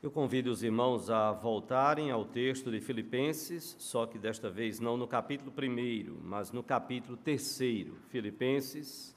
Eu 0.00 0.12
convido 0.12 0.52
os 0.52 0.62
irmãos 0.62 1.10
a 1.10 1.32
voltarem 1.32 2.12
ao 2.12 2.24
texto 2.24 2.70
de 2.70 2.80
Filipenses, 2.80 3.74
só 3.80 4.06
que 4.06 4.16
desta 4.16 4.48
vez 4.48 4.78
não 4.78 4.96
no 4.96 5.08
capítulo 5.08 5.52
1, 5.52 6.20
mas 6.22 6.52
no 6.52 6.62
capítulo 6.62 7.16
3. 7.16 7.88
Filipenses, 8.08 9.16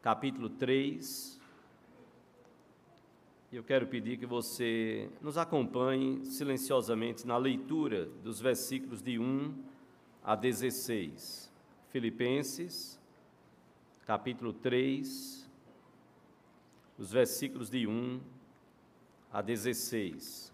capítulo 0.00 0.48
3. 0.48 1.40
Eu 3.52 3.64
quero 3.64 3.88
pedir 3.88 4.18
que 4.18 4.24
você 4.24 5.10
nos 5.20 5.36
acompanhe 5.36 6.24
silenciosamente 6.24 7.26
na 7.26 7.36
leitura 7.36 8.06
dos 8.22 8.40
versículos 8.40 9.02
de 9.02 9.18
1 9.18 9.52
a 10.22 10.36
16. 10.36 11.52
Filipenses, 11.88 13.00
capítulo 14.06 14.52
3, 14.52 15.50
os 16.96 17.10
versículos 17.10 17.68
de 17.68 17.84
1 17.84 18.20
a 18.20 18.39
16. 19.40 20.52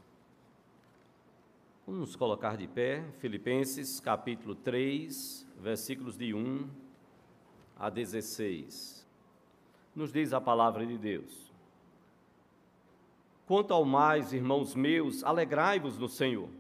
Vamos 1.87 2.15
colocar 2.15 2.59
de 2.59 2.69
pé, 2.69 3.03
Filipenses 3.21 3.99
capítulo 4.01 4.55
3, 4.55 5.47
versículos 5.59 6.19
de 6.19 6.35
1 6.35 6.69
a 7.79 7.89
16. 7.89 9.07
Nos 9.95 10.13
diz 10.13 10.35
a 10.35 10.41
palavra 10.41 10.85
de 10.85 10.99
Deus. 10.99 11.51
Quanto 13.47 13.73
ao 13.73 13.85
mais, 13.85 14.35
irmãos 14.35 14.75
meus, 14.75 15.25
alegrai-vos 15.25 15.97
no 15.97 16.09
Senhor. 16.09 16.51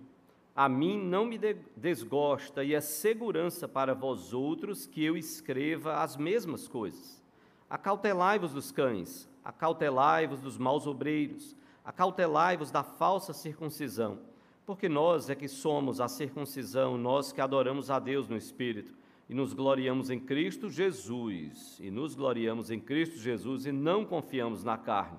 A 0.54 0.70
mim 0.70 0.98
não 0.98 1.26
me 1.26 1.38
desgosta 1.76 2.64
e 2.64 2.72
é 2.72 2.80
segurança 2.80 3.68
para 3.68 3.94
vós 3.94 4.32
outros 4.32 4.86
que 4.86 5.04
eu 5.04 5.18
escreva 5.18 5.96
as 6.02 6.16
mesmas 6.16 6.66
coisas. 6.66 7.22
Acautelai-vos 7.68 8.54
dos 8.54 8.72
cães, 8.72 9.28
acautelai-vos 9.44 10.40
dos 10.40 10.56
maus 10.56 10.86
obreiros, 10.86 11.54
acautelai-vos 11.86 12.72
da 12.72 12.82
falsa 12.82 13.32
circuncisão, 13.32 14.18
porque 14.66 14.88
nós 14.88 15.30
é 15.30 15.36
que 15.36 15.46
somos 15.46 16.00
a 16.00 16.08
circuncisão, 16.08 16.98
nós 16.98 17.30
que 17.30 17.40
adoramos 17.40 17.92
a 17.92 18.00
Deus 18.00 18.26
no 18.26 18.36
Espírito 18.36 18.92
e 19.28 19.34
nos 19.34 19.54
gloriamos 19.54 20.10
em 20.10 20.18
Cristo 20.18 20.68
Jesus, 20.68 21.78
e 21.80 21.88
nos 21.88 22.16
gloriamos 22.16 22.72
em 22.72 22.80
Cristo 22.80 23.16
Jesus 23.16 23.66
e 23.66 23.72
não 23.72 24.04
confiamos 24.04 24.64
na 24.64 24.76
carne. 24.76 25.18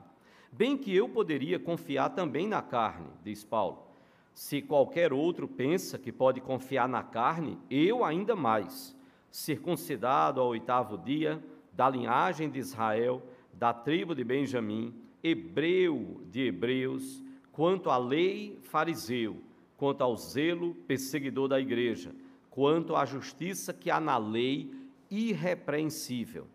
Bem 0.51 0.77
que 0.77 0.93
eu 0.93 1.07
poderia 1.07 1.57
confiar 1.57 2.09
também 2.09 2.45
na 2.47 2.61
carne, 2.61 3.07
diz 3.23 3.45
Paulo. 3.45 3.87
Se 4.33 4.61
qualquer 4.61 5.13
outro 5.13 5.47
pensa 5.47 5.97
que 5.97 6.11
pode 6.11 6.41
confiar 6.41 6.87
na 6.89 7.01
carne, 7.01 7.57
eu 7.71 8.03
ainda 8.03 8.35
mais. 8.35 8.95
Circuncidado 9.31 10.41
ao 10.41 10.49
oitavo 10.49 10.97
dia, 10.97 11.41
da 11.71 11.89
linhagem 11.89 12.49
de 12.49 12.59
Israel, 12.59 13.21
da 13.53 13.73
tribo 13.73 14.13
de 14.13 14.23
Benjamim, 14.23 15.06
hebreu 15.23 16.21
de 16.31 16.41
hebreus, 16.41 17.21
quanto 17.51 17.89
à 17.89 17.97
lei, 17.97 18.59
fariseu, 18.63 19.37
quanto 19.75 20.01
ao 20.01 20.15
zelo, 20.15 20.75
perseguidor 20.87 21.47
da 21.47 21.59
igreja, 21.59 22.13
quanto 22.49 22.95
à 22.95 23.05
justiça 23.05 23.73
que 23.73 23.89
há 23.89 23.99
na 23.99 24.17
lei, 24.17 24.71
irrepreensível. 25.09 26.47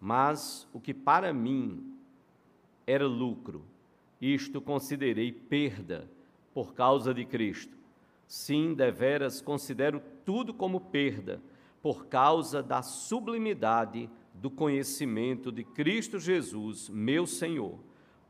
Mas 0.00 0.68
o 0.72 0.80
que 0.80 0.92
para 0.92 1.32
mim 1.32 1.94
era 2.86 3.06
lucro, 3.06 3.64
isto 4.20 4.60
considerei 4.60 5.32
perda 5.32 6.08
por 6.52 6.74
causa 6.74 7.14
de 7.14 7.24
Cristo. 7.24 7.76
Sim, 8.26 8.74
deveras 8.74 9.40
considero 9.40 10.02
tudo 10.24 10.52
como 10.54 10.80
perda, 10.80 11.40
por 11.82 12.06
causa 12.06 12.62
da 12.62 12.80
sublimidade 12.80 14.08
do 14.34 14.50
conhecimento 14.50 15.50
de 15.50 15.64
Cristo 15.64 16.18
Jesus, 16.18 16.88
meu 16.88 17.26
Senhor 17.26 17.78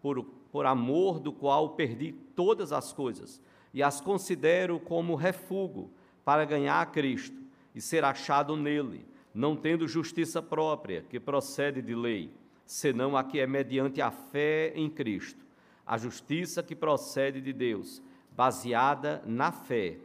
por, 0.03 0.25
por 0.51 0.67
amor 0.67 1.21
do 1.21 1.33
qual 1.33 1.71
perdi 1.71 2.13
todas 2.13 2.73
as 2.73 2.93
coisas, 2.93 3.41
e 3.73 3.83
as 3.83 4.01
considero 4.01 4.79
como 4.81 5.15
refúgio 5.15 5.89
para 6.25 6.45
ganhar 6.45 6.83
a 6.83 6.87
Cristo 6.87 7.41
e 7.75 7.81
ser 7.81 8.05
achado 8.05 8.57
nele, 8.57 9.07
não 9.33 9.57
tendo 9.57 9.89
justiça 9.89 10.43
própria, 10.43 11.03
que 11.09 11.19
procede 11.19 11.81
de 11.81 11.95
lei, 11.95 12.31
senão 12.67 13.17
a 13.17 13.25
que 13.25 13.41
é 13.41 13.47
mediante 13.47 14.03
a 14.03 14.11
fé 14.11 14.73
em 14.75 14.91
Cristo, 14.91 15.41
a 15.87 15.97
justiça 15.97 16.63
que 16.63 16.75
procede 16.75 17.41
de 17.41 17.53
Deus, 17.53 18.03
baseada 18.37 19.23
na 19.25 19.53
fé, 19.53 19.99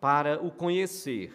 para 0.00 0.42
o 0.42 0.50
conhecer 0.50 1.32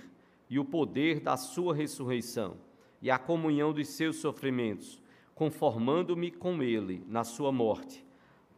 e 0.48 0.60
o 0.60 0.66
poder 0.66 1.20
da 1.20 1.38
sua 1.38 1.74
ressurreição 1.74 2.58
e 3.02 3.10
a 3.10 3.18
comunhão 3.18 3.74
dos 3.74 3.88
seus 3.88 4.18
sofrimentos, 4.18 5.02
conformando-me 5.34 6.30
com 6.30 6.62
ele 6.62 7.04
na 7.08 7.24
sua 7.24 7.52
morte 7.52 8.06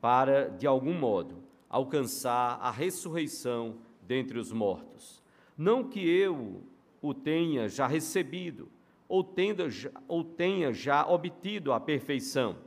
para, 0.02 0.50
de 0.50 0.66
algum 0.66 0.94
modo, 0.94 1.44
alcançar 1.70 2.58
a 2.60 2.72
ressurreição 2.72 3.78
dentre 4.02 4.40
os 4.40 4.52
mortos. 4.52 5.22
Não 5.56 5.84
que 5.84 6.00
eu 6.00 6.64
o 7.02 7.14
tenha 7.14 7.70
já 7.70 7.88
recebido, 7.88 8.68
ou, 9.08 9.26
ou 10.08 10.24
tenha 10.24 10.74
já 10.74 11.08
obtido 11.08 11.72
a 11.72 11.80
perfeição, 11.80 12.58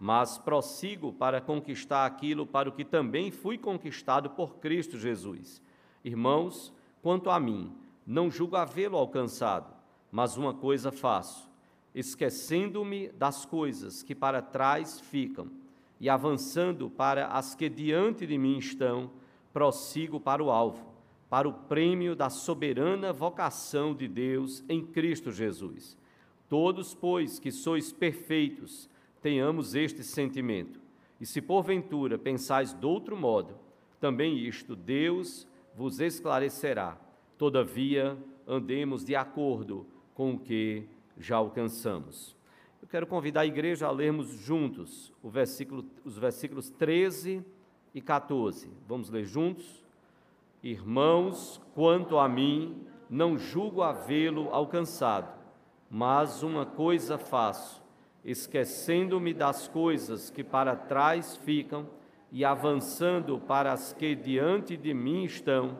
mas 0.00 0.38
prossigo 0.38 1.12
para 1.12 1.40
conquistar 1.40 2.06
aquilo 2.06 2.46
para 2.46 2.68
o 2.68 2.72
que 2.72 2.84
também 2.84 3.30
fui 3.30 3.58
conquistado 3.58 4.30
por 4.30 4.56
Cristo 4.56 4.98
Jesus. 4.98 5.62
Irmãos, 6.04 6.72
quanto 7.02 7.30
a 7.30 7.38
mim, 7.38 7.72
não 8.06 8.30
julgo 8.30 8.56
havê-lo 8.56 8.96
alcançado, 8.96 9.74
mas 10.10 10.36
uma 10.36 10.54
coisa 10.54 10.90
faço, 10.90 11.50
esquecendo-me 11.94 13.08
das 13.08 13.44
coisas 13.44 14.02
que 14.02 14.14
para 14.14 14.40
trás 14.40 15.00
ficam 15.00 15.50
e 16.00 16.08
avançando 16.08 16.88
para 16.88 17.26
as 17.26 17.54
que 17.54 17.68
diante 17.68 18.26
de 18.26 18.38
mim 18.38 18.58
estão, 18.58 19.10
prossigo 19.52 20.20
para 20.20 20.42
o 20.42 20.50
alvo, 20.50 20.86
para 21.28 21.48
o 21.48 21.52
prêmio 21.52 22.14
da 22.14 22.30
soberana 22.30 23.12
vocação 23.12 23.94
de 23.94 24.06
Deus 24.06 24.64
em 24.68 24.84
Cristo 24.84 25.30
Jesus. 25.30 25.96
Todos, 26.48 26.94
pois, 26.94 27.38
que 27.38 27.50
sois 27.50 27.92
perfeitos, 27.92 28.88
tenhamos 29.20 29.74
este 29.74 30.02
sentimento. 30.02 30.80
E 31.20 31.26
se 31.26 31.42
porventura 31.42 32.16
pensais 32.16 32.72
de 32.72 32.86
outro 32.86 33.16
modo, 33.16 33.56
também 34.00 34.38
isto 34.38 34.76
Deus 34.76 35.46
vos 35.74 36.00
esclarecerá. 36.00 36.96
Todavia, 37.36 38.16
andemos 38.46 39.04
de 39.04 39.14
acordo 39.14 39.86
com 40.14 40.34
o 40.34 40.38
que 40.38 40.84
já 41.18 41.36
alcançamos. 41.36 42.37
Eu 42.80 42.86
quero 42.86 43.06
convidar 43.06 43.40
a 43.40 43.46
igreja 43.46 43.86
a 43.86 43.90
lermos 43.90 44.28
juntos 44.28 45.12
versículo, 45.24 45.84
os 46.04 46.16
versículos 46.16 46.70
13 46.70 47.44
e 47.92 48.00
14. 48.00 48.70
Vamos 48.86 49.10
ler 49.10 49.24
juntos? 49.24 49.84
Irmãos, 50.62 51.60
quanto 51.74 52.18
a 52.18 52.28
mim, 52.28 52.86
não 53.10 53.36
julgo 53.36 53.82
havê-lo 53.82 54.48
alcançado, 54.52 55.32
mas 55.90 56.42
uma 56.42 56.64
coisa 56.64 57.18
faço, 57.18 57.82
esquecendo-me 58.24 59.34
das 59.34 59.66
coisas 59.66 60.30
que 60.30 60.44
para 60.44 60.76
trás 60.76 61.36
ficam 61.36 61.86
e 62.30 62.44
avançando 62.44 63.38
para 63.40 63.72
as 63.72 63.92
que 63.92 64.14
diante 64.14 64.76
de 64.76 64.94
mim 64.94 65.24
estão, 65.24 65.78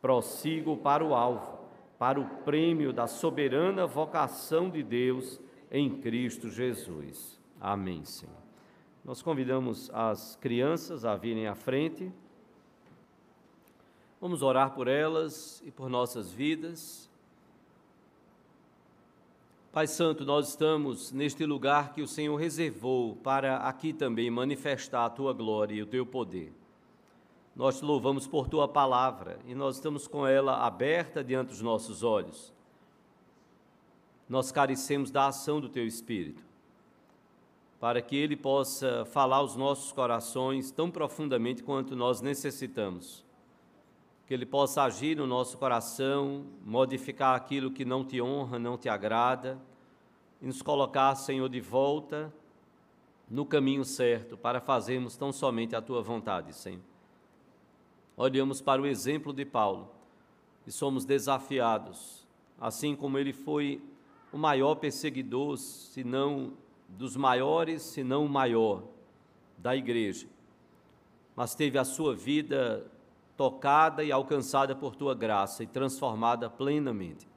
prossigo 0.00 0.76
para 0.76 1.04
o 1.04 1.14
alvo, 1.14 1.58
para 1.98 2.18
o 2.18 2.24
prêmio 2.44 2.92
da 2.92 3.06
soberana 3.06 3.86
vocação 3.86 4.70
de 4.70 4.82
Deus 4.82 5.40
em 5.70 6.00
Cristo 6.00 6.48
Jesus. 6.48 7.38
Amém, 7.60 8.04
Senhor. 8.04 8.34
Nós 9.04 9.22
convidamos 9.22 9.90
as 9.92 10.36
crianças 10.36 11.04
a 11.04 11.16
virem 11.16 11.46
à 11.46 11.54
frente. 11.54 12.12
Vamos 14.20 14.42
orar 14.42 14.74
por 14.74 14.88
elas 14.88 15.62
e 15.64 15.70
por 15.70 15.88
nossas 15.88 16.32
vidas. 16.32 17.08
Pai 19.72 19.86
Santo, 19.86 20.24
nós 20.24 20.48
estamos 20.48 21.12
neste 21.12 21.44
lugar 21.44 21.92
que 21.92 22.02
o 22.02 22.08
Senhor 22.08 22.36
reservou 22.36 23.16
para 23.16 23.58
aqui 23.58 23.92
também 23.92 24.30
manifestar 24.30 25.06
a 25.06 25.10
tua 25.10 25.32
glória 25.32 25.74
e 25.74 25.82
o 25.82 25.86
teu 25.86 26.04
poder. 26.04 26.52
Nós 27.54 27.78
te 27.78 27.84
louvamos 27.84 28.26
por 28.26 28.48
tua 28.48 28.66
palavra 28.66 29.38
e 29.46 29.54
nós 29.54 29.76
estamos 29.76 30.06
com 30.06 30.26
ela 30.26 30.66
aberta 30.66 31.22
diante 31.22 31.48
dos 31.48 31.60
nossos 31.60 32.02
olhos 32.02 32.52
nós 34.28 34.52
carecemos 34.52 35.10
da 35.10 35.28
ação 35.28 35.60
do 35.60 35.68
Teu 35.68 35.86
Espírito, 35.86 36.42
para 37.80 38.02
que 38.02 38.16
Ele 38.16 38.36
possa 38.36 39.04
falar 39.06 39.36
aos 39.36 39.56
nossos 39.56 39.92
corações 39.92 40.70
tão 40.70 40.90
profundamente 40.90 41.62
quanto 41.62 41.96
nós 41.96 42.20
necessitamos. 42.20 43.24
Que 44.26 44.34
Ele 44.34 44.44
possa 44.44 44.82
agir 44.82 45.16
no 45.16 45.26
nosso 45.26 45.56
coração, 45.56 46.44
modificar 46.64 47.34
aquilo 47.34 47.70
que 47.70 47.84
não 47.84 48.04
te 48.04 48.20
honra, 48.20 48.58
não 48.58 48.76
te 48.76 48.88
agrada, 48.88 49.58
e 50.42 50.46
nos 50.46 50.60
colocar, 50.60 51.14
Senhor, 51.14 51.48
de 51.48 51.60
volta 51.60 52.32
no 53.30 53.46
caminho 53.46 53.84
certo 53.84 54.36
para 54.36 54.60
fazermos 54.60 55.16
tão 55.16 55.32
somente 55.32 55.74
a 55.74 55.80
Tua 55.80 56.02
vontade, 56.02 56.54
Senhor. 56.54 56.82
Olhamos 58.16 58.60
para 58.60 58.82
o 58.82 58.86
exemplo 58.86 59.32
de 59.32 59.44
Paulo 59.44 59.88
e 60.66 60.72
somos 60.72 61.04
desafiados, 61.04 62.26
assim 62.60 62.96
como 62.96 63.16
ele 63.16 63.32
foi 63.32 63.80
o 64.32 64.38
maior 64.38 64.74
perseguidor, 64.76 65.56
se 65.56 66.04
não 66.04 66.52
dos 66.88 67.16
maiores, 67.16 67.82
se 67.82 68.02
não 68.02 68.24
o 68.24 68.28
maior 68.28 68.82
da 69.56 69.76
igreja. 69.76 70.26
mas 71.36 71.54
teve 71.54 71.78
a 71.78 71.84
sua 71.84 72.16
vida 72.16 72.84
tocada 73.36 74.02
e 74.02 74.10
alcançada 74.10 74.74
por 74.74 74.96
tua 74.96 75.14
graça 75.14 75.62
e 75.62 75.68
transformada 75.68 76.50
plenamente. 76.50 77.28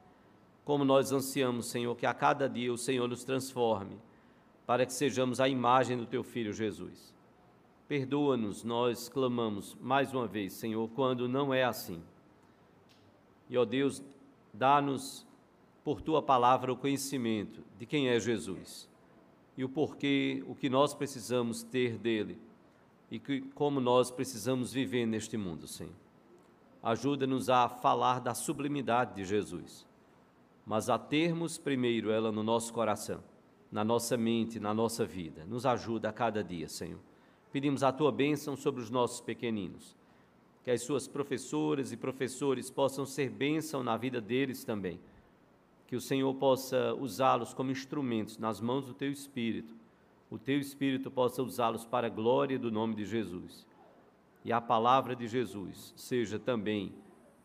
Como 0.66 0.84
nós 0.84 1.12
ansiamos, 1.12 1.68
Senhor, 1.68 1.96
que 1.96 2.08
a 2.08 2.14
cada 2.14 2.50
dia 2.50 2.74
o 2.74 2.78
Senhor 2.80 3.08
nos 3.08 3.24
transforme, 3.24 4.00
para 4.66 4.88
que 4.88 4.94
sejamos 4.94 5.40
a 5.40 5.48
imagem 5.48 5.98
do 5.98 6.08
teu 6.08 6.24
filho 6.24 6.52
Jesus. 6.52 7.14
Perdoa-nos, 7.88 8.64
nós 8.64 9.08
clamamos 9.08 9.78
mais 9.80 10.12
uma 10.12 10.26
vez, 10.26 10.54
Senhor, 10.54 10.90
quando 10.96 11.30
não 11.30 11.54
é 11.54 11.64
assim. 11.64 12.02
E, 13.48 13.56
ó 13.56 13.66
Deus, 13.66 14.02
dá-nos 14.52 15.28
por 15.83 16.01
tua 16.01 16.22
palavra 16.22 16.72
o 16.72 16.78
conhecimento 16.78 17.63
de 17.78 17.86
quem 17.86 18.10
é 18.10 18.19
Jesus 18.19 18.89
e 19.57 19.63
o 19.63 19.69
porquê, 19.69 20.44
o 20.48 20.56
que 20.56 20.69
nós 20.69 20.94
precisamos 20.94 21.63
ter 21.63 21.98
dele 21.98 22.38
e 23.10 23.19
que, 23.19 23.42
como 23.54 23.81
nós 23.81 24.10
precisamos 24.10 24.72
viver 24.72 25.06
neste 25.06 25.36
mundo, 25.36 25.68
Senhor. 25.68 25.94
Ajuda-nos 26.81 27.50
a 27.50 27.68
falar 27.68 28.19
da 28.19 28.33
sublimidade 28.33 29.16
de 29.16 29.25
Jesus, 29.25 29.86
mas 30.66 30.89
a 30.89 30.98
termos 30.98 31.57
primeiro 31.57 32.10
ela 32.10 32.31
no 32.31 32.42
nosso 32.42 32.74
coração, 32.74 33.24
na 33.72 33.84
nossa 33.84 34.16
mente, 34.16 34.60
na 34.60 34.74
nossa 34.74 35.06
vida. 35.06 35.45
Nos 35.45 35.66
ajuda 35.66 36.10
a 36.10 36.13
cada 36.13 36.44
dia, 36.44 36.68
Senhor. 36.68 37.00
Pedimos 37.51 37.84
a 37.84 37.92
tua 37.92 38.12
bênção 38.12 38.56
sobre 38.56 38.81
os 38.81 38.89
nossos 38.89 39.19
pequeninos, 39.19 39.95
que 40.63 40.72
as 40.72 40.81
suas 40.81 41.07
professoras 41.07 41.92
e 41.92 41.98
professores 41.98 42.69
possam 42.69 43.06
ser 43.06 43.30
bênção 43.30 43.84
na 43.84 43.98
vida 43.98 44.22
deles 44.22 44.63
também 44.63 45.00
que 45.92 45.96
o 45.98 46.00
Senhor 46.00 46.34
possa 46.36 46.94
usá-los 46.94 47.54
como 47.54 47.70
instrumentos 47.70 48.38
nas 48.38 48.62
mãos 48.62 48.86
do 48.86 48.94
teu 48.94 49.12
Espírito, 49.12 49.76
o 50.30 50.40
teu 50.40 50.58
Espírito 50.58 51.12
possa 51.12 51.44
usá-los 51.44 51.84
para 51.84 52.08
a 52.08 52.10
glória 52.10 52.58
do 52.58 52.72
nome 52.72 52.96
de 52.96 53.04
Jesus. 53.04 53.68
E 54.46 54.54
a 54.54 54.62
palavra 54.62 55.14
de 55.18 55.28
Jesus 55.28 55.94
seja 55.98 56.40
também 56.40 56.94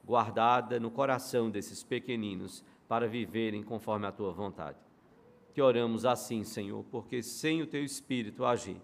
guardada 0.05 0.79
no 0.79 0.93
coração 0.93 1.51
desses 1.51 1.83
pequeninos 1.83 2.65
para 2.87 3.09
viverem 3.09 3.65
conforme 3.65 4.07
a 4.07 4.13
tua 4.13 4.31
vontade. 4.31 4.79
Que 5.53 5.61
oramos 5.61 6.05
assim, 6.05 6.45
Senhor, 6.45 6.85
porque 6.85 7.25
sem 7.25 7.63
o 7.63 7.67
teu 7.67 7.83
Espírito 7.83 8.45
agir, 8.45 8.81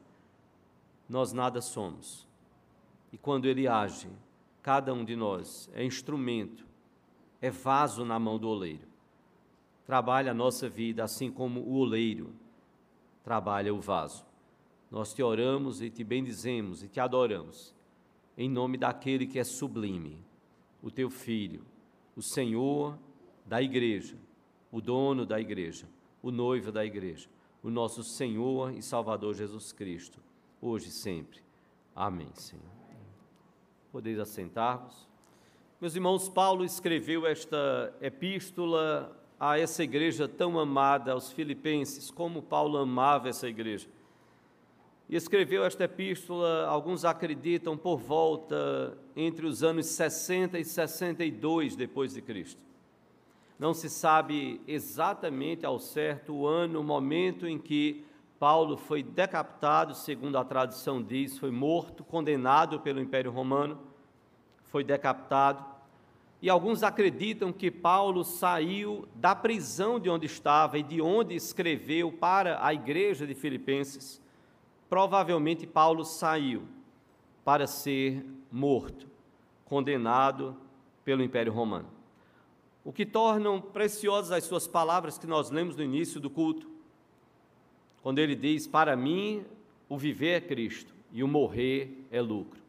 nós 1.08 1.32
nada 1.32 1.60
somos. 1.60 2.26
E 3.12 3.16
quando 3.16 3.46
ele 3.46 3.68
age, 3.68 4.08
cada 4.60 4.92
um 4.92 5.04
de 5.04 5.14
nós 5.14 5.70
é 5.72 5.84
instrumento, 5.84 6.66
é 7.40 7.48
vaso 7.48 8.04
na 8.04 8.18
mão 8.18 8.40
do 8.40 8.48
oleiro 8.48 8.90
trabalha 9.84 10.30
a 10.30 10.34
nossa 10.34 10.68
vida 10.68 11.04
assim 11.04 11.30
como 11.30 11.60
o 11.60 11.74
oleiro 11.74 12.34
trabalha 13.22 13.72
o 13.72 13.80
vaso. 13.80 14.24
Nós 14.90 15.14
te 15.14 15.22
oramos 15.22 15.80
e 15.80 15.90
te 15.90 16.04
bendizemos 16.04 16.82
e 16.82 16.88
te 16.88 17.00
adoramos, 17.00 17.74
em 18.36 18.48
nome 18.48 18.76
daquele 18.76 19.26
que 19.26 19.38
é 19.38 19.44
sublime, 19.44 20.22
o 20.82 20.90
teu 20.90 21.08
Filho, 21.08 21.64
o 22.16 22.22
Senhor 22.22 22.98
da 23.46 23.62
igreja, 23.62 24.16
o 24.70 24.80
dono 24.80 25.24
da 25.24 25.40
igreja, 25.40 25.88
o 26.22 26.30
noivo 26.30 26.70
da 26.70 26.84
igreja, 26.84 27.28
o 27.62 27.70
nosso 27.70 28.02
Senhor 28.02 28.72
e 28.72 28.82
Salvador 28.82 29.34
Jesus 29.34 29.72
Cristo, 29.72 30.20
hoje 30.60 30.88
e 30.88 30.92
sempre. 30.92 31.40
Amém, 31.94 32.30
Senhor. 32.34 32.64
Podeis 33.90 34.18
assentar-vos. 34.18 35.08
Meus 35.80 35.94
irmãos, 35.94 36.28
Paulo 36.28 36.64
escreveu 36.64 37.26
esta 37.26 37.94
epístola 38.00 39.21
a 39.44 39.58
essa 39.58 39.82
igreja 39.82 40.28
tão 40.28 40.56
amada, 40.56 41.10
aos 41.10 41.32
Filipenses, 41.32 42.12
como 42.12 42.40
Paulo 42.40 42.78
amava 42.78 43.28
essa 43.28 43.48
igreja. 43.48 43.88
E 45.08 45.16
escreveu 45.16 45.64
esta 45.64 45.82
epístola, 45.82 46.64
alguns 46.68 47.04
acreditam, 47.04 47.76
por 47.76 47.98
volta 47.98 48.96
entre 49.16 49.44
os 49.44 49.64
anos 49.64 49.86
60 49.86 50.60
e 50.60 50.64
62 50.64 51.74
depois 51.74 52.14
de 52.14 52.22
Cristo. 52.22 52.60
Não 53.58 53.74
se 53.74 53.90
sabe 53.90 54.60
exatamente 54.64 55.66
ao 55.66 55.80
certo 55.80 56.32
o 56.32 56.46
ano, 56.46 56.80
o 56.80 56.84
momento 56.84 57.44
em 57.44 57.58
que 57.58 58.04
Paulo 58.38 58.76
foi 58.76 59.02
decapitado, 59.02 59.92
segundo 59.92 60.38
a 60.38 60.44
tradição 60.44 61.02
diz, 61.02 61.36
foi 61.36 61.50
morto, 61.50 62.04
condenado 62.04 62.78
pelo 62.78 63.00
Império 63.00 63.32
Romano, 63.32 63.76
foi 64.66 64.84
decapitado 64.84 65.71
e 66.42 66.50
alguns 66.50 66.82
acreditam 66.82 67.52
que 67.52 67.70
Paulo 67.70 68.24
saiu 68.24 69.06
da 69.14 69.32
prisão 69.32 70.00
de 70.00 70.10
onde 70.10 70.26
estava 70.26 70.76
e 70.76 70.82
de 70.82 71.00
onde 71.00 71.36
escreveu 71.36 72.10
para 72.10 72.58
a 72.66 72.74
igreja 72.74 73.24
de 73.24 73.32
Filipenses. 73.32 74.20
Provavelmente 74.90 75.68
Paulo 75.68 76.04
saiu 76.04 76.64
para 77.44 77.68
ser 77.68 78.26
morto, 78.50 79.08
condenado 79.64 80.56
pelo 81.04 81.22
Império 81.22 81.52
Romano. 81.52 81.88
O 82.84 82.92
que 82.92 83.06
tornam 83.06 83.60
preciosas 83.60 84.32
as 84.32 84.42
suas 84.42 84.66
palavras 84.66 85.16
que 85.16 85.28
nós 85.28 85.48
lemos 85.48 85.76
no 85.76 85.84
início 85.84 86.20
do 86.20 86.28
culto, 86.28 86.68
quando 88.02 88.18
ele 88.18 88.34
diz: 88.34 88.66
Para 88.66 88.96
mim, 88.96 89.44
o 89.88 89.96
viver 89.96 90.32
é 90.32 90.40
Cristo 90.40 90.92
e 91.12 91.22
o 91.22 91.28
morrer 91.28 92.04
é 92.10 92.20
lucro 92.20 92.61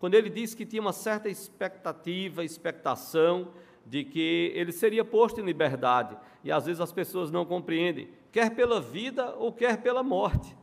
quando 0.00 0.14
ele 0.14 0.30
disse 0.30 0.56
que 0.56 0.64
tinha 0.64 0.80
uma 0.80 0.94
certa 0.94 1.28
expectativa, 1.28 2.42
expectação 2.42 3.52
de 3.84 4.02
que 4.02 4.50
ele 4.54 4.72
seria 4.72 5.04
posto 5.04 5.40
em 5.40 5.44
liberdade. 5.44 6.16
E 6.42 6.50
às 6.50 6.64
vezes 6.64 6.80
as 6.80 6.90
pessoas 6.90 7.30
não 7.30 7.44
compreendem, 7.44 8.08
quer 8.32 8.54
pela 8.54 8.80
vida 8.80 9.34
ou 9.36 9.52
quer 9.52 9.76
pela 9.82 10.02
morte. 10.02 10.56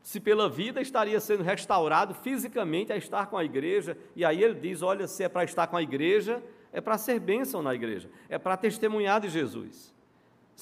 Se 0.00 0.20
pela 0.20 0.48
vida 0.48 0.80
estaria 0.80 1.18
sendo 1.18 1.42
restaurado 1.42 2.14
fisicamente 2.14 2.92
a 2.92 2.96
estar 2.96 3.26
com 3.26 3.36
a 3.36 3.44
igreja, 3.44 3.98
e 4.14 4.24
aí 4.24 4.42
ele 4.42 4.54
diz: 4.54 4.80
olha, 4.80 5.08
se 5.08 5.24
é 5.24 5.28
para 5.28 5.42
estar 5.42 5.66
com 5.66 5.76
a 5.76 5.82
igreja, 5.82 6.40
é 6.72 6.80
para 6.80 6.96
ser 6.96 7.18
bênção 7.18 7.62
na 7.62 7.74
igreja, 7.74 8.08
é 8.28 8.38
para 8.38 8.56
testemunhar 8.56 9.20
de 9.20 9.28
Jesus. 9.28 9.91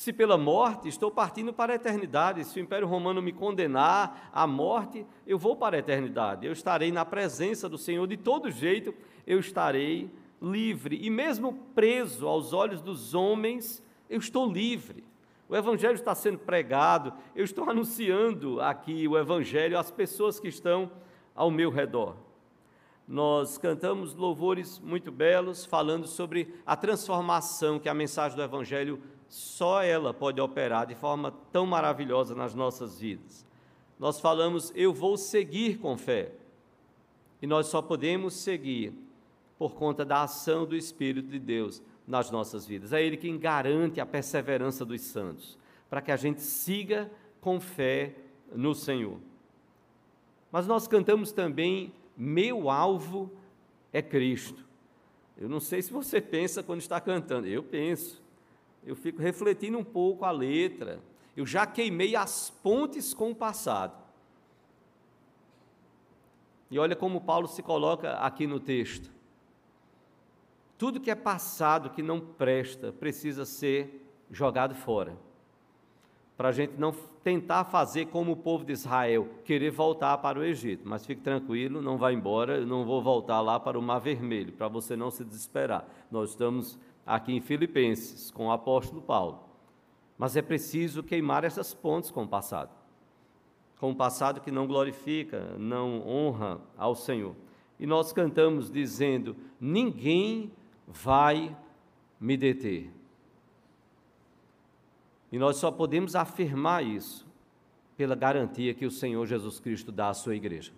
Se 0.00 0.14
pela 0.14 0.38
morte, 0.38 0.88
estou 0.88 1.10
partindo 1.10 1.52
para 1.52 1.74
a 1.74 1.76
eternidade. 1.76 2.42
Se 2.46 2.58
o 2.58 2.62
Império 2.62 2.88
Romano 2.88 3.20
me 3.20 3.34
condenar 3.34 4.30
à 4.32 4.46
morte, 4.46 5.04
eu 5.26 5.38
vou 5.38 5.54
para 5.54 5.76
a 5.76 5.78
eternidade. 5.78 6.46
Eu 6.46 6.54
estarei 6.54 6.90
na 6.90 7.04
presença 7.04 7.68
do 7.68 7.76
Senhor. 7.76 8.06
De 8.06 8.16
todo 8.16 8.50
jeito, 8.50 8.94
eu 9.26 9.38
estarei 9.38 10.10
livre. 10.40 10.98
E 11.02 11.10
mesmo 11.10 11.52
preso 11.74 12.26
aos 12.26 12.54
olhos 12.54 12.80
dos 12.80 13.12
homens, 13.12 13.82
eu 14.08 14.18
estou 14.18 14.50
livre. 14.50 15.04
O 15.46 15.54
Evangelho 15.54 15.96
está 15.96 16.14
sendo 16.14 16.38
pregado, 16.38 17.12
eu 17.36 17.44
estou 17.44 17.68
anunciando 17.68 18.58
aqui 18.58 19.06
o 19.06 19.18
Evangelho 19.18 19.78
às 19.78 19.90
pessoas 19.90 20.40
que 20.40 20.48
estão 20.48 20.90
ao 21.34 21.50
meu 21.50 21.68
redor. 21.68 22.16
Nós 23.06 23.58
cantamos 23.58 24.14
louvores 24.14 24.78
muito 24.78 25.12
belos, 25.12 25.66
falando 25.66 26.06
sobre 26.06 26.54
a 26.64 26.74
transformação 26.74 27.78
que 27.78 27.88
a 27.88 27.92
mensagem 27.92 28.34
do 28.34 28.42
Evangelho 28.42 28.98
só 29.30 29.80
ela 29.80 30.12
pode 30.12 30.40
operar 30.40 30.88
de 30.88 30.96
forma 30.96 31.32
tão 31.52 31.64
maravilhosa 31.64 32.34
nas 32.34 32.52
nossas 32.52 32.98
vidas. 32.98 33.46
Nós 33.96 34.18
falamos, 34.18 34.72
eu 34.74 34.92
vou 34.92 35.16
seguir 35.16 35.78
com 35.78 35.96
fé. 35.96 36.32
E 37.40 37.46
nós 37.46 37.68
só 37.68 37.80
podemos 37.80 38.34
seguir 38.34 38.92
por 39.56 39.74
conta 39.74 40.04
da 40.04 40.24
ação 40.24 40.66
do 40.66 40.76
Espírito 40.76 41.28
de 41.28 41.38
Deus 41.38 41.80
nas 42.08 42.28
nossas 42.28 42.66
vidas. 42.66 42.92
É 42.92 43.00
Ele 43.00 43.16
quem 43.16 43.38
garante 43.38 44.00
a 44.00 44.06
perseverança 44.06 44.84
dos 44.84 45.00
santos, 45.02 45.56
para 45.88 46.02
que 46.02 46.10
a 46.10 46.16
gente 46.16 46.42
siga 46.42 47.08
com 47.40 47.60
fé 47.60 48.16
no 48.52 48.74
Senhor. 48.74 49.18
Mas 50.50 50.66
nós 50.66 50.88
cantamos 50.88 51.30
também, 51.30 51.92
meu 52.16 52.68
alvo 52.68 53.30
é 53.92 54.02
Cristo. 54.02 54.66
Eu 55.38 55.48
não 55.48 55.60
sei 55.60 55.80
se 55.82 55.92
você 55.92 56.20
pensa 56.20 56.64
quando 56.64 56.80
está 56.80 57.00
cantando, 57.00 57.46
eu 57.46 57.62
penso 57.62 58.20
eu 58.84 58.96
fico 58.96 59.20
refletindo 59.20 59.78
um 59.78 59.84
pouco 59.84 60.24
a 60.24 60.30
letra. 60.30 61.00
Eu 61.36 61.46
já 61.46 61.66
queimei 61.66 62.16
as 62.16 62.50
pontes 62.62 63.14
com 63.14 63.30
o 63.30 63.34
passado. 63.34 63.98
E 66.70 66.78
olha 66.78 66.94
como 66.94 67.20
Paulo 67.20 67.48
se 67.48 67.62
coloca 67.62 68.12
aqui 68.14 68.46
no 68.46 68.60
texto. 68.60 69.10
Tudo 70.78 71.00
que 71.00 71.10
é 71.10 71.14
passado, 71.14 71.90
que 71.90 72.02
não 72.02 72.20
presta, 72.20 72.92
precisa 72.92 73.44
ser 73.44 74.06
jogado 74.30 74.74
fora. 74.74 75.16
Para 76.36 76.48
a 76.48 76.52
gente 76.52 76.74
não 76.78 76.92
tentar 77.22 77.64
fazer 77.64 78.06
como 78.06 78.32
o 78.32 78.36
povo 78.36 78.64
de 78.64 78.72
Israel, 78.72 79.28
querer 79.44 79.70
voltar 79.70 80.16
para 80.18 80.38
o 80.38 80.44
Egito. 80.44 80.88
Mas 80.88 81.04
fique 81.04 81.20
tranquilo, 81.20 81.82
não 81.82 81.98
vá 81.98 82.12
embora, 82.12 82.56
eu 82.56 82.66
não 82.66 82.84
vou 82.84 83.02
voltar 83.02 83.40
lá 83.42 83.60
para 83.60 83.78
o 83.78 83.82
Mar 83.82 83.98
Vermelho, 83.98 84.52
para 84.52 84.68
você 84.68 84.96
não 84.96 85.10
se 85.10 85.22
desesperar. 85.22 85.86
Nós 86.10 86.30
estamos 86.30 86.78
aqui 87.14 87.32
em 87.32 87.40
Filipenses, 87.40 88.30
com 88.30 88.46
o 88.46 88.52
apóstolo 88.52 89.02
Paulo. 89.02 89.40
Mas 90.16 90.36
é 90.36 90.42
preciso 90.42 91.02
queimar 91.02 91.44
essas 91.44 91.74
pontes 91.74 92.10
com 92.10 92.24
o 92.24 92.28
passado. 92.28 92.70
Com 93.78 93.90
o 93.90 93.96
passado 93.96 94.40
que 94.40 94.50
não 94.50 94.66
glorifica, 94.66 95.56
não 95.58 96.06
honra 96.06 96.60
ao 96.76 96.94
Senhor. 96.94 97.34
E 97.78 97.86
nós 97.86 98.12
cantamos 98.12 98.70
dizendo: 98.70 99.34
Ninguém 99.58 100.52
vai 100.86 101.56
me 102.20 102.36
deter. 102.36 102.92
E 105.32 105.38
nós 105.38 105.56
só 105.56 105.70
podemos 105.70 106.14
afirmar 106.14 106.84
isso 106.84 107.26
pela 107.96 108.14
garantia 108.14 108.74
que 108.74 108.84
o 108.84 108.90
Senhor 108.90 109.26
Jesus 109.26 109.60
Cristo 109.60 109.90
dá 109.90 110.08
à 110.08 110.14
sua 110.14 110.34
igreja. 110.34 110.72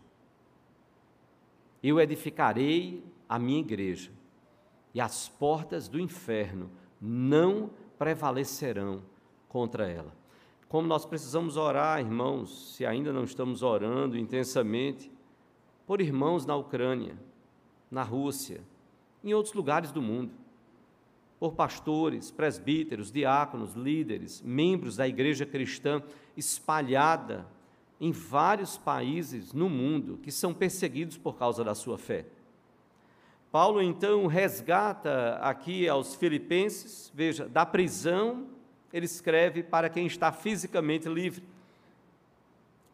Eu 1.82 2.00
edificarei 2.00 3.02
a 3.28 3.38
minha 3.38 3.60
igreja, 3.60 4.10
e 4.94 5.00
as 5.00 5.28
portas 5.28 5.88
do 5.88 5.98
inferno 6.00 6.70
não 7.00 7.70
prevalecerão 7.98 9.02
contra 9.48 9.88
ela. 9.88 10.14
Como 10.68 10.88
nós 10.88 11.04
precisamos 11.04 11.56
orar, 11.56 12.00
irmãos, 12.00 12.74
se 12.74 12.86
ainda 12.86 13.12
não 13.12 13.24
estamos 13.24 13.62
orando 13.62 14.18
intensamente, 14.18 15.10
por 15.86 16.00
irmãos 16.00 16.46
na 16.46 16.56
Ucrânia, 16.56 17.16
na 17.90 18.02
Rússia, 18.02 18.62
em 19.22 19.34
outros 19.34 19.54
lugares 19.54 19.92
do 19.92 20.00
mundo, 20.00 20.32
por 21.38 21.54
pastores, 21.54 22.30
presbíteros, 22.30 23.10
diáconos, 23.10 23.74
líderes, 23.74 24.40
membros 24.40 24.96
da 24.96 25.08
igreja 25.08 25.44
cristã 25.44 26.02
espalhada 26.36 27.46
em 28.00 28.12
vários 28.12 28.78
países 28.78 29.52
no 29.52 29.68
mundo 29.68 30.18
que 30.22 30.30
são 30.30 30.54
perseguidos 30.54 31.18
por 31.18 31.36
causa 31.36 31.62
da 31.62 31.74
sua 31.74 31.98
fé. 31.98 32.26
Paulo 33.52 33.82
então 33.82 34.26
resgata 34.26 35.34
aqui 35.42 35.86
aos 35.86 36.14
filipenses, 36.14 37.12
veja, 37.14 37.46
da 37.46 37.66
prisão, 37.66 38.46
ele 38.90 39.04
escreve 39.04 39.62
para 39.62 39.90
quem 39.90 40.06
está 40.06 40.32
fisicamente 40.32 41.06
livre. 41.06 41.44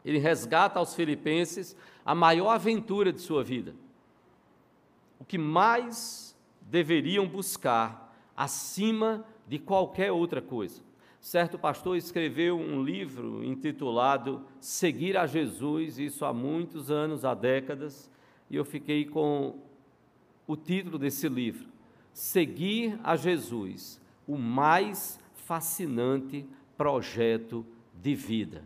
Ele 0.05 0.19
resgata 0.19 0.81
aos 0.81 0.97
filipenses 0.97 1.77
a 2.05 2.13
maior 2.13 2.49
aventura 2.51 3.13
de 3.13 3.21
sua 3.21 3.45
vida. 3.45 3.73
O 5.21 5.25
que 5.25 5.39
mais 5.39 6.37
deveriam 6.61 7.27
buscar 7.29 8.13
acima 8.37 9.25
de 9.47 9.61
qualquer 9.61 10.11
outra 10.11 10.43
coisa. 10.43 10.83
Certo 11.21 11.57
pastor 11.57 11.97
escreveu 11.97 12.59
um 12.59 12.83
livro 12.83 13.45
intitulado 13.45 14.45
Seguir 14.61 15.17
a 15.17 15.25
Jesus, 15.25 16.01
isso 16.01 16.25
há 16.25 16.33
muitos 16.33 16.91
anos, 16.91 17.25
há 17.25 17.33
décadas, 17.33 18.11
e 18.51 18.57
eu 18.57 18.65
fiquei 18.65 19.05
com 19.05 19.68
o 20.49 20.57
título 20.57 20.99
desse 20.99 21.29
livro: 21.29 21.69
Seguir 22.13 22.99
a 23.05 23.15
Jesus, 23.15 24.01
o 24.27 24.37
mais 24.37 25.21
fascinante 25.35 26.45
projeto 26.77 27.65
de 27.95 28.15
vida. 28.15 28.65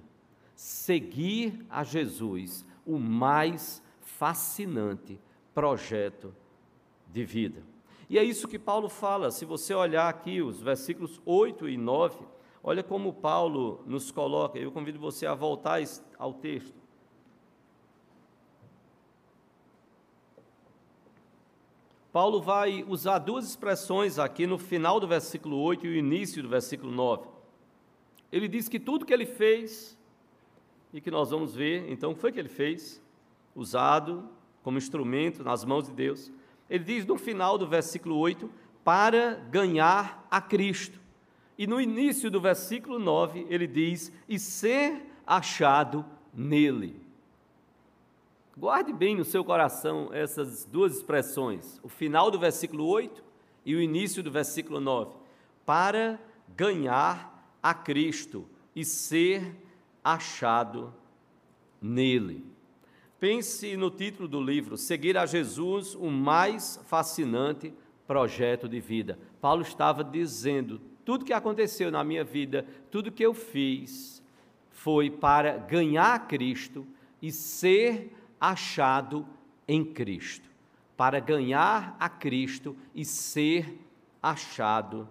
Seguir 0.55 1.67
a 1.69 1.83
Jesus, 1.83 2.65
o 2.87 2.99
mais 2.99 3.83
fascinante 4.01 5.21
projeto 5.53 6.35
de 7.09 7.25
vida. 7.25 7.62
E 8.09 8.19
é 8.19 8.23
isso 8.23 8.47
que 8.47 8.59
Paulo 8.59 8.89
fala, 8.89 9.31
se 9.31 9.45
você 9.45 9.75
olhar 9.75 10.09
aqui 10.09 10.43
os 10.43 10.61
versículos 10.61 11.21
8 11.25 11.69
e 11.69 11.77
9, 11.77 12.19
olha 12.62 12.83
como 12.83 13.12
Paulo 13.12 13.83
nos 13.87 14.11
coloca, 14.11 14.59
eu 14.59 14.71
convido 14.71 14.99
você 14.99 15.27
a 15.27 15.35
voltar 15.35 15.81
ao 16.19 16.35
texto. 16.35 16.82
Paulo 22.12 22.42
vai 22.42 22.85
usar 22.87 23.19
duas 23.19 23.49
expressões 23.49 24.19
aqui 24.19 24.47
no 24.47 24.59
final 24.59 25.00
do 25.00 25.09
versículo 25.09 25.57
8 25.57 25.87
e 25.87 25.90
o 25.90 25.97
início 25.97 26.42
do 26.42 26.49
versículo 26.49 26.92
9. 26.92 27.26
Ele 28.31 28.47
diz 28.47 28.69
que 28.69 28.78
tudo 28.78 29.07
que 29.07 29.14
ele 29.14 29.25
fez, 29.25 29.97
e 30.92 31.00
que 31.00 31.11
nós 31.11 31.31
vamos 31.31 31.54
ver, 31.54 31.90
então, 31.90 32.11
o 32.11 32.14
que 32.14 32.21
foi 32.21 32.31
que 32.31 32.38
ele 32.38 32.50
fez? 32.50 33.00
Usado 33.57 34.28
como 34.62 34.76
instrumento 34.76 35.42
nas 35.42 35.64
mãos 35.64 35.87
de 35.87 35.92
Deus. 35.92 36.31
Ele 36.69 36.85
diz 36.85 37.07
no 37.07 37.16
final 37.16 37.57
do 37.57 37.66
versículo 37.66 38.19
8, 38.19 38.49
para 38.85 39.35
ganhar 39.50 40.26
a 40.31 40.40
Cristo. 40.40 41.00
E 41.57 41.66
no 41.66 41.81
início 41.81 42.31
do 42.31 42.40
versículo 42.40 42.99
9, 42.99 43.47
ele 43.49 43.66
diz, 43.66 44.12
e 44.28 44.38
ser 44.38 45.02
achado 45.26 46.04
nele. 46.35 47.02
Guarde 48.57 48.93
bem 48.93 49.17
no 49.17 49.25
seu 49.25 49.43
coração 49.43 50.11
essas 50.13 50.67
duas 50.67 50.97
expressões, 50.97 51.81
o 51.83 51.89
final 51.89 52.31
do 52.31 52.39
versículo 52.39 52.87
8 52.87 53.25
e 53.65 53.75
o 53.75 53.81
início 53.81 54.23
do 54.23 54.31
versículo 54.31 54.79
9. 54.79 55.15
Para 55.65 56.21
ganhar 56.55 57.57
a 57.63 57.73
Cristo 57.73 58.47
e 58.77 58.85
ser 58.85 59.57
achado 60.05 60.93
nele. 61.81 62.45
Pense 63.19 63.75
no 63.75 63.91
título 63.91 64.29
do 64.29 64.41
livro: 64.41 64.77
Seguir 64.77 65.17
a 65.17 65.25
Jesus, 65.25 65.95
o 65.95 66.11
mais 66.11 66.79
fascinante 66.87 67.73
projeto 68.07 68.69
de 68.69 68.81
vida. 68.81 69.19
Paulo 69.41 69.63
estava 69.63 70.05
dizendo: 70.05 70.79
tudo 71.07 71.25
que 71.25 71.33
aconteceu 71.33 71.91
na 71.91 72.05
minha 72.05 72.23
vida, 72.23 72.67
tudo 72.91 73.11
que 73.11 73.25
eu 73.25 73.33
fiz, 73.33 74.23
foi 74.69 75.11
para 75.11 75.57
ganhar 75.57 76.15
a 76.15 76.19
Cristo 76.19 76.87
e 77.23 77.33
ser 77.33 78.11
achado 78.11 78.22
em 79.69 79.85
Cristo, 79.85 80.51
para 80.97 81.21
ganhar 81.21 81.97
a 82.01 82.09
Cristo 82.09 82.77
e 82.95 83.05
ser 83.05 83.79
achado 84.21 85.09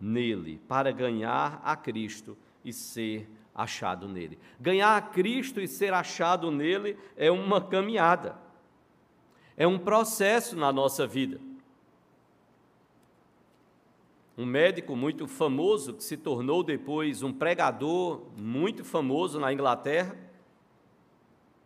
nele, 0.00 0.60
para 0.68 0.92
ganhar 0.92 1.60
a 1.64 1.74
Cristo 1.74 2.36
e 2.64 2.72
ser 2.72 3.28
achado 3.54 4.06
nele. 4.06 4.38
Ganhar 4.60 4.96
a 4.96 5.00
Cristo 5.00 5.60
e 5.60 5.66
ser 5.66 5.94
achado 5.94 6.50
nele 6.50 6.98
é 7.16 7.30
uma 7.30 7.60
caminhada, 7.60 8.36
é 9.56 9.66
um 9.66 9.78
processo 9.78 10.56
na 10.56 10.72
nossa 10.72 11.06
vida. 11.06 11.40
Um 14.36 14.44
médico 14.44 14.96
muito 14.96 15.28
famoso, 15.28 15.94
que 15.94 16.02
se 16.02 16.16
tornou 16.16 16.64
depois 16.64 17.22
um 17.22 17.32
pregador 17.32 18.26
muito 18.36 18.84
famoso 18.84 19.38
na 19.38 19.52
Inglaterra, 19.52 20.18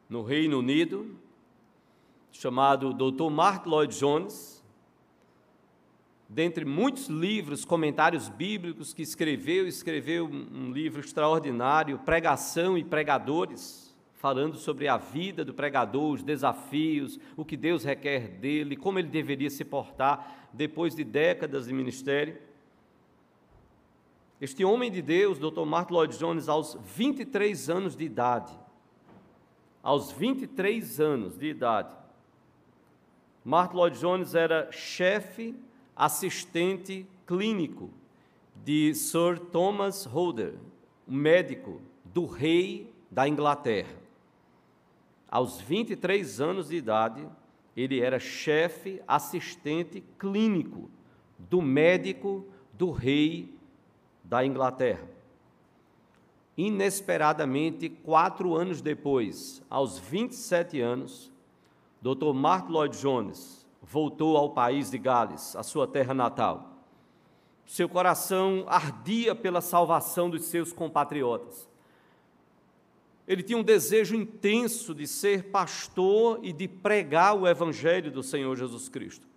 no 0.08 0.22
Reino 0.22 0.58
Unido, 0.58 1.06
chamado 2.32 2.94
Dr. 2.94 3.30
Mark 3.30 3.66
Lloyd 3.66 3.94
Jones, 3.94 4.64
dentre 6.28 6.64
muitos 6.64 7.08
livros, 7.08 7.64
comentários 7.64 8.28
bíblicos 8.28 8.94
que 8.94 9.02
escreveu, 9.02 9.66
escreveu 9.66 10.26
um 10.26 10.70
livro 10.72 11.00
extraordinário, 11.00 11.98
Pregação 11.98 12.78
e 12.78 12.84
Pregadores, 12.84 13.88
falando 14.14 14.56
sobre 14.56 14.88
a 14.88 14.96
vida 14.96 15.44
do 15.44 15.54
pregador, 15.54 16.14
os 16.14 16.22
desafios, 16.22 17.20
o 17.36 17.44
que 17.44 17.56
Deus 17.56 17.84
requer 17.84 18.28
dele, 18.28 18.76
como 18.76 18.98
ele 18.98 19.08
deveria 19.08 19.48
se 19.48 19.64
portar 19.64 20.48
depois 20.52 20.94
de 20.94 21.04
décadas 21.04 21.66
de 21.66 21.72
ministério. 21.72 22.36
Este 24.40 24.64
homem 24.64 24.90
de 24.90 25.02
Deus, 25.02 25.38
Dr. 25.38 25.64
Mark 25.64 25.90
Lloyd 25.90 26.16
Jones, 26.16 26.48
aos 26.48 26.76
23 26.96 27.70
anos 27.70 27.96
de 27.96 28.04
idade, 28.04 28.52
aos 29.88 30.12
23 30.12 31.00
anos 31.00 31.38
de 31.38 31.47
idade. 31.47 31.97
Mark 33.42 33.73
Lloyd 33.73 33.99
Jones 33.99 34.35
era 34.35 34.71
chefe 34.71 35.54
assistente 35.97 37.07
clínico 37.26 37.88
de 38.62 38.95
Sir 38.95 39.38
Thomas 39.38 40.04
Holder, 40.04 40.57
médico 41.07 41.80
do 42.04 42.26
rei 42.26 42.92
da 43.11 43.26
Inglaterra. 43.26 43.97
Aos 45.26 45.59
23 45.59 46.38
anos 46.38 46.68
de 46.68 46.76
idade, 46.76 47.26
ele 47.75 47.99
era 47.99 48.21
chefe 48.21 49.00
assistente 49.09 50.04
clínico 50.18 50.90
do 51.38 51.62
médico 51.62 52.47
do 52.75 52.90
rei 52.90 53.57
da 54.23 54.45
Inglaterra. 54.45 55.17
Inesperadamente, 56.58 57.88
quatro 57.88 58.56
anos 58.56 58.82
depois, 58.82 59.62
aos 59.70 59.96
27 59.96 60.80
anos, 60.80 61.30
Dr. 62.02 62.32
Mark 62.34 62.68
Lloyd 62.68 63.00
Jones 63.00 63.64
voltou 63.80 64.36
ao 64.36 64.50
país 64.50 64.90
de 64.90 64.98
Gales, 64.98 65.54
a 65.54 65.62
sua 65.62 65.86
terra 65.86 66.12
natal. 66.12 66.82
Seu 67.64 67.88
coração 67.88 68.64
ardia 68.66 69.36
pela 69.36 69.60
salvação 69.60 70.28
dos 70.28 70.46
seus 70.46 70.72
compatriotas. 70.72 71.68
Ele 73.24 73.44
tinha 73.44 73.58
um 73.58 73.62
desejo 73.62 74.16
intenso 74.16 74.92
de 74.92 75.06
ser 75.06 75.52
pastor 75.52 76.40
e 76.42 76.52
de 76.52 76.66
pregar 76.66 77.36
o 77.36 77.46
Evangelho 77.46 78.10
do 78.10 78.22
Senhor 78.22 78.56
Jesus 78.56 78.88
Cristo. 78.88 79.28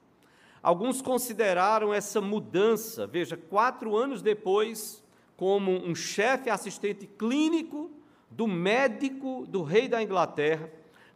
Alguns 0.63 1.03
consideraram 1.03 1.93
essa 1.93 2.19
mudança, 2.19 3.05
veja, 3.05 3.37
quatro 3.37 3.95
anos 3.95 4.23
depois, 4.23 5.00
como 5.41 5.71
um 5.71 5.95
chefe 5.95 6.51
assistente 6.51 7.07
clínico 7.07 7.89
do 8.29 8.45
médico 8.45 9.43
do 9.47 9.63
rei 9.63 9.87
da 9.87 9.99
Inglaterra, 9.99 10.69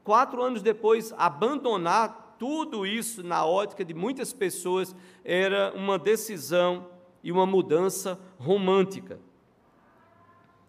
quatro 0.03 0.41
anos 0.41 0.63
depois, 0.63 1.13
abandonar 1.15 2.35
tudo 2.39 2.87
isso 2.87 3.21
na 3.21 3.45
ótica 3.45 3.85
de 3.85 3.93
muitas 3.93 4.33
pessoas 4.33 4.95
era 5.23 5.71
uma 5.75 5.99
decisão 5.99 6.87
e 7.23 7.31
uma 7.31 7.45
mudança 7.45 8.19
romântica. 8.39 9.19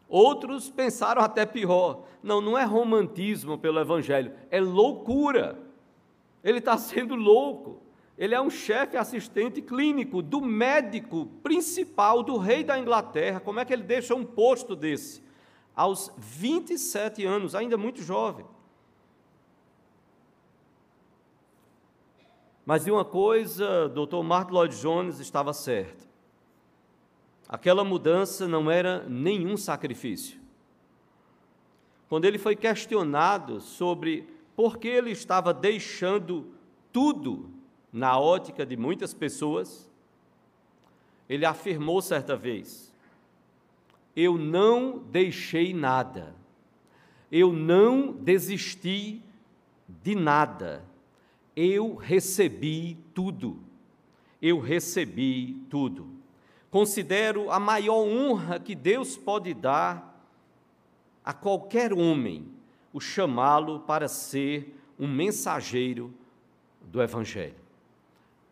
Outros 0.07 0.69
pensaram 0.69 1.23
até 1.23 1.47
pior: 1.47 2.05
não, 2.23 2.43
não 2.43 2.59
é 2.59 2.65
romantismo 2.65 3.57
pelo 3.57 3.81
Evangelho, 3.81 4.35
é 4.51 4.61
loucura. 4.61 5.59
Ele 6.45 6.59
está 6.59 6.77
sendo 6.77 7.15
louco. 7.15 7.81
Ele 8.19 8.35
é 8.35 8.41
um 8.41 8.49
chefe 8.49 8.97
assistente 8.97 9.61
clínico 9.61 10.23
do 10.23 10.41
médico 10.41 11.27
principal 11.43 12.23
do 12.23 12.39
rei 12.39 12.65
da 12.65 12.79
Inglaterra. 12.79 13.41
Como 13.41 13.61
é 13.61 13.65
que 13.65 13.73
ele 13.73 13.83
deixa 13.83 14.15
um 14.15 14.25
posto 14.25 14.75
desse? 14.75 15.23
Aos 15.75 16.11
27 16.17 17.27
anos, 17.27 17.55
ainda 17.55 17.77
muito 17.77 18.03
jovem. 18.03 18.47
Mas 22.65 22.85
de 22.85 22.91
uma 22.91 23.05
coisa, 23.05 23.89
Dr. 23.91 24.23
Martin 24.25 24.53
Lloyd 24.53 24.81
Jones 24.81 25.21
estava 25.21 25.53
certo. 25.53 26.09
Aquela 27.49 27.85
mudança 27.85 28.49
não 28.49 28.71
era 28.71 29.05
nenhum 29.09 29.57
sacrifício. 29.57 30.41
Quando 32.09 32.25
ele 32.25 32.39
foi 32.39 32.57
questionado 32.57 33.61
sobre 33.61 34.29
por 34.57 34.79
que 34.79 34.89
ele 34.89 35.11
estava 35.11 35.53
deixando 35.53 36.51
tudo 36.93 37.56
na 37.97 38.19
ótica 38.21 38.67
de 38.67 38.77
muitas 38.77 39.15
pessoas, 39.15 39.91
ele 41.27 41.47
afirmou 41.47 42.03
certa 42.03 42.37
vez: 42.37 42.93
Eu 44.15 44.37
não 44.37 44.99
deixei 44.99 45.73
nada, 45.73 46.35
eu 47.33 47.55
não 47.55 48.13
desisti 48.13 49.23
de 49.89 50.15
nada, 50.15 50.85
eu 51.57 51.95
recebi 51.95 52.99
tudo, 53.15 53.59
eu 54.43 54.61
recebi 54.61 55.55
tudo. 55.71 56.07
Considero 56.71 57.51
a 57.51 57.59
maior 57.59 58.07
honra 58.07 58.61
que 58.61 58.75
Deus 58.75 59.17
pode 59.17 59.55
dar 59.55 60.23
a 61.25 61.33
qualquer 61.33 61.95
homem 61.95 62.47
o 62.93 63.01
chamá-lo 63.01 63.81
para 63.81 64.07
ser 64.07 64.79
um 64.99 65.09
mensageiro 65.09 66.13
do 66.83 67.01
Evangelho. 67.03 67.66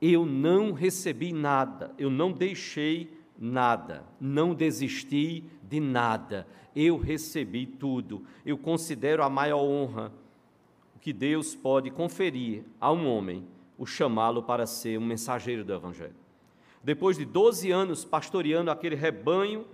Eu 0.06 0.26
não 0.26 0.72
recebi 0.72 1.32
nada, 1.32 1.90
eu 1.96 2.10
não 2.10 2.30
deixei 2.30 3.10
nada, 3.38 4.04
não 4.20 4.54
desisti 4.54 5.44
de 5.62 5.80
nada, 5.80 6.46
eu 6.76 6.98
recebi 6.98 7.64
tudo. 7.64 8.22
Eu 8.44 8.58
considero 8.58 9.22
a 9.22 9.30
maior 9.30 9.62
honra 9.62 10.12
que 11.00 11.10
Deus 11.10 11.54
pode 11.54 11.90
conferir 11.90 12.64
a 12.78 12.92
um 12.92 13.08
homem, 13.08 13.46
o 13.78 13.86
chamá-lo 13.86 14.42
para 14.42 14.66
ser 14.66 14.98
um 14.98 15.06
mensageiro 15.06 15.64
do 15.64 15.72
Evangelho. 15.72 16.14
Depois 16.82 17.16
de 17.16 17.24
12 17.24 17.70
anos 17.70 18.04
pastoreando 18.04 18.70
aquele 18.70 18.96
rebanho 18.96 19.64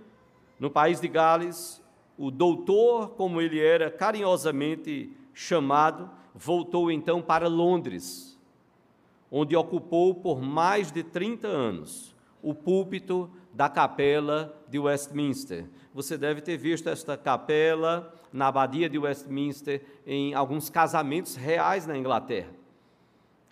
no 0.57 0.71
país 0.71 1.01
de 1.01 1.09
Gales, 1.09 1.83
o 2.17 2.31
doutor, 2.31 3.09
como 3.17 3.41
ele 3.41 3.59
era 3.59 3.91
carinhosamente 3.91 5.11
chamado, 5.33 6.09
voltou 6.33 6.89
então 6.89 7.21
para 7.21 7.49
Londres, 7.49 8.30
onde 9.31 9.55
ocupou 9.55 10.13
por 10.13 10.41
mais 10.41 10.91
de 10.91 11.03
30 11.03 11.47
anos 11.47 12.13
o 12.43 12.53
púlpito 12.53 13.29
da 13.53 13.69
capela 13.69 14.61
de 14.67 14.77
Westminster. 14.77 15.65
Você 15.93 16.17
deve 16.17 16.41
ter 16.41 16.57
visto 16.57 16.89
esta 16.89 17.15
capela 17.15 18.13
na 18.33 18.47
abadia 18.47 18.89
de 18.89 18.97
Westminster 18.97 19.81
em 20.05 20.33
alguns 20.33 20.69
casamentos 20.69 21.35
reais 21.35 21.87
na 21.87 21.97
Inglaterra. 21.97 22.49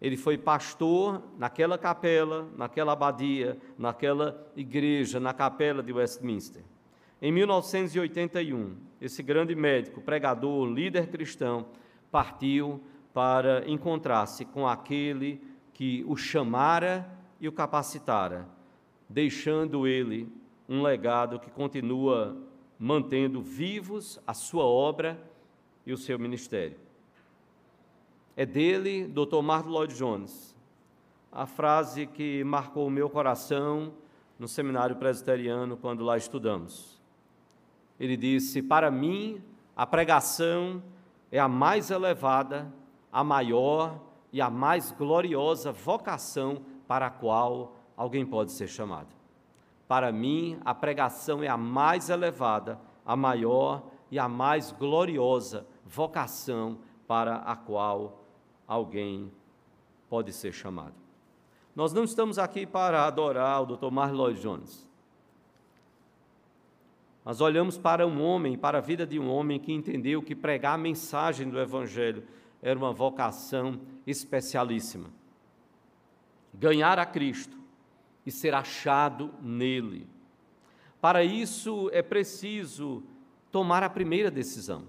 Ele 0.02 0.16
foi 0.16 0.38
pastor 0.38 1.22
naquela 1.38 1.78
capela, 1.78 2.48
naquela 2.58 2.94
abadia, 2.94 3.58
naquela 3.78 4.48
igreja, 4.56 5.20
na 5.20 5.34
capela 5.34 5.84
de 5.84 5.92
Westminster. 5.92 6.64
Em 7.22 7.34
1981, 7.34 8.78
esse 9.02 9.22
grande 9.22 9.54
médico, 9.54 10.00
pregador, 10.00 10.66
líder 10.68 11.08
cristão, 11.08 11.66
partiu 12.10 12.82
para 13.14 13.70
encontrar-se 13.70 14.46
com 14.46 14.66
aquele 14.66 15.42
que 15.80 16.04
o 16.06 16.18
chamara 16.18 17.10
e 17.40 17.48
o 17.48 17.52
capacitara, 17.54 18.46
deixando 19.08 19.88
ele 19.88 20.30
um 20.68 20.82
legado 20.82 21.40
que 21.40 21.50
continua 21.50 22.36
mantendo 22.78 23.42
vivos 23.42 24.20
a 24.28 24.34
sua 24.34 24.66
obra 24.66 25.18
e 25.86 25.94
o 25.94 25.98
seu 25.98 26.20
ministério. 26.20 26.78
É 28.36 28.46
dele, 28.46 29.08
Dr. 29.08 29.42
Martin 29.42 29.70
Lloyd 29.70 29.96
Jones, 29.96 30.54
a 31.32 31.46
frase 31.46 32.06
que 32.08 32.44
marcou 32.44 32.86
o 32.86 32.92
meu 32.92 33.10
coração 33.10 33.94
no 34.38 34.50
seminário 34.50 34.98
presbiteriano 34.98 35.78
quando 35.78 36.04
lá 36.04 36.18
estudamos 36.18 37.00
ele 38.00 38.16
disse: 38.16 38.62
Para 38.62 38.90
mim, 38.90 39.44
a 39.76 39.86
pregação 39.86 40.82
é 41.32 41.40
a 41.40 41.48
mais 41.48 41.92
elevada, 41.92 42.72
a 43.12 43.24
maior 43.24 44.00
e 44.32 44.42
a 44.42 44.50
mais 44.50 44.92
gloriosa 44.92 45.72
vocação 45.72 46.62
para 46.88 47.08
a 47.08 47.10
qual 47.10 47.76
alguém 47.96 48.26
pode 48.26 48.52
ser 48.52 48.68
chamado. 48.68 49.10
Para 49.88 50.12
mim, 50.12 50.60
a 50.64 50.74
pregação 50.74 51.44
é 51.44 51.48
a 51.48 51.58
mais 51.58 52.10
elevada, 52.10 52.80
a 53.06 53.16
maior 53.16 53.84
e 54.12 54.20
a 54.20 54.28
mais 54.28 54.72
gloriosa 54.72 55.66
vocação 55.86 56.78
para 57.08 57.38
a 57.38 57.56
qual 57.56 58.24
alguém 58.68 59.32
pode 60.10 60.32
ser 60.32 60.54
chamado. 60.54 60.94
Nós 61.76 61.94
não 61.94 62.04
estamos 62.04 62.38
aqui 62.38 62.66
para 62.66 63.06
adorar 63.06 63.64
o 63.64 63.78
Dr. 63.78 63.90
Marlon 63.92 64.18
Lloyd 64.18 64.42
Jones. 64.42 64.88
Nós 67.26 67.42
olhamos 67.42 67.78
para 67.78 68.08
um 68.08 68.24
homem, 68.24 68.58
para 68.58 68.80
a 68.80 68.82
vida 68.82 69.06
de 69.06 69.20
um 69.20 69.30
homem 69.30 69.60
que 69.60 69.72
entendeu 69.72 70.22
que 70.22 70.36
pregar 70.36 70.76
a 70.76 70.78
mensagem 70.78 71.50
do 71.50 71.60
Evangelho 71.60 72.24
era 72.62 72.78
uma 72.78 72.92
vocação 72.92 73.80
especialíssima. 74.06 75.10
Ganhar 76.54 77.00
a 77.00 77.06
Cristo 77.06 77.58
e 78.26 78.32
ser 78.32 78.54
achado 78.54 79.34
nele. 79.42 80.08
Para 81.00 81.24
isso 81.24 81.90
é 81.94 82.02
preciso 82.02 83.04
tomar 83.52 83.84
a 83.84 83.90
primeira 83.90 84.30
decisão. 84.30 84.84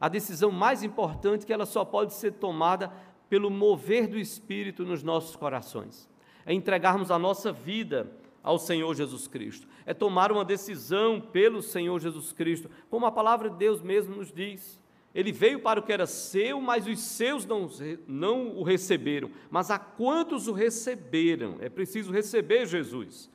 A 0.00 0.08
decisão 0.08 0.50
mais 0.50 0.82
importante 0.82 1.44
que 1.44 1.52
ela 1.52 1.66
só 1.66 1.84
pode 1.84 2.14
ser 2.14 2.32
tomada 2.32 2.90
pelo 3.28 3.50
mover 3.50 4.08
do 4.08 4.18
Espírito 4.18 4.84
nos 4.84 5.02
nossos 5.02 5.36
corações. 5.36 6.08
É 6.46 6.54
entregarmos 6.54 7.10
a 7.10 7.18
nossa 7.18 7.52
vida 7.52 8.10
ao 8.42 8.58
Senhor 8.58 8.94
Jesus 8.94 9.28
Cristo. 9.28 9.68
É 9.84 9.92
tomar 9.92 10.32
uma 10.32 10.44
decisão 10.44 11.20
pelo 11.20 11.60
Senhor 11.60 12.00
Jesus 12.00 12.32
Cristo, 12.32 12.70
como 12.88 13.04
a 13.04 13.12
palavra 13.12 13.50
de 13.50 13.56
Deus 13.56 13.82
mesmo 13.82 14.16
nos 14.16 14.32
diz. 14.32 14.79
Ele 15.14 15.32
veio 15.32 15.60
para 15.60 15.80
o 15.80 15.82
que 15.82 15.92
era 15.92 16.06
seu, 16.06 16.60
mas 16.60 16.86
os 16.86 17.00
seus 17.00 17.44
não, 17.44 17.68
não 18.06 18.56
o 18.56 18.62
receberam. 18.62 19.30
Mas 19.50 19.70
a 19.70 19.78
quantos 19.78 20.46
o 20.46 20.52
receberam? 20.52 21.56
É 21.60 21.68
preciso 21.68 22.12
receber 22.12 22.66
Jesus. 22.66 23.28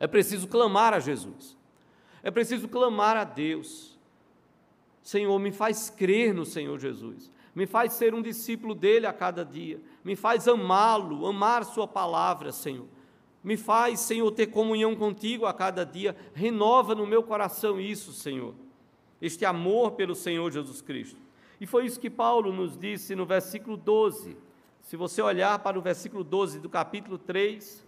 É 0.00 0.06
preciso 0.06 0.48
clamar 0.48 0.94
a 0.94 1.00
Jesus. 1.00 1.56
É 2.22 2.30
preciso 2.30 2.66
clamar 2.66 3.16
a 3.16 3.24
Deus. 3.24 3.98
Senhor, 5.02 5.38
me 5.38 5.52
faz 5.52 5.90
crer 5.90 6.32
no 6.32 6.46
Senhor 6.46 6.78
Jesus. 6.78 7.30
Me 7.54 7.66
faz 7.66 7.92
ser 7.92 8.14
um 8.14 8.22
discípulo 8.22 8.74
dele 8.74 9.06
a 9.06 9.12
cada 9.12 9.44
dia. 9.44 9.80
Me 10.02 10.16
faz 10.16 10.48
amá-lo, 10.48 11.26
amar 11.26 11.64
Sua 11.64 11.86
palavra, 11.86 12.50
Senhor. 12.50 12.86
Me 13.42 13.58
faz, 13.58 14.00
Senhor, 14.00 14.30
ter 14.32 14.46
comunhão 14.46 14.96
contigo 14.96 15.44
a 15.44 15.52
cada 15.52 15.84
dia. 15.84 16.16
Renova 16.32 16.94
no 16.94 17.06
meu 17.06 17.22
coração 17.22 17.78
isso, 17.78 18.14
Senhor. 18.14 18.54
Este 19.20 19.44
amor 19.44 19.92
pelo 19.92 20.14
Senhor 20.14 20.50
Jesus 20.50 20.80
Cristo. 20.80 21.20
E 21.60 21.66
foi 21.66 21.86
isso 21.86 22.00
que 22.00 22.10
Paulo 22.10 22.52
nos 22.52 22.76
disse 22.78 23.14
no 23.14 23.24
versículo 23.24 23.76
12. 23.76 24.36
Se 24.80 24.96
você 24.96 25.22
olhar 25.22 25.58
para 25.60 25.78
o 25.78 25.82
versículo 25.82 26.22
12 26.22 26.60
do 26.60 26.68
capítulo 26.68 27.16
3, 27.16 27.86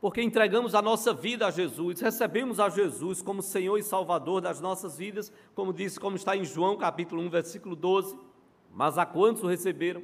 porque 0.00 0.20
entregamos 0.20 0.74
a 0.74 0.82
nossa 0.82 1.14
vida 1.14 1.46
a 1.46 1.50
Jesus, 1.50 2.00
recebemos 2.00 2.60
a 2.60 2.68
Jesus 2.68 3.22
como 3.22 3.40
Senhor 3.40 3.78
e 3.78 3.82
Salvador 3.82 4.40
das 4.40 4.60
nossas 4.60 4.98
vidas, 4.98 5.32
como 5.54 5.72
disse, 5.72 5.98
como 5.98 6.16
está 6.16 6.36
em 6.36 6.44
João 6.44 6.76
capítulo 6.76 7.22
1, 7.22 7.30
versículo 7.30 7.74
12 7.74 8.16
mas 8.76 8.98
a 8.98 9.06
quantos 9.06 9.42
o 9.42 9.46
receberam? 9.46 10.02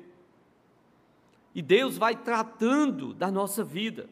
E 1.54 1.60
Deus 1.60 1.98
vai 1.98 2.16
tratando 2.16 3.12
da 3.12 3.30
nossa 3.30 3.62
vida. 3.62 4.08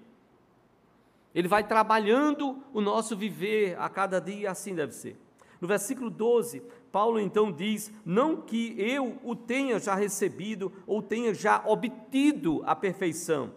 Ele 1.35 1.49
vai 1.49 1.63
trabalhando 1.63 2.59
o 2.73 2.81
nosso 2.81 3.17
viver 3.17 3.77
a 3.79 3.89
cada 3.89 4.21
dia, 4.21 4.51
assim 4.51 4.75
deve 4.75 4.93
ser. 4.93 5.17
No 5.61 5.69
versículo 5.69 6.11
12, 6.11 6.63
Paulo 6.91 7.21
então 7.21 7.53
diz: 7.53 7.93
Não 8.05 8.41
que 8.41 8.75
eu 8.79 9.19
o 9.23 9.37
tenha 9.37 9.79
já 9.79 9.95
recebido 9.95 10.73
ou 10.87 11.03
tenha 11.03 11.33
já 11.35 11.63
obtido 11.65 12.63
a 12.67 12.75
perfeição, 12.75 13.53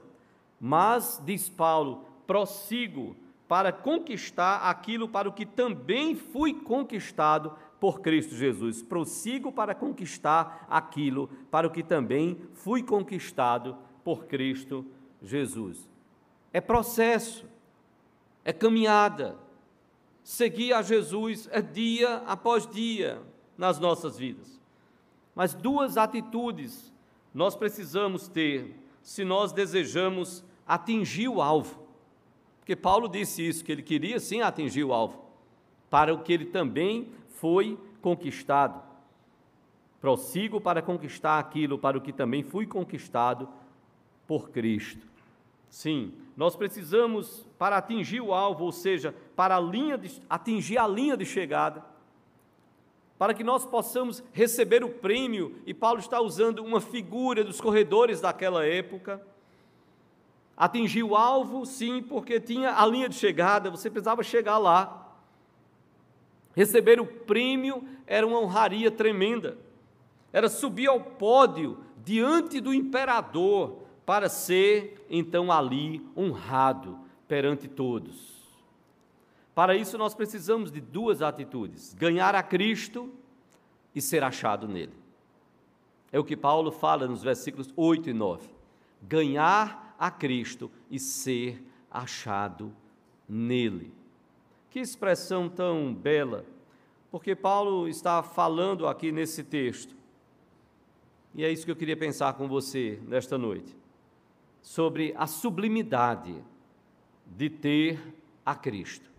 mas, 0.59 1.21
diz 1.25 1.49
Paulo, 1.49 2.05
prossigo 2.27 3.15
para 3.47 3.71
conquistar 3.71 4.57
aquilo 4.69 5.07
para 5.07 5.29
o 5.29 5.33
que 5.33 5.45
também 5.45 6.15
fui 6.15 6.53
conquistado 6.53 7.53
por 7.79 7.99
Cristo 8.01 8.35
Jesus. 8.35 8.81
Prossigo 8.81 9.51
para 9.51 9.75
conquistar 9.75 10.65
aquilo 10.69 11.29
para 11.51 11.67
o 11.67 11.69
que 11.69 11.83
também 11.83 12.39
fui 12.53 12.81
conquistado 12.81 13.77
por 14.03 14.25
Cristo 14.25 14.85
Jesus. 15.21 15.87
É 16.53 16.61
processo, 16.61 17.45
é 18.43 18.51
caminhada. 18.51 19.37
Seguir 20.23 20.73
a 20.73 20.81
Jesus 20.81 21.47
é 21.51 21.61
dia 21.61 22.17
após 22.25 22.65
dia 22.67 23.21
nas 23.57 23.79
nossas 23.79 24.17
vidas. 24.17 24.59
Mas 25.35 25.53
duas 25.53 25.97
atitudes 25.97 26.93
nós 27.33 27.55
precisamos 27.55 28.27
ter 28.27 28.75
se 29.01 29.25
nós 29.25 29.51
desejamos 29.51 30.43
atingir 30.67 31.27
o 31.27 31.41
alvo. 31.41 31.83
Porque 32.59 32.75
Paulo 32.75 33.09
disse 33.09 33.45
isso, 33.45 33.63
que 33.63 33.71
ele 33.71 33.81
queria 33.81 34.19
sim 34.19 34.41
atingir 34.41 34.83
o 34.83 34.93
alvo, 34.93 35.21
para 35.89 36.13
o 36.13 36.23
que 36.23 36.31
ele 36.31 36.45
também 36.45 37.09
foi 37.27 37.77
conquistado. 38.01 38.81
Prossigo 39.99 40.61
para 40.61 40.81
conquistar 40.81 41.39
aquilo 41.39 41.77
para 41.77 41.97
o 41.97 42.01
que 42.01 42.13
também 42.13 42.43
fui 42.43 42.65
conquistado 42.65 43.49
por 44.27 44.49
Cristo. 44.49 45.05
Sim, 45.73 46.13
nós 46.37 46.55
precisamos, 46.55 47.47
para 47.57 47.77
atingir 47.77 48.21
o 48.21 48.31
alvo, 48.31 48.65
ou 48.65 48.71
seja, 48.71 49.11
para 49.35 49.57
a 49.57 49.59
linha 49.59 49.97
de, 49.97 50.21
atingir 50.29 50.77
a 50.77 50.87
linha 50.87 51.17
de 51.17 51.25
chegada, 51.25 51.83
para 53.17 53.33
que 53.33 53.43
nós 53.43 53.65
possamos 53.65 54.23
receber 54.31 54.83
o 54.83 54.89
prêmio, 54.89 55.59
e 55.65 55.73
Paulo 55.73 55.99
está 55.99 56.21
usando 56.21 56.59
uma 56.59 56.79
figura 56.79 57.43
dos 57.43 57.59
corredores 57.59 58.21
daquela 58.21 58.63
época. 58.63 59.19
Atingir 60.55 61.01
o 61.01 61.15
alvo, 61.15 61.65
sim, 61.65 62.03
porque 62.03 62.39
tinha 62.39 62.79
a 62.79 62.85
linha 62.85 63.09
de 63.09 63.15
chegada, 63.15 63.71
você 63.71 63.89
precisava 63.89 64.21
chegar 64.21 64.59
lá. 64.59 65.11
Receber 66.55 66.99
o 67.01 67.07
prêmio 67.07 67.83
era 68.05 68.27
uma 68.27 68.39
honraria 68.39 68.91
tremenda, 68.91 69.57
era 70.31 70.47
subir 70.47 70.85
ao 70.85 70.99
pódio 70.99 71.79
diante 72.05 72.61
do 72.61 72.71
imperador 72.71 73.82
para 74.05 74.29
ser 74.29 75.05
então 75.09 75.51
ali 75.51 76.05
honrado 76.15 76.99
perante 77.27 77.67
todos. 77.67 78.33
Para 79.55 79.75
isso 79.75 79.97
nós 79.97 80.13
precisamos 80.13 80.71
de 80.71 80.81
duas 80.81 81.21
atitudes: 81.21 81.93
ganhar 81.93 82.35
a 82.35 82.43
Cristo 82.43 83.11
e 83.93 84.01
ser 84.01 84.23
achado 84.23 84.67
nele. 84.67 84.93
É 86.11 86.19
o 86.19 86.23
que 86.23 86.37
Paulo 86.37 86.71
fala 86.71 87.07
nos 87.07 87.23
versículos 87.23 87.73
8 87.75 88.09
e 88.09 88.13
9. 88.13 88.47
Ganhar 89.01 89.95
a 89.97 90.11
Cristo 90.11 90.69
e 90.89 90.99
ser 90.99 91.63
achado 91.89 92.73
nele. 93.27 93.91
Que 94.69 94.79
expressão 94.79 95.49
tão 95.49 95.93
bela, 95.93 96.45
porque 97.11 97.35
Paulo 97.35 97.87
está 97.87 98.21
falando 98.21 98.87
aqui 98.87 99.11
nesse 99.11 99.43
texto. 99.43 99.95
E 101.35 101.43
é 101.43 101.51
isso 101.51 101.65
que 101.65 101.71
eu 101.71 101.75
queria 101.75 101.97
pensar 101.97 102.33
com 102.33 102.47
você 102.47 102.99
nesta 103.07 103.37
noite 103.37 103.82
sobre 104.63 105.13
a 105.17 105.27
sublimidade 105.27 106.33
de 107.27 107.49
ter 107.49 107.99
a 108.45 108.55
Cristo. 108.55 109.11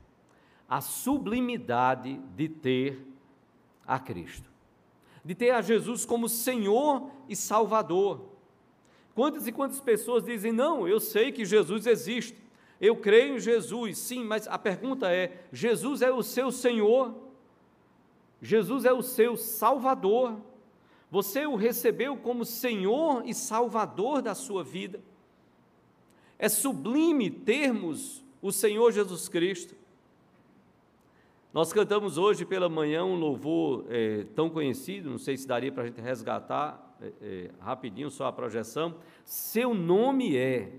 A 0.66 0.80
sublimidade 0.80 2.18
de 2.34 2.48
ter 2.48 3.06
a 3.86 3.98
Cristo. 3.98 4.50
De 5.22 5.34
ter 5.34 5.50
a 5.50 5.60
Jesus 5.60 6.06
como 6.06 6.30
Senhor 6.30 7.10
e 7.28 7.36
Salvador. 7.36 8.32
Quantas 9.14 9.46
e 9.46 9.52
quantas 9.52 9.80
pessoas 9.80 10.24
dizem: 10.24 10.50
Não, 10.50 10.88
eu 10.88 10.98
sei 10.98 11.30
que 11.30 11.44
Jesus 11.44 11.86
existe, 11.86 12.42
eu 12.80 12.96
creio 12.96 13.36
em 13.36 13.40
Jesus, 13.40 13.98
sim, 13.98 14.24
mas 14.24 14.48
a 14.48 14.58
pergunta 14.58 15.12
é: 15.12 15.44
Jesus 15.52 16.00
é 16.00 16.10
o 16.10 16.22
seu 16.22 16.50
Senhor? 16.50 17.14
Jesus 18.40 18.86
é 18.86 18.92
o 18.92 19.02
seu 19.02 19.36
Salvador? 19.36 20.40
Você 21.10 21.46
o 21.46 21.54
recebeu 21.54 22.16
como 22.16 22.46
Senhor 22.46 23.22
e 23.26 23.34
Salvador 23.34 24.22
da 24.22 24.34
sua 24.34 24.64
vida? 24.64 25.00
É 26.44 26.48
sublime 26.50 27.30
termos 27.30 28.22
o 28.42 28.52
Senhor 28.52 28.92
Jesus 28.92 29.30
Cristo. 29.30 29.74
Nós 31.54 31.72
cantamos 31.72 32.18
hoje 32.18 32.44
pela 32.44 32.68
manhã 32.68 33.02
um 33.02 33.14
louvor 33.14 33.86
é, 33.88 34.26
tão 34.34 34.50
conhecido, 34.50 35.08
não 35.08 35.16
sei 35.16 35.38
se 35.38 35.48
daria 35.48 35.72
para 35.72 35.84
a 35.84 35.86
gente 35.86 36.02
resgatar 36.02 36.98
é, 37.00 37.12
é, 37.22 37.50
rapidinho 37.58 38.10
só 38.10 38.26
a 38.26 38.32
projeção. 38.32 38.94
Seu 39.24 39.72
nome 39.72 40.36
é. 40.36 40.70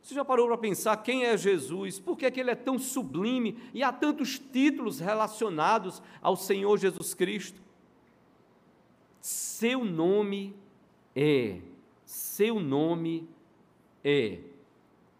Você 0.00 0.14
já 0.14 0.24
parou 0.24 0.46
para 0.46 0.56
pensar 0.56 0.96
quem 0.96 1.26
é 1.26 1.36
Jesus? 1.36 2.00
Por 2.00 2.16
que, 2.16 2.24
é 2.24 2.30
que 2.30 2.40
ele 2.40 2.50
é 2.50 2.54
tão 2.54 2.78
sublime 2.78 3.58
e 3.74 3.82
há 3.82 3.92
tantos 3.92 4.38
títulos 4.38 4.98
relacionados 4.98 6.02
ao 6.22 6.36
Senhor 6.36 6.78
Jesus 6.78 7.12
Cristo? 7.12 7.60
Seu 9.20 9.84
nome 9.84 10.56
é. 11.14 11.60
Seu 12.06 12.58
nome 12.58 13.28
é. 14.08 14.38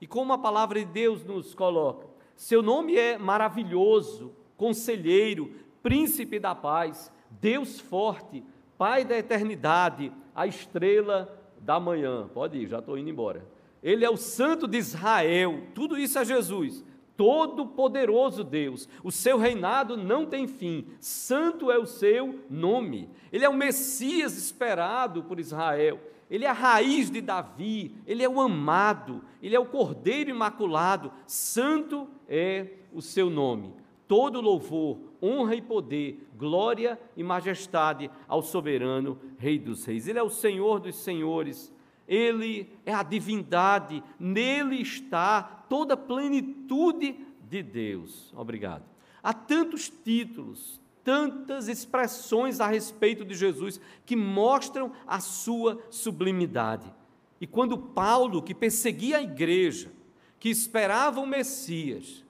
E 0.01 0.07
como 0.07 0.33
a 0.33 0.39
palavra 0.39 0.79
de 0.79 0.87
Deus 0.87 1.25
nos 1.25 1.55
coloca, 1.55 2.07
seu 2.37 2.63
nome 2.63 2.97
é 2.97 3.19
maravilhoso, 3.19 4.33
conselheiro, 4.57 5.53
príncipe 5.83 6.39
da 6.39 6.55
paz, 6.55 7.13
Deus 7.31 7.81
forte, 7.81 8.43
Pai 8.79 9.05
da 9.05 9.19
eternidade, 9.19 10.13
a 10.33 10.47
estrela 10.47 11.37
da 11.59 11.81
manhã. 11.81 12.29
Pode 12.33 12.57
ir, 12.59 12.69
já 12.69 12.79
estou 12.79 12.97
indo 12.97 13.11
embora. 13.11 13.45
Ele 13.83 14.05
é 14.05 14.11
o 14.11 14.17
Santo 14.17 14.69
de 14.69 14.79
Israel, 14.79 15.65
tudo 15.75 15.99
isso 15.99 16.17
é 16.17 16.25
Jesus, 16.25 16.85
todo-poderoso 17.17 18.45
Deus. 18.45 18.89
O 19.03 19.11
seu 19.11 19.37
reinado 19.37 19.97
não 19.97 20.25
tem 20.25 20.47
fim, 20.47 20.87
santo 21.01 21.73
é 21.73 21.79
o 21.79 21.87
seu 21.87 22.39
nome. 22.49 23.11
Ele 23.33 23.45
é 23.45 23.49
o 23.49 23.55
Messias 23.55 24.39
esperado 24.39 25.25
por 25.25 25.41
Israel. 25.41 25.99
Ele 26.31 26.45
é 26.45 26.49
a 26.49 26.53
raiz 26.53 27.11
de 27.11 27.21
Davi, 27.21 27.95
ele 28.07 28.23
é 28.23 28.29
o 28.29 28.41
amado, 28.41 29.23
ele 29.43 29.57
é 29.57 29.61
o 29.61 29.67
Cordeiro 29.67 30.31
imaculado, 30.31 31.11
santo 31.27 32.09
é 32.29 32.67
o 32.93 33.01
seu 33.01 33.31
nome. 33.31 33.73
Todo 34.07 34.41
louvor, 34.41 34.99
honra 35.23 35.55
e 35.55 35.63
poder, 35.63 36.29
glória 36.37 36.99
e 37.17 37.23
majestade 37.23 38.11
ao 38.27 38.43
soberano 38.43 39.19
Rei 39.39 39.59
dos 39.59 39.85
Reis. 39.85 40.07
Ele 40.07 40.19
é 40.19 40.23
o 40.23 40.31
Senhor 40.31 40.81
dos 40.81 40.97
Senhores, 40.97 41.73
ele 42.07 42.71
é 42.85 42.95
a 42.95 43.03
divindade, 43.03 44.03
nele 44.19 44.81
está 44.81 45.43
toda 45.43 45.95
a 45.95 45.97
plenitude 45.97 47.17
de 47.49 47.63
Deus. 47.63 48.33
Obrigado. 48.35 48.85
Há 49.23 49.33
tantos 49.33 49.91
títulos, 49.91 50.81
tantas 51.05 51.69
expressões 51.69 52.61
a 52.61 52.67
respeito 52.67 53.25
de 53.25 53.35
Jesus 53.35 53.81
que 54.05 54.17
mostram 54.17 54.93
a 55.07 55.21
sua 55.21 55.83
sublimidade. 55.91 56.93
E 57.41 57.47
quando 57.47 57.79
Paulo, 57.79 58.43
que 58.43 58.55
perseguia 58.55 59.19
a 59.19 59.23
igreja, 59.23 59.91
que 60.39 60.49
esperava 60.49 61.21
o 61.21 61.27
Messias, 61.27 62.25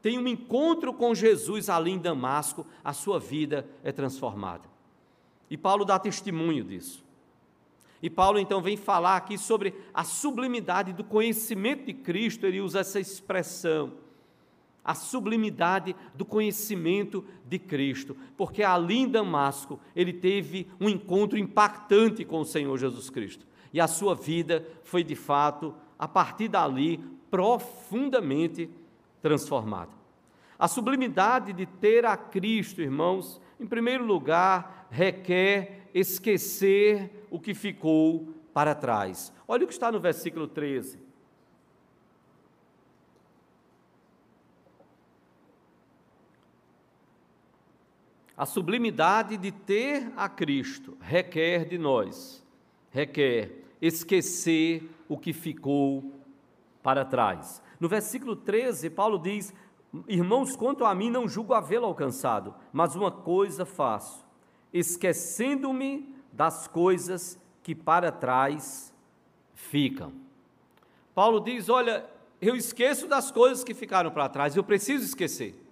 tem 0.00 0.18
um 0.18 0.28
encontro 0.28 0.92
com 0.92 1.14
Jesus 1.14 1.68
ali 1.68 1.90
em 1.90 1.98
Damasco, 1.98 2.66
a 2.84 2.92
sua 2.92 3.18
vida 3.18 3.68
é 3.82 3.90
transformada. 3.90 4.64
E 5.50 5.56
Paulo 5.56 5.84
dá 5.84 5.98
testemunho 5.98 6.64
disso. 6.64 7.04
E 8.02 8.10
Paulo 8.10 8.38
então 8.38 8.60
vem 8.60 8.76
falar 8.76 9.16
aqui 9.16 9.38
sobre 9.38 9.74
a 9.92 10.04
sublimidade 10.04 10.92
do 10.92 11.02
conhecimento 11.02 11.86
de 11.86 11.94
Cristo, 11.94 12.46
ele 12.46 12.60
usa 12.60 12.80
essa 12.80 13.00
expressão 13.00 13.94
a 14.86 14.94
sublimidade 14.94 15.96
do 16.14 16.24
conhecimento 16.24 17.24
de 17.44 17.58
Cristo, 17.58 18.16
porque 18.36 18.62
ali 18.62 18.98
em 18.98 19.08
Damasco 19.08 19.80
ele 19.96 20.12
teve 20.12 20.68
um 20.80 20.88
encontro 20.88 21.36
impactante 21.36 22.24
com 22.24 22.40
o 22.40 22.44
Senhor 22.44 22.78
Jesus 22.78 23.10
Cristo, 23.10 23.44
e 23.72 23.80
a 23.80 23.88
sua 23.88 24.14
vida 24.14 24.64
foi 24.84 25.02
de 25.02 25.16
fato, 25.16 25.74
a 25.98 26.06
partir 26.06 26.46
dali, 26.46 26.98
profundamente 27.28 28.70
transformada. 29.20 29.90
A 30.56 30.68
sublimidade 30.68 31.52
de 31.52 31.66
ter 31.66 32.06
a 32.06 32.16
Cristo, 32.16 32.80
irmãos, 32.80 33.40
em 33.58 33.66
primeiro 33.66 34.04
lugar, 34.04 34.86
requer 34.88 35.90
esquecer 35.92 37.26
o 37.28 37.40
que 37.40 37.54
ficou 37.54 38.32
para 38.54 38.74
trás. 38.74 39.32
Olha 39.48 39.64
o 39.64 39.66
que 39.66 39.72
está 39.72 39.90
no 39.90 39.98
versículo 39.98 40.46
13. 40.46 41.05
A 48.36 48.44
sublimidade 48.44 49.38
de 49.38 49.50
ter 49.50 50.12
a 50.14 50.28
Cristo 50.28 50.96
requer 51.00 51.64
de 51.64 51.78
nós, 51.78 52.44
requer 52.90 53.64
esquecer 53.80 54.90
o 55.08 55.16
que 55.16 55.32
ficou 55.32 56.12
para 56.82 57.04
trás. 57.04 57.62
No 57.80 57.88
versículo 57.88 58.36
13, 58.36 58.90
Paulo 58.90 59.18
diz: 59.18 59.54
Irmãos, 60.06 60.54
quanto 60.54 60.84
a 60.84 60.94
mim, 60.94 61.10
não 61.10 61.26
julgo 61.26 61.54
havê-lo 61.54 61.86
alcançado, 61.86 62.54
mas 62.72 62.94
uma 62.94 63.10
coisa 63.10 63.64
faço, 63.64 64.24
esquecendo-me 64.72 66.14
das 66.30 66.68
coisas 66.68 67.40
que 67.62 67.74
para 67.74 68.12
trás 68.12 68.92
ficam. 69.54 70.12
Paulo 71.14 71.40
diz: 71.40 71.70
Olha, 71.70 72.04
eu 72.40 72.54
esqueço 72.54 73.08
das 73.08 73.30
coisas 73.30 73.64
que 73.64 73.72
ficaram 73.72 74.10
para 74.10 74.28
trás, 74.28 74.54
eu 74.54 74.62
preciso 74.62 75.04
esquecer. 75.04 75.65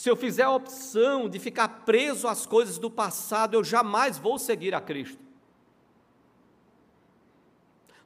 Se 0.00 0.08
eu 0.08 0.16
fizer 0.16 0.44
a 0.44 0.50
opção 0.50 1.28
de 1.28 1.38
ficar 1.38 1.84
preso 1.84 2.26
às 2.26 2.46
coisas 2.46 2.78
do 2.78 2.90
passado, 2.90 3.52
eu 3.52 3.62
jamais 3.62 4.16
vou 4.16 4.38
seguir 4.38 4.74
a 4.74 4.80
Cristo. 4.80 5.22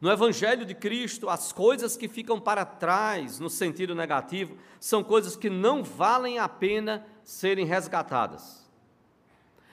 No 0.01 0.11
Evangelho 0.11 0.67
de 0.67 0.75
Cristo, 0.75 1.29
as 1.29 1.53
coisas 1.53 1.97
que 1.97 2.09
ficam 2.09 2.41
para 2.41 2.65
trás, 2.65 3.39
no 3.39 3.49
sentido 3.49 3.95
negativo, 3.95 4.57
são 4.81 5.05
coisas 5.05 5.37
que 5.37 5.49
não 5.49 5.85
valem 5.85 6.41
a 6.41 6.49
pena 6.49 7.07
serem 7.23 7.65
resgatadas. 7.65 8.69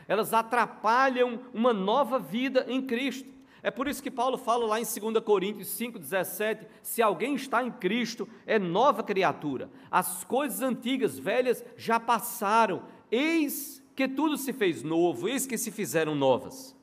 Elas 0.08 0.32
atrapalham 0.32 1.40
uma 1.52 1.74
nova 1.74 2.20
vida 2.20 2.68
em 2.70 2.86
Cristo. 2.86 3.28
É 3.64 3.70
por 3.70 3.88
isso 3.88 4.02
que 4.02 4.10
Paulo 4.10 4.38
fala 4.38 4.66
lá 4.66 4.80
em 4.80 4.84
2 4.84 5.24
Coríntios 5.24 5.68
5,17: 5.70 6.66
se 6.82 7.02
alguém 7.02 7.36
está 7.36 7.64
em 7.64 7.72
Cristo, 7.72 8.28
é 8.46 8.58
nova 8.58 9.04
criatura. 9.04 9.70
As 9.90 10.24
coisas 10.24 10.62
antigas, 10.62 11.20
velhas, 11.20 11.64
já 11.78 12.00
passaram, 12.00 12.84
eis 13.12 13.84
que 13.96 14.08
tudo 14.08 14.38
se 14.38 14.52
fez 14.52 14.82
novo, 14.82 15.28
eis 15.28 15.46
que 15.46 15.58
se 15.58 15.70
fizeram 15.70 16.16
novas. 16.16 16.76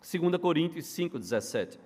2 0.00 0.36
Coríntios 0.40 0.86
5,17. 0.86 1.78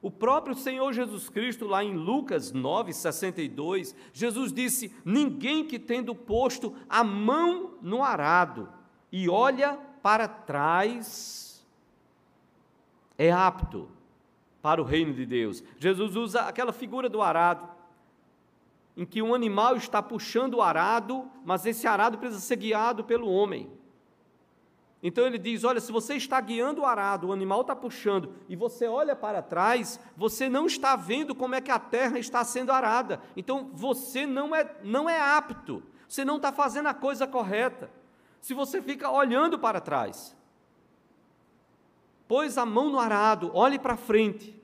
O 0.00 0.10
próprio 0.10 0.54
Senhor 0.54 0.92
Jesus 0.92 1.28
Cristo, 1.28 1.66
lá 1.66 1.82
em 1.82 1.94
Lucas 1.94 2.52
9,62, 2.52 3.94
Jesus 4.12 4.52
disse: 4.52 4.94
Ninguém 5.04 5.66
que 5.66 5.78
tendo 5.78 6.14
posto 6.14 6.74
a 6.88 7.04
mão 7.04 7.74
no 7.82 8.02
arado 8.02 8.72
e 9.12 9.28
olha 9.28 9.78
para 10.02 10.28
trás 10.28 11.47
é 13.18 13.32
apto 13.32 13.88
para 14.62 14.80
o 14.80 14.84
reino 14.84 15.12
de 15.12 15.26
Deus. 15.26 15.62
Jesus 15.78 16.14
usa 16.14 16.42
aquela 16.42 16.72
figura 16.72 17.08
do 17.08 17.20
arado, 17.20 17.68
em 18.96 19.04
que 19.04 19.20
um 19.20 19.34
animal 19.34 19.76
está 19.76 20.00
puxando 20.02 20.54
o 20.54 20.62
arado, 20.62 21.28
mas 21.44 21.66
esse 21.66 21.86
arado 21.86 22.18
precisa 22.18 22.40
ser 22.40 22.56
guiado 22.56 23.04
pelo 23.04 23.28
homem. 23.28 23.70
Então 25.02 25.24
ele 25.26 25.38
diz: 25.38 25.62
Olha, 25.64 25.80
se 25.80 25.92
você 25.92 26.14
está 26.14 26.40
guiando 26.40 26.80
o 26.82 26.86
arado, 26.86 27.28
o 27.28 27.32
animal 27.32 27.60
está 27.60 27.74
puxando, 27.74 28.34
e 28.48 28.56
você 28.56 28.86
olha 28.86 29.14
para 29.14 29.42
trás, 29.42 30.00
você 30.16 30.48
não 30.48 30.66
está 30.66 30.96
vendo 30.96 31.34
como 31.34 31.54
é 31.54 31.60
que 31.60 31.70
a 31.70 31.78
terra 31.78 32.18
está 32.18 32.44
sendo 32.44 32.72
arada. 32.72 33.20
Então 33.36 33.70
você 33.72 34.26
não 34.26 34.54
é, 34.54 34.76
não 34.82 35.08
é 35.08 35.20
apto, 35.20 35.82
você 36.08 36.24
não 36.24 36.36
está 36.36 36.52
fazendo 36.52 36.88
a 36.88 36.94
coisa 36.94 37.26
correta. 37.26 37.90
Se 38.40 38.54
você 38.54 38.82
fica 38.82 39.10
olhando 39.10 39.58
para 39.58 39.80
trás, 39.80 40.36
pôs 42.28 42.58
a 42.58 42.66
mão 42.66 42.90
no 42.90 43.00
arado, 43.00 43.50
olhe 43.54 43.78
para 43.78 43.96
frente. 43.96 44.54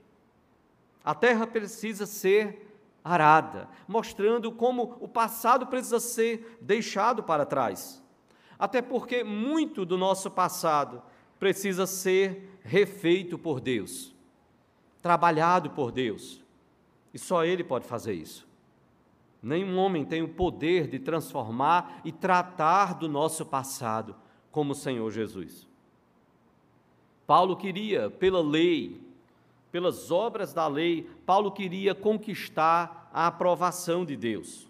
A 1.03 1.13
terra 1.15 1.45
precisa 1.45 2.05
ser 2.05 2.65
arada, 3.03 3.67
mostrando 3.87 4.51
como 4.51 4.97
o 4.99 5.07
passado 5.07 5.67
precisa 5.67 5.99
ser 5.99 6.57
deixado 6.61 7.23
para 7.23 7.45
trás. 7.45 8.01
Até 8.57 8.81
porque 8.81 9.23
muito 9.23 9.85
do 9.85 9.97
nosso 9.97 10.31
passado 10.31 11.01
precisa 11.39 11.85
ser 11.85 12.57
refeito 12.63 13.37
por 13.37 13.59
Deus, 13.59 14.15
trabalhado 15.01 15.71
por 15.71 15.91
Deus. 15.91 16.43
E 17.13 17.19
só 17.19 17.43
Ele 17.43 17.63
pode 17.63 17.85
fazer 17.85 18.13
isso. 18.13 18.47
Nenhum 19.41 19.77
homem 19.77 20.03
tem 20.03 20.23
o 20.23 20.29
poder 20.29 20.87
de 20.87 20.97
transformar 20.97 22.01
e 22.03 22.11
tratar 22.11 22.95
do 22.95 23.07
nosso 23.07 23.45
passado 23.45 24.15
como 24.51 24.71
o 24.71 24.75
Senhor 24.75 25.11
Jesus. 25.11 25.67
Paulo 27.27 27.55
queria, 27.55 28.09
pela 28.09 28.41
lei, 28.41 29.01
pelas 29.71 30.11
obras 30.11 30.53
da 30.53 30.67
lei, 30.67 31.09
Paulo 31.25 31.51
queria 31.51 31.95
conquistar 31.95 33.09
a 33.13 33.27
aprovação 33.27 34.05
de 34.05 34.15
Deus. 34.15 34.67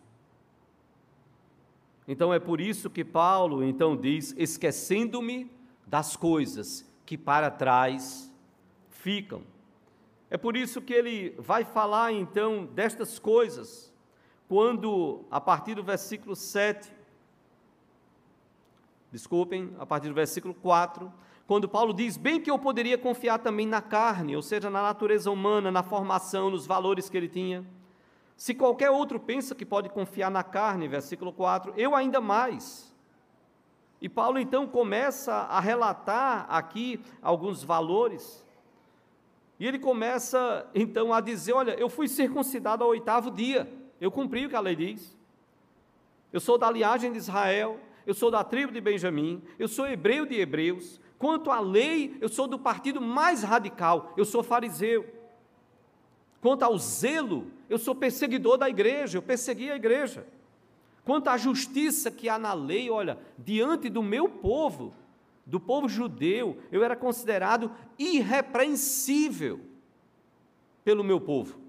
Então 2.08 2.34
é 2.34 2.40
por 2.40 2.62
isso 2.62 2.90
que 2.90 3.04
Paulo 3.04 3.64
então 3.64 3.98
diz: 3.98 4.34
esquecendo-me 4.38 5.52
das 5.86 6.16
coisas 6.16 6.86
que 7.06 7.18
para 7.18 7.52
trás 7.52 8.32
ficam. 8.90 9.44
É 10.30 10.38
por 10.38 10.56
isso 10.56 10.82
que 10.82 10.94
ele 10.94 11.36
vai 11.38 11.64
falar 11.64 12.12
então 12.12 12.66
destas 12.66 13.20
coisas, 13.20 13.94
quando 14.48 15.24
a 15.30 15.40
partir 15.40 15.76
do 15.76 15.84
versículo 15.84 16.36
7, 16.36 16.92
desculpem, 19.12 19.74
a 19.78 19.86
partir 19.86 20.08
do 20.08 20.14
versículo 20.14 20.54
4, 20.54 21.12
quando 21.48 21.70
Paulo 21.70 21.94
diz: 21.94 22.18
bem 22.18 22.40
que 22.40 22.50
eu 22.50 22.58
poderia 22.58 22.98
confiar 22.98 23.40
também 23.40 23.68
na 23.68 23.82
carne, 23.82 24.36
ou 24.36 24.42
seja, 24.42 24.70
na 24.70 24.82
natureza 24.82 25.30
humana, 25.30 25.72
na 25.72 25.84
formação, 25.84 26.50
nos 26.50 26.66
valores 26.66 27.10
que 27.10 27.18
ele 27.18 27.30
tinha. 27.30 27.66
Se 28.36 28.54
qualquer 28.54 28.90
outro 28.90 29.20
pensa 29.20 29.56
que 29.56 29.66
pode 29.66 29.90
confiar 29.90 30.30
na 30.30 30.44
carne, 30.44 30.88
versículo 30.88 31.32
4, 31.32 31.74
eu 31.78 31.96
ainda 31.96 32.20
mais. 32.20 32.94
E 34.02 34.10
Paulo 34.10 34.40
então 34.40 34.68
começa 34.68 35.34
a 35.34 35.60
relatar 35.60 36.46
aqui 36.50 37.00
alguns 37.22 37.64
valores. 37.64 38.44
E 39.58 39.66
ele 39.66 39.80
começa 39.80 40.70
então 40.76 41.14
a 41.14 41.22
dizer: 41.22 41.54
Olha, 41.54 41.72
eu 41.80 41.88
fui 41.88 42.08
circuncidado 42.08 42.84
ao 42.84 42.90
oitavo 42.90 43.32
dia, 43.32 43.72
eu 44.02 44.12
cumpri 44.12 44.46
o 44.46 44.50
que 44.50 44.56
a 44.56 44.60
lei 44.60 44.76
diz. 44.76 45.16
Eu 46.34 46.42
sou 46.42 46.58
da 46.58 46.70
linhagem 46.70 47.12
de 47.12 47.20
Israel, 47.20 47.80
eu 48.06 48.14
sou 48.14 48.30
da 48.30 48.44
tribo 48.44 48.74
de 48.74 48.82
Benjamim, 48.82 49.42
eu 49.58 49.68
sou 49.68 49.88
hebreu 49.88 50.26
de 50.26 50.36
hebreus. 50.36 51.00
Quanto 51.18 51.52
à 51.52 51.60
lei, 51.60 52.18
eu 52.20 52.30
sou 52.30 52.48
do 52.48 52.60
partido 52.60 53.00
mais 53.02 53.44
radical, 53.44 54.14
eu 54.18 54.26
sou 54.26 54.44
fariseu. 54.44 55.06
Quanto 56.42 56.64
ao 56.64 56.78
zelo, 56.78 57.52
eu 57.70 57.78
sou 57.78 57.96
perseguidor 57.96 58.58
da 58.58 58.70
igreja, 58.70 59.18
eu 59.18 59.22
persegui 59.22 59.72
a 59.72 59.76
igreja. 59.76 60.28
Quanto 61.04 61.30
à 61.30 61.38
justiça 61.38 62.12
que 62.12 62.28
há 62.28 62.38
na 62.38 62.54
lei, 62.54 62.90
olha, 62.90 63.18
diante 63.38 63.90
do 63.90 64.04
meu 64.04 64.28
povo, 64.28 64.94
do 65.46 65.60
povo 65.60 65.88
judeu, 65.88 66.58
eu 66.72 66.84
era 66.84 66.96
considerado 66.96 67.72
irrepreensível 67.98 69.60
pelo 70.84 71.04
meu 71.04 71.22
povo. 71.22 71.60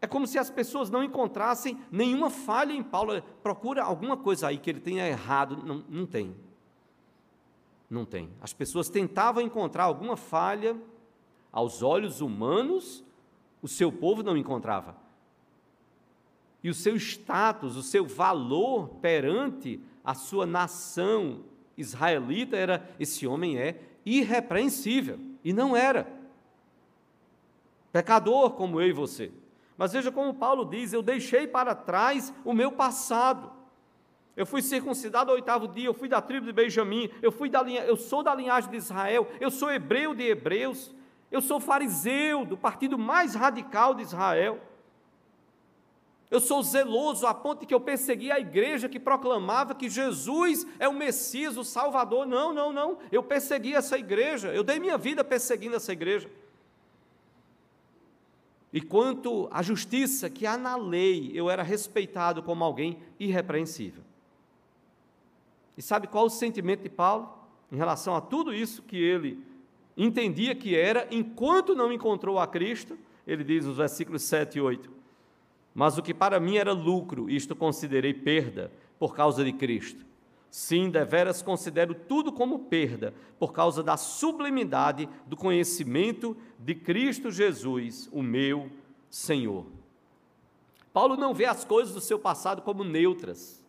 É 0.00 0.06
como 0.06 0.26
se 0.26 0.38
as 0.38 0.50
pessoas 0.50 0.90
não 0.90 1.02
encontrassem 1.02 1.78
nenhuma 1.90 2.28
falha 2.28 2.72
em 2.72 2.82
Paulo. 2.82 3.22
Procura 3.42 3.84
alguma 3.84 4.16
coisa 4.16 4.48
aí 4.48 4.58
que 4.58 4.68
ele 4.68 4.80
tenha 4.80 5.06
errado. 5.06 5.62
Não, 5.64 5.84
não 5.88 6.06
tem. 6.06 6.34
Não 7.92 8.06
tem. 8.06 8.30
As 8.40 8.54
pessoas 8.54 8.88
tentavam 8.88 9.42
encontrar 9.42 9.84
alguma 9.84 10.16
falha 10.16 10.74
aos 11.52 11.82
olhos 11.82 12.22
humanos, 12.22 13.04
o 13.60 13.68
seu 13.68 13.92
povo 13.92 14.22
não 14.22 14.34
encontrava. 14.34 14.96
E 16.64 16.70
o 16.70 16.74
seu 16.74 16.96
status, 16.96 17.76
o 17.76 17.82
seu 17.82 18.06
valor 18.06 18.88
perante 19.02 19.78
a 20.02 20.14
sua 20.14 20.46
nação 20.46 21.44
israelita 21.76 22.56
era: 22.56 22.90
esse 22.98 23.26
homem 23.26 23.58
é 23.58 23.78
irrepreensível. 24.06 25.20
E 25.44 25.52
não 25.52 25.76
era. 25.76 26.10
Pecador 27.92 28.52
como 28.52 28.80
eu 28.80 28.88
e 28.88 28.92
você. 28.92 29.30
Mas 29.76 29.92
veja 29.92 30.10
como 30.10 30.32
Paulo 30.32 30.64
diz: 30.64 30.94
eu 30.94 31.02
deixei 31.02 31.46
para 31.46 31.74
trás 31.74 32.32
o 32.42 32.54
meu 32.54 32.72
passado. 32.72 33.52
Eu 34.36 34.46
fui 34.46 34.62
circuncidado 34.62 35.30
ao 35.30 35.36
oitavo 35.36 35.68
dia, 35.68 35.86
eu 35.86 35.94
fui 35.94 36.08
da 36.08 36.20
tribo 36.20 36.46
de 36.46 36.52
Benjamim, 36.52 37.10
eu, 37.20 37.30
fui 37.30 37.50
da 37.50 37.62
linha, 37.62 37.84
eu 37.84 37.96
sou 37.96 38.22
da 38.22 38.34
linhagem 38.34 38.70
de 38.70 38.76
Israel, 38.76 39.28
eu 39.38 39.50
sou 39.50 39.70
hebreu 39.70 40.14
de 40.14 40.22
hebreus, 40.22 40.94
eu 41.30 41.42
sou 41.42 41.60
fariseu 41.60 42.44
do 42.46 42.56
partido 42.56 42.98
mais 42.98 43.34
radical 43.34 43.94
de 43.94 44.02
Israel. 44.02 44.60
Eu 46.30 46.40
sou 46.40 46.62
zeloso 46.62 47.26
a 47.26 47.34
ponto 47.34 47.60
de 47.60 47.66
que 47.66 47.74
eu 47.74 47.80
persegui 47.80 48.32
a 48.32 48.40
igreja 48.40 48.88
que 48.88 48.98
proclamava 48.98 49.74
que 49.74 49.90
Jesus 49.90 50.66
é 50.78 50.88
o 50.88 50.94
Messias, 50.94 51.58
o 51.58 51.64
Salvador. 51.64 52.24
Não, 52.24 52.54
não, 52.54 52.72
não. 52.72 52.98
Eu 53.10 53.22
persegui 53.22 53.74
essa 53.74 53.98
igreja. 53.98 54.48
Eu 54.48 54.64
dei 54.64 54.80
minha 54.80 54.96
vida 54.96 55.22
perseguindo 55.22 55.76
essa 55.76 55.92
igreja. 55.92 56.30
E 58.72 58.80
quanto 58.80 59.46
à 59.50 59.62
justiça 59.62 60.30
que 60.30 60.46
há 60.46 60.56
na 60.56 60.74
lei, 60.74 61.30
eu 61.34 61.50
era 61.50 61.62
respeitado 61.62 62.42
como 62.42 62.64
alguém 62.64 63.02
irrepreensível. 63.20 64.02
E 65.76 65.82
sabe 65.82 66.06
qual 66.06 66.26
o 66.26 66.30
sentimento 66.30 66.82
de 66.82 66.88
Paulo 66.88 67.32
em 67.70 67.76
relação 67.76 68.14
a 68.14 68.20
tudo 68.20 68.52
isso 68.52 68.82
que 68.82 68.96
ele 68.96 69.42
entendia 69.96 70.54
que 70.54 70.76
era, 70.76 71.06
enquanto 71.10 71.74
não 71.74 71.92
encontrou 71.92 72.38
a 72.38 72.46
Cristo, 72.46 72.98
ele 73.26 73.44
diz 73.44 73.64
nos 73.64 73.76
versículos 73.76 74.22
7 74.22 74.58
e 74.58 74.60
8: 74.60 74.90
Mas 75.74 75.96
o 75.96 76.02
que 76.02 76.12
para 76.12 76.40
mim 76.40 76.56
era 76.56 76.72
lucro, 76.72 77.30
isto 77.30 77.56
considerei 77.56 78.12
perda 78.12 78.70
por 78.98 79.14
causa 79.14 79.44
de 79.44 79.52
Cristo. 79.52 80.04
Sim, 80.50 80.90
deveras 80.90 81.40
considero 81.40 81.94
tudo 81.94 82.30
como 82.30 82.58
perda, 82.58 83.14
por 83.38 83.54
causa 83.54 83.82
da 83.82 83.96
sublimidade 83.96 85.08
do 85.26 85.34
conhecimento 85.34 86.36
de 86.58 86.74
Cristo 86.74 87.30
Jesus, 87.30 88.06
o 88.12 88.22
meu 88.22 88.70
Senhor. 89.08 89.64
Paulo 90.92 91.16
não 91.16 91.32
vê 91.32 91.46
as 91.46 91.64
coisas 91.64 91.94
do 91.94 92.02
seu 92.02 92.18
passado 92.18 92.60
como 92.60 92.84
neutras. 92.84 93.61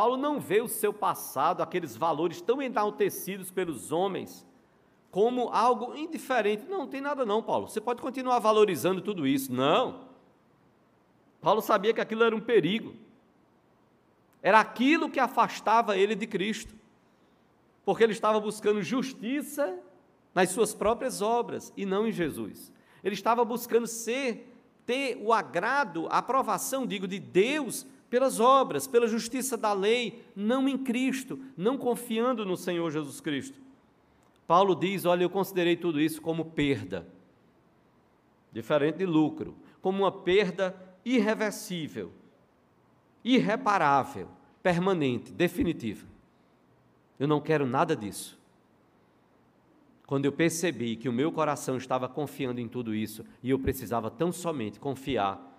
Paulo 0.00 0.16
não 0.16 0.40
vê 0.40 0.62
o 0.62 0.66
seu 0.66 0.94
passado, 0.94 1.62
aqueles 1.62 1.94
valores 1.94 2.40
tão 2.40 2.62
enaltecidos 2.62 3.50
pelos 3.50 3.92
homens, 3.92 4.46
como 5.10 5.50
algo 5.50 5.94
indiferente. 5.94 6.64
Não, 6.70 6.78
não 6.78 6.86
tem 6.86 7.02
nada 7.02 7.26
não, 7.26 7.42
Paulo. 7.42 7.68
Você 7.68 7.82
pode 7.82 8.00
continuar 8.00 8.38
valorizando 8.38 9.02
tudo 9.02 9.26
isso. 9.26 9.52
Não. 9.52 10.06
Paulo 11.42 11.60
sabia 11.60 11.92
que 11.92 12.00
aquilo 12.00 12.24
era 12.24 12.34
um 12.34 12.40
perigo. 12.40 12.94
Era 14.42 14.58
aquilo 14.58 15.10
que 15.10 15.20
afastava 15.20 15.98
ele 15.98 16.14
de 16.14 16.26
Cristo. 16.26 16.74
Porque 17.84 18.02
ele 18.02 18.14
estava 18.14 18.40
buscando 18.40 18.82
justiça 18.82 19.78
nas 20.34 20.48
suas 20.48 20.72
próprias 20.72 21.20
obras 21.20 21.74
e 21.76 21.84
não 21.84 22.08
em 22.08 22.12
Jesus. 22.12 22.72
Ele 23.04 23.14
estava 23.14 23.44
buscando 23.44 23.86
ser, 23.86 24.50
ter 24.86 25.20
o 25.20 25.30
agrado, 25.30 26.06
a 26.08 26.16
aprovação, 26.16 26.86
digo, 26.86 27.06
de 27.06 27.18
Deus 27.18 27.86
pelas 28.10 28.40
obras, 28.40 28.88
pela 28.88 29.06
justiça 29.06 29.56
da 29.56 29.72
lei, 29.72 30.24
não 30.34 30.68
em 30.68 30.76
Cristo, 30.76 31.38
não 31.56 31.78
confiando 31.78 32.44
no 32.44 32.56
Senhor 32.56 32.90
Jesus 32.90 33.20
Cristo. 33.20 33.58
Paulo 34.46 34.74
diz: 34.74 35.04
Olha, 35.04 35.22
eu 35.22 35.30
considerei 35.30 35.76
tudo 35.76 36.00
isso 36.00 36.20
como 36.20 36.46
perda, 36.46 37.06
diferente 38.52 38.98
de 38.98 39.06
lucro, 39.06 39.54
como 39.80 40.02
uma 40.02 40.10
perda 40.10 40.74
irreversível, 41.04 42.12
irreparável, 43.24 44.28
permanente, 44.60 45.32
definitiva. 45.32 46.04
Eu 47.18 47.28
não 47.28 47.40
quero 47.40 47.64
nada 47.64 47.94
disso. 47.94 48.38
Quando 50.04 50.24
eu 50.24 50.32
percebi 50.32 50.96
que 50.96 51.08
o 51.08 51.12
meu 51.12 51.30
coração 51.30 51.76
estava 51.76 52.08
confiando 52.08 52.60
em 52.60 52.66
tudo 52.66 52.92
isso 52.92 53.24
e 53.40 53.50
eu 53.50 53.58
precisava 53.60 54.10
tão 54.10 54.32
somente 54.32 54.80
confiar 54.80 55.49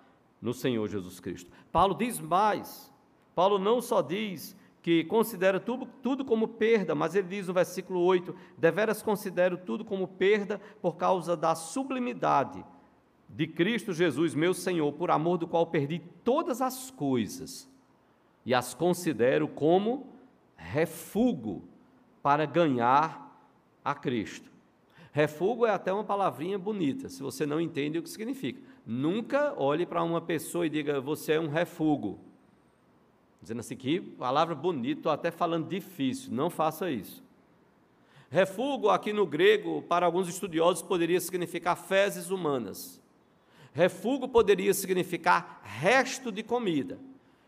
no 0.42 0.52
Senhor 0.52 0.88
Jesus 0.88 1.20
Cristo. 1.20 1.50
Paulo 1.70 1.94
diz 1.94 2.18
mais. 2.18 2.92
Paulo 3.34 3.58
não 3.58 3.80
só 3.80 4.02
diz 4.02 4.56
que 4.82 5.04
considera 5.04 5.60
tudo, 5.60 5.86
tudo 6.02 6.24
como 6.24 6.48
perda, 6.48 6.94
mas 6.94 7.14
ele 7.14 7.28
diz 7.28 7.46
no 7.46 7.54
versículo 7.54 8.00
8: 8.00 8.34
Deveras 8.58 9.00
considero 9.00 9.56
tudo 9.56 9.84
como 9.84 10.08
perda 10.08 10.60
por 10.82 10.96
causa 10.96 11.36
da 11.36 11.54
sublimidade 11.54 12.64
de 13.28 13.46
Cristo 13.46 13.94
Jesus, 13.94 14.34
meu 14.34 14.52
Senhor, 14.52 14.92
por 14.92 15.10
amor 15.10 15.38
do 15.38 15.46
qual 15.46 15.66
perdi 15.66 16.00
todas 16.22 16.60
as 16.60 16.90
coisas 16.90 17.70
e 18.44 18.52
as 18.52 18.74
considero 18.74 19.48
como 19.48 20.08
refúgio 20.56 21.62
para 22.22 22.44
ganhar 22.44 23.40
a 23.84 23.94
Cristo. 23.94 24.50
Refúgio 25.12 25.66
é 25.66 25.70
até 25.70 25.92
uma 25.92 26.04
palavrinha 26.04 26.58
bonita, 26.58 27.08
se 27.08 27.22
você 27.22 27.46
não 27.46 27.60
entende 27.60 27.98
o 27.98 28.02
que 28.02 28.10
significa. 28.10 28.60
Nunca 28.86 29.54
olhe 29.56 29.86
para 29.86 30.02
uma 30.02 30.20
pessoa 30.20 30.66
e 30.66 30.70
diga, 30.70 31.00
você 31.00 31.32
é 31.32 31.40
um 31.40 31.48
refúgio. 31.48 32.18
Dizendo 33.40 33.60
assim, 33.60 33.76
que 33.76 34.00
palavra 34.00 34.54
bonita, 34.54 35.00
estou 35.00 35.12
até 35.12 35.30
falando 35.30 35.68
difícil, 35.68 36.32
não 36.32 36.50
faça 36.50 36.90
isso. 36.90 37.22
Refúgio, 38.30 38.88
aqui 38.88 39.12
no 39.12 39.26
grego, 39.26 39.82
para 39.82 40.06
alguns 40.06 40.28
estudiosos, 40.28 40.82
poderia 40.82 41.20
significar 41.20 41.76
fezes 41.76 42.30
humanas. 42.30 43.00
Refúgio 43.74 44.28
poderia 44.28 44.72
significar 44.72 45.60
resto 45.64 46.32
de 46.32 46.42
comida. 46.42 46.98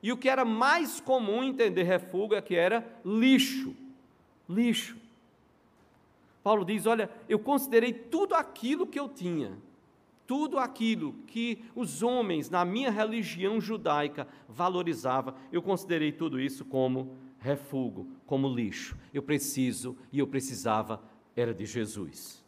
E 0.02 0.12
o 0.12 0.16
que 0.16 0.28
era 0.28 0.44
mais 0.44 1.00
comum 1.00 1.42
entender 1.42 1.84
refúgio 1.84 2.36
é 2.36 2.42
que 2.42 2.54
era 2.54 2.84
lixo. 3.04 3.74
Lixo. 4.46 4.96
Paulo 6.42 6.62
diz: 6.62 6.84
Olha, 6.84 7.10
eu 7.26 7.38
considerei 7.38 7.92
tudo 7.92 8.34
aquilo 8.34 8.86
que 8.86 9.00
eu 9.00 9.08
tinha, 9.08 9.52
tudo 10.26 10.58
aquilo 10.58 11.12
que 11.26 11.64
os 11.74 12.02
homens 12.02 12.48
na 12.48 12.64
minha 12.64 12.90
religião 12.90 13.60
judaica 13.60 14.26
valorizavam, 14.48 15.34
eu 15.52 15.62
considerei 15.62 16.12
tudo 16.12 16.40
isso 16.40 16.64
como 16.64 17.16
refúgio, 17.38 18.08
como 18.26 18.48
lixo. 18.48 18.96
Eu 19.12 19.22
preciso 19.22 19.96
e 20.10 20.18
eu 20.18 20.26
precisava 20.26 21.02
era 21.36 21.52
de 21.52 21.66
Jesus. 21.66 22.42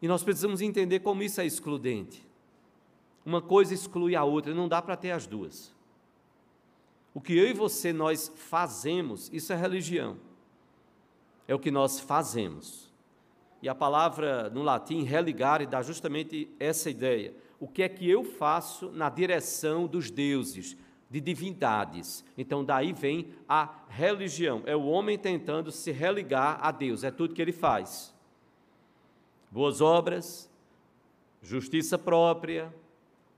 E 0.00 0.08
nós 0.08 0.22
precisamos 0.22 0.60
entender 0.60 1.00
como 1.00 1.22
isso 1.22 1.40
é 1.40 1.46
excludente. 1.46 2.26
Uma 3.24 3.42
coisa 3.42 3.74
exclui 3.74 4.14
a 4.14 4.24
outra, 4.24 4.54
não 4.54 4.68
dá 4.68 4.80
para 4.80 4.96
ter 4.96 5.10
as 5.10 5.26
duas. 5.26 5.74
O 7.12 7.20
que 7.20 7.36
eu 7.36 7.46
e 7.48 7.52
você 7.52 7.92
nós 7.92 8.32
fazemos, 8.34 9.28
isso 9.32 9.52
é 9.52 9.56
religião. 9.56 10.16
É 11.46 11.54
o 11.54 11.58
que 11.58 11.70
nós 11.70 11.98
fazemos. 11.98 12.89
E 13.62 13.68
a 13.68 13.74
palavra 13.74 14.48
no 14.50 14.62
latim 14.62 15.02
religare 15.02 15.66
dá 15.66 15.82
justamente 15.82 16.48
essa 16.58 16.88
ideia. 16.88 17.34
O 17.58 17.68
que 17.68 17.82
é 17.82 17.88
que 17.88 18.08
eu 18.08 18.24
faço 18.24 18.90
na 18.90 19.10
direção 19.10 19.86
dos 19.86 20.10
deuses, 20.10 20.76
de 21.10 21.20
divindades? 21.20 22.24
Então 22.38 22.64
daí 22.64 22.92
vem 22.92 23.28
a 23.48 23.68
religião. 23.88 24.62
É 24.64 24.74
o 24.74 24.86
homem 24.86 25.18
tentando 25.18 25.70
se 25.70 25.90
religar 25.90 26.58
a 26.62 26.70
Deus, 26.70 27.04
é 27.04 27.10
tudo 27.10 27.34
que 27.34 27.42
ele 27.42 27.52
faz 27.52 28.14
boas 29.50 29.80
obras, 29.80 30.48
justiça 31.42 31.98
própria, 31.98 32.72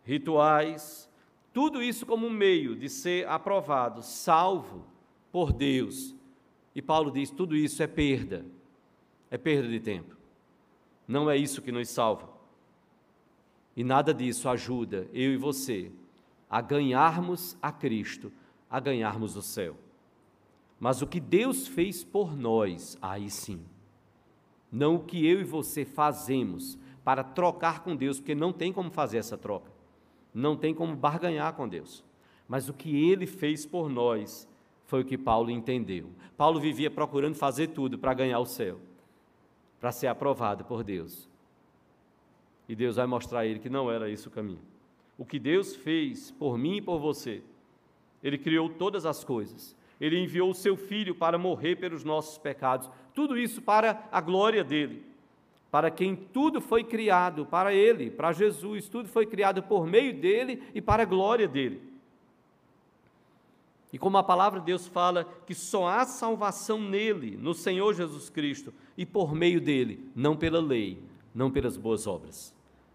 rituais, 0.05 1.09
tudo 1.53 1.83
isso 1.83 2.05
como 2.05 2.27
um 2.27 2.31
meio 2.31 2.77
de 2.77 2.89
ser 2.89 3.27
aprovado, 3.29 4.03
salvo 4.03 4.85
por 5.31 5.53
Deus. 5.53 6.15
E 6.75 6.83
Paulo 6.83 7.11
diz: 7.11 7.31
tudo 7.31 7.57
isso 7.57 7.83
é 7.83 7.87
perda, 7.87 8.45
é 9.33 9.39
perda 9.39 9.67
de 9.67 9.81
tempo. 9.81 10.15
Não 11.09 11.31
é 11.31 11.39
isso 11.39 11.63
que 11.63 11.73
nos 11.73 11.89
salva. 11.89 12.29
E 13.75 13.83
nada 13.83 14.13
disso 14.13 14.47
ajuda 14.47 15.09
eu 15.11 15.33
e 15.33 15.39
você 15.39 15.91
a 16.51 16.61
ganharmos 16.61 17.57
a 17.63 17.73
Cristo, 17.73 18.31
a 18.69 18.79
ganharmos 18.79 19.35
o 19.35 19.41
céu. 19.41 19.75
Mas 20.79 21.01
o 21.01 21.07
que 21.07 21.19
Deus 21.19 21.67
fez 21.67 22.05
por 22.05 22.37
nós, 22.37 22.99
aí 23.01 23.31
sim, 23.31 23.65
não 24.71 24.97
o 24.97 25.01
que 25.03 25.27
eu 25.27 25.41
e 25.41 25.45
você 25.45 25.83
fazemos 25.83 26.79
para 27.03 27.25
trocar 27.25 27.83
com 27.83 27.97
Deus, 27.97 28.21
porque 28.21 28.35
não 28.35 28.53
tem 28.53 28.71
como 28.71 28.91
fazer 28.91 29.17
essa 29.17 29.39
troca, 29.39 29.73
não 30.35 30.59
tem 30.59 30.75
como 30.75 30.95
barganhar 30.95 31.55
com 31.55 31.67
Deus, 31.67 32.05
mas 32.47 32.69
o 32.69 32.75
que 32.75 33.11
Ele 33.11 33.27
fez 33.27 33.65
por 33.65 33.89
nós 33.89 34.47
foi 34.85 35.01
o 35.01 35.05
que 35.07 35.17
Paulo 35.17 35.51
entendeu. 35.51 36.11
Paulo 36.37 36.61
vivia 36.61 36.91
procurando 36.91 37.35
fazer 37.35 37.69
tudo 37.69 37.99
para 37.99 38.13
ganhar 38.13 38.39
o 38.39 38.45
céu, 38.45 38.79
para 39.83 39.91
ser 39.91 40.07
aprovado 40.07 40.65
por 40.65 40.85
Deus. 40.85 41.29
E 42.69 42.77
Deus 42.77 42.95
vai 42.95 43.05
mostrar 43.05 43.41
a 43.41 43.47
ele 43.47 43.59
que 43.59 43.69
não 43.69 43.91
era 43.91 44.09
esse 44.09 44.29
o 44.29 44.31
caminho. 44.31 44.61
O 45.19 45.25
que 45.25 45.41
Deus 45.41 45.75
fez 45.75 46.31
por 46.31 46.57
mim 46.57 46.77
e 46.77 46.81
por 46.81 47.01
você, 47.01 47.43
Ele 48.23 48.39
criou 48.39 48.69
todas 48.69 49.05
as 49.05 49.25
coisas. 49.25 49.75
Ele 50.01 50.17
enviou 50.17 50.51
o 50.51 50.55
seu 50.55 50.77
filho 50.77 51.17
para 51.17 51.37
morrer 51.37 51.75
pelos 51.75 52.05
nossos 52.05 52.39
pecados, 52.39 52.89
tudo 53.13 53.37
isso 53.37 53.61
para 53.61 54.09
a 54.13 54.21
glória 54.21 54.63
dele, 54.63 55.05
para 55.69 55.91
quem 55.91 56.15
tudo 56.15 56.61
foi 56.61 56.85
criado, 56.85 57.45
para 57.45 57.75
ele, 57.75 58.09
para 58.09 58.31
Jesus, 58.31 58.89
tudo 58.89 59.09
foi 59.09 59.27
criado 59.27 59.65
por 59.65 59.85
meio 59.85 60.15
dele 60.15 60.63
e 60.73 60.81
para 60.81 61.03
a 61.03 61.07
glória 61.07 61.49
dele. 61.49 61.92
E 63.93 63.99
como 63.99 64.17
a 64.17 64.23
palavra 64.23 64.59
de 64.59 64.67
Deus 64.67 64.87
fala 64.87 65.25
que 65.47 65.55
só 65.55 65.87
há 65.87 66.07
salvação 66.07 66.81
nele, 66.81 67.37
no 67.37 67.53
Senhor 67.53 67.93
Jesus 67.95 68.31
Cristo, 68.31 68.73
e 68.97 69.05
por 69.05 69.35
meio 69.35 69.61
dele, 69.61 70.11
não 70.15 70.35
pela 70.35 70.61
lei, 70.61 71.03
não 71.35 71.51
pelas 71.51 71.77
boas 71.77 72.07
obras. 72.07 72.55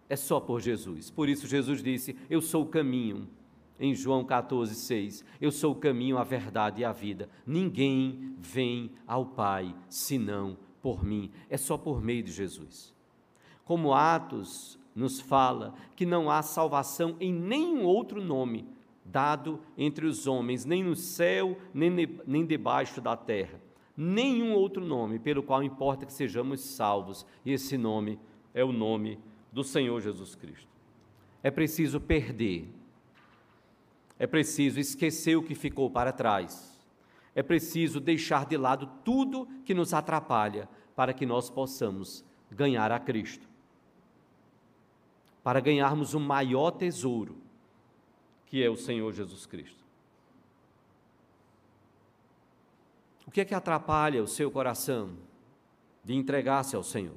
É 0.09 0.15
só 0.15 0.39
por 0.39 0.59
Jesus. 0.59 1.11
Por 1.11 1.29
isso 1.29 1.47
Jesus 1.47 1.83
disse: 1.83 2.15
Eu 2.29 2.41
sou 2.41 2.63
o 2.63 2.67
caminho, 2.67 3.27
em 3.79 3.93
João 3.93 4.23
14, 4.23 4.73
6. 4.73 5.23
Eu 5.39 5.51
sou 5.51 5.73
o 5.73 5.75
caminho, 5.75 6.17
a 6.17 6.23
verdade 6.23 6.81
e 6.81 6.85
a 6.85 6.91
vida. 6.91 7.29
Ninguém 7.45 8.35
vem 8.39 8.91
ao 9.05 9.25
Pai 9.25 9.75
senão 9.87 10.57
por 10.81 11.03
mim. 11.03 11.29
É 11.49 11.57
só 11.57 11.77
por 11.77 12.01
meio 12.01 12.23
de 12.23 12.31
Jesus. 12.31 12.93
Como 13.65 13.93
Atos 13.93 14.79
nos 14.95 15.19
fala 15.19 15.75
que 15.95 16.05
não 16.05 16.31
há 16.31 16.41
salvação 16.41 17.15
em 17.19 17.31
nenhum 17.31 17.83
outro 17.83 18.23
nome 18.23 18.67
dado 19.11 19.59
entre 19.77 20.05
os 20.05 20.27
homens, 20.27 20.65
nem 20.65 20.83
no 20.83 20.95
céu, 20.95 21.57
nem, 21.73 21.89
nem 22.25 22.45
debaixo 22.45 23.01
da 23.01 23.15
terra. 23.15 23.61
Nenhum 23.95 24.53
outro 24.53 24.85
nome 24.85 25.17
pelo 25.17 25.41
qual 25.41 25.63
importa 25.63 26.05
que 26.05 26.13
sejamos 26.13 26.61
salvos. 26.61 27.25
E 27.43 27.51
esse 27.51 27.77
nome 27.77 28.19
é 28.53 28.63
o 28.63 28.71
nome 28.71 29.19
do 29.51 29.63
Senhor 29.63 29.99
Jesus 30.01 30.35
Cristo. 30.35 30.67
É 31.41 31.49
preciso 31.49 31.99
perder 31.99 32.69
é 34.19 34.25
preciso 34.25 34.79
esquecer 34.79 35.35
o 35.35 35.43
que 35.43 35.53
ficou 35.53 35.89
para 35.89 36.11
trás. 36.11 36.75
É 37.35 37.43
preciso 37.43 37.99
deixar 37.99 38.45
de 38.45 38.57
lado 38.57 38.89
tudo 39.03 39.47
que 39.63 39.73
nos 39.73 39.93
atrapalha 39.93 40.67
para 40.95 41.13
que 41.13 41.25
nós 41.25 41.49
possamos 41.49 42.25
ganhar 42.49 42.91
a 42.91 42.99
Cristo. 42.99 43.47
Para 45.43 45.59
ganharmos 45.59 46.15
o 46.15 46.19
maior 46.19 46.71
tesouro, 46.71 47.37
que 48.47 48.63
é 48.63 48.69
o 48.69 48.75
Senhor 48.75 49.13
Jesus 49.13 49.45
Cristo. 49.45 49.85
O 53.25 53.31
que 53.31 53.41
é 53.41 53.45
que 53.45 53.53
atrapalha 53.53 54.23
o 54.23 54.27
seu 54.27 54.49
coração 54.49 55.11
de 56.03 56.15
entregar-se 56.15 56.75
ao 56.75 56.83
Senhor? 56.83 57.15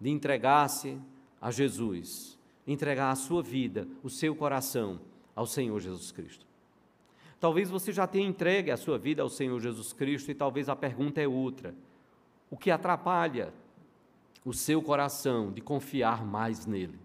De 0.00 0.08
entregar-se 0.08 0.98
a 1.40 1.50
Jesus, 1.50 2.38
entregar 2.66 3.10
a 3.10 3.16
sua 3.16 3.42
vida, 3.42 3.86
o 4.02 4.08
seu 4.08 4.34
coração 4.34 4.98
ao 5.36 5.46
Senhor 5.46 5.78
Jesus 5.78 6.10
Cristo. 6.10 6.46
Talvez 7.38 7.68
você 7.68 7.92
já 7.92 8.06
tenha 8.06 8.26
entregue 8.26 8.70
a 8.70 8.76
sua 8.76 8.96
vida 8.96 9.20
ao 9.20 9.28
Senhor 9.28 9.60
Jesus 9.60 9.92
Cristo 9.92 10.30
e 10.30 10.34
talvez 10.34 10.68
a 10.68 10.76
pergunta 10.76 11.20
é 11.20 11.28
outra. 11.28 11.74
O 12.48 12.56
que 12.56 12.70
atrapalha 12.70 13.52
o 14.44 14.52
seu 14.52 14.80
coração 14.80 15.52
de 15.52 15.60
confiar 15.60 16.24
mais 16.24 16.66
nele? 16.66 17.01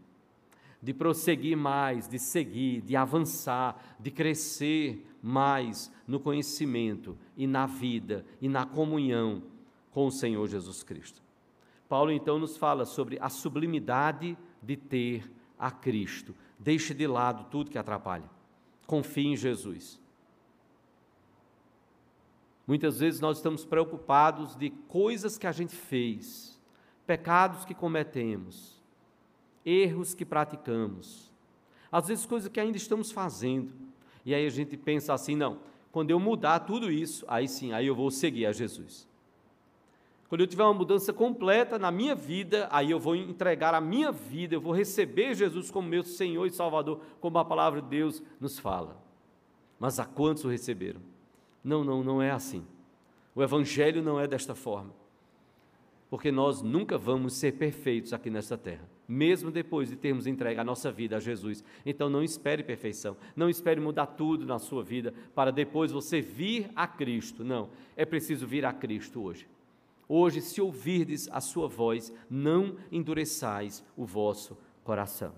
De 0.81 0.93
prosseguir 0.93 1.57
mais, 1.57 2.07
de 2.07 2.19
seguir, 2.19 2.81
de 2.81 2.95
avançar, 2.95 3.97
de 3.99 4.11
crescer 4.11 5.05
mais 5.21 5.91
no 6.07 6.19
conhecimento 6.19 7.17
e 7.35 7.47
na 7.47 7.65
vida 7.65 8.25
e 8.39 8.47
na 8.47 8.65
comunhão 8.65 9.43
com 9.91 10.07
o 10.07 10.11
Senhor 10.11 10.47
Jesus 10.47 10.83
Cristo. 10.83 11.21
Paulo 11.89 12.11
então 12.11 12.37
nos 12.37 12.57
fala 12.57 12.85
sobre 12.85 13.17
a 13.19 13.29
sublimidade 13.29 14.37
de 14.61 14.75
ter 14.75 15.31
a 15.57 15.71
Cristo, 15.71 16.35
Deixe 16.59 16.93
de 16.93 17.05
lado 17.05 17.45
tudo 17.51 17.69
que 17.69 17.77
atrapalha. 17.77 18.29
Confie 18.85 19.27
em 19.27 19.37
Jesus. 19.37 19.99
Muitas 22.65 22.99
vezes 22.99 23.19
nós 23.19 23.37
estamos 23.37 23.63
preocupados 23.63 24.55
de 24.55 24.69
coisas 24.69 25.37
que 25.37 25.47
a 25.47 25.51
gente 25.51 25.75
fez, 25.75 26.59
pecados 27.05 27.63
que 27.63 27.73
cometemos, 27.73 28.76
erros 29.67 30.13
que 30.13 30.25
praticamos, 30.25 31.29
às 31.91 32.07
vezes 32.07 32.25
coisas 32.25 32.49
que 32.49 32.59
ainda 32.59 32.77
estamos 32.77 33.11
fazendo. 33.11 33.73
E 34.25 34.33
aí 34.33 34.45
a 34.45 34.49
gente 34.49 34.77
pensa 34.77 35.13
assim: 35.13 35.35
não, 35.35 35.59
Quando 35.91 36.11
eu 36.11 36.19
mudar 36.19 36.61
tudo 36.61 36.89
isso, 36.89 37.25
aí 37.27 37.47
sim, 37.47 37.73
aí 37.73 37.87
eu 37.87 37.95
vou 37.95 38.09
seguir 38.09 38.45
a 38.45 38.53
Jesus. 38.53 39.07
Quando 40.29 40.41
eu 40.41 40.47
tiver 40.47 40.63
uma 40.63 40.73
mudança 40.73 41.13
completa 41.13 41.79
na 41.79 41.89
minha 41.89 42.13
vida, 42.13 42.67
aí 42.69 42.91
eu 42.91 42.99
vou 42.99 43.15
entregar 43.15 43.73
a 43.73 43.79
minha 43.79 44.11
vida, 44.11 44.55
eu 44.55 44.61
vou 44.61 44.73
receber 44.73 45.33
Jesus 45.33 45.71
como 45.71 45.87
meu 45.87 46.03
Senhor 46.03 46.45
e 46.45 46.51
Salvador, 46.51 47.01
como 47.21 47.37
a 47.37 47.45
palavra 47.45 47.81
de 47.81 47.87
Deus 47.87 48.21
nos 48.39 48.59
fala. 48.59 49.01
Mas 49.79 49.99
a 49.99 50.05
quantos 50.05 50.43
o 50.43 50.49
receberam? 50.49 50.99
Não, 51.63 51.83
não, 51.83 52.03
não 52.03 52.21
é 52.21 52.31
assim. 52.31 52.65
O 53.33 53.41
Evangelho 53.41 54.01
não 54.03 54.19
é 54.19 54.27
desta 54.27 54.53
forma. 54.53 54.91
Porque 56.09 56.31
nós 56.31 56.61
nunca 56.61 56.97
vamos 56.97 57.33
ser 57.33 57.53
perfeitos 57.53 58.11
aqui 58.11 58.29
nesta 58.29 58.57
terra, 58.57 58.89
mesmo 59.07 59.49
depois 59.49 59.89
de 59.89 59.95
termos 59.95 60.27
entregue 60.27 60.59
a 60.59 60.63
nossa 60.63 60.91
vida 60.91 61.17
a 61.17 61.19
Jesus. 61.19 61.63
Então 61.85 62.09
não 62.09 62.23
espere 62.23 62.63
perfeição, 62.63 63.15
não 63.35 63.49
espere 63.49 63.79
mudar 63.79 64.07
tudo 64.07 64.45
na 64.45 64.59
sua 64.59 64.83
vida 64.83 65.13
para 65.33 65.51
depois 65.51 65.91
você 65.91 66.19
vir 66.19 66.69
a 66.75 66.87
Cristo. 66.87 67.43
Não, 67.43 67.69
é 67.95 68.05
preciso 68.05 68.45
vir 68.45 68.65
a 68.65 68.73
Cristo 68.73 69.21
hoje. 69.21 69.47
Hoje, 70.09 70.41
se 70.41 70.61
ouvirdes 70.61 71.27
a 71.31 71.41
sua 71.41 71.67
voz, 71.67 72.13
não 72.29 72.77
endureçais 72.91 73.83
o 73.95 74.05
vosso 74.05 74.57
coração. 74.83 75.33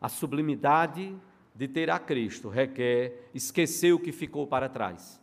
A 0.00 0.08
sublimidade 0.08 1.14
de 1.54 1.68
ter 1.68 1.90
a 1.90 1.98
Cristo 1.98 2.48
requer 2.48 3.28
esquecer 3.34 3.92
o 3.92 3.98
que 3.98 4.12
ficou 4.12 4.46
para 4.46 4.68
trás. 4.68 5.20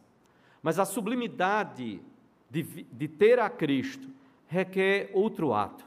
Mas 0.62 0.78
a 0.78 0.86
sublimidade 0.86 2.02
de, 2.50 2.64
de 2.64 3.08
ter 3.08 3.40
a 3.40 3.50
Cristo 3.50 4.10
requer 4.48 5.10
outro 5.14 5.54
ato. 5.54 5.85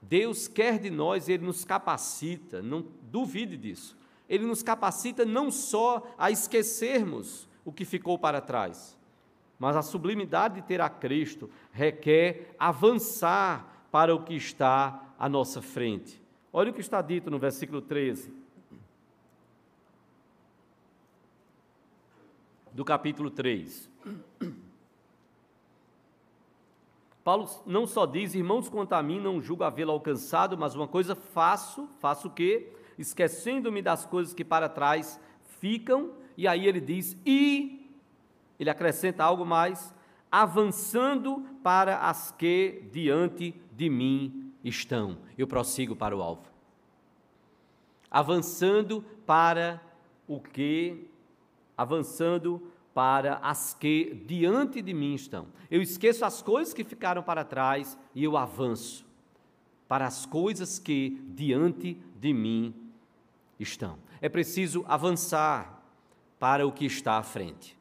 Deus 0.00 0.46
quer 0.48 0.78
de 0.78 0.90
nós, 0.90 1.28
Ele 1.28 1.44
nos 1.44 1.64
capacita, 1.64 2.62
não 2.62 2.84
duvide 3.02 3.56
disso. 3.56 3.96
Ele 4.28 4.46
nos 4.46 4.62
capacita 4.62 5.24
não 5.24 5.50
só 5.50 6.14
a 6.18 6.30
esquecermos 6.30 7.48
o 7.64 7.72
que 7.72 7.84
ficou 7.84 8.18
para 8.18 8.40
trás, 8.40 8.96
mas 9.58 9.76
a 9.76 9.82
sublimidade 9.82 10.56
de 10.56 10.62
ter 10.62 10.80
a 10.80 10.88
Cristo 10.88 11.50
requer 11.72 12.54
avançar 12.58 13.86
para 13.90 14.14
o 14.14 14.22
que 14.22 14.34
está 14.34 15.14
à 15.18 15.28
nossa 15.28 15.60
frente. 15.60 16.22
Olha 16.52 16.70
o 16.70 16.74
que 16.74 16.80
está 16.80 17.02
dito 17.02 17.30
no 17.30 17.38
versículo 17.38 17.82
13. 17.82 18.32
Do 22.72 22.84
capítulo 22.84 23.30
3. 23.30 23.90
Paulo 27.28 27.46
não 27.66 27.86
só 27.86 28.06
diz, 28.06 28.34
irmãos, 28.34 28.70
quanto 28.70 28.94
a 28.94 29.02
mim, 29.02 29.20
não 29.20 29.38
julgo 29.38 29.62
havê-lo 29.62 29.92
alcançado, 29.92 30.56
mas 30.56 30.74
uma 30.74 30.88
coisa 30.88 31.14
faço, 31.14 31.86
faço 32.00 32.28
o 32.28 32.30
quê? 32.30 32.72
Esquecendo-me 32.98 33.82
das 33.82 34.06
coisas 34.06 34.32
que 34.32 34.42
para 34.42 34.66
trás 34.66 35.20
ficam, 35.60 36.12
e 36.38 36.48
aí 36.48 36.66
ele 36.66 36.80
diz, 36.80 37.14
e 37.26 37.92
ele 38.58 38.70
acrescenta 38.70 39.24
algo 39.24 39.44
mais, 39.44 39.94
avançando 40.32 41.44
para 41.62 41.98
as 41.98 42.30
que 42.30 42.88
diante 42.90 43.54
de 43.76 43.90
mim 43.90 44.50
estão. 44.64 45.18
Eu 45.36 45.46
prossigo 45.46 45.94
para 45.94 46.16
o 46.16 46.22
alvo. 46.22 46.46
Avançando 48.10 49.04
para 49.26 49.82
o 50.26 50.40
que? 50.40 51.06
Avançando 51.76 52.72
para 52.98 53.36
as 53.36 53.74
que 53.74 54.24
diante 54.26 54.82
de 54.82 54.92
mim 54.92 55.14
estão. 55.14 55.46
Eu 55.70 55.80
esqueço 55.80 56.24
as 56.24 56.42
coisas 56.42 56.74
que 56.74 56.82
ficaram 56.82 57.22
para 57.22 57.44
trás 57.44 57.96
e 58.12 58.24
eu 58.24 58.36
avanço 58.36 59.06
para 59.86 60.04
as 60.04 60.26
coisas 60.26 60.80
que 60.80 61.22
diante 61.28 61.94
de 62.16 62.32
mim 62.32 62.74
estão. 63.56 64.00
É 64.20 64.28
preciso 64.28 64.84
avançar 64.88 65.80
para 66.40 66.66
o 66.66 66.72
que 66.72 66.86
está 66.86 67.18
à 67.18 67.22
frente. 67.22 67.78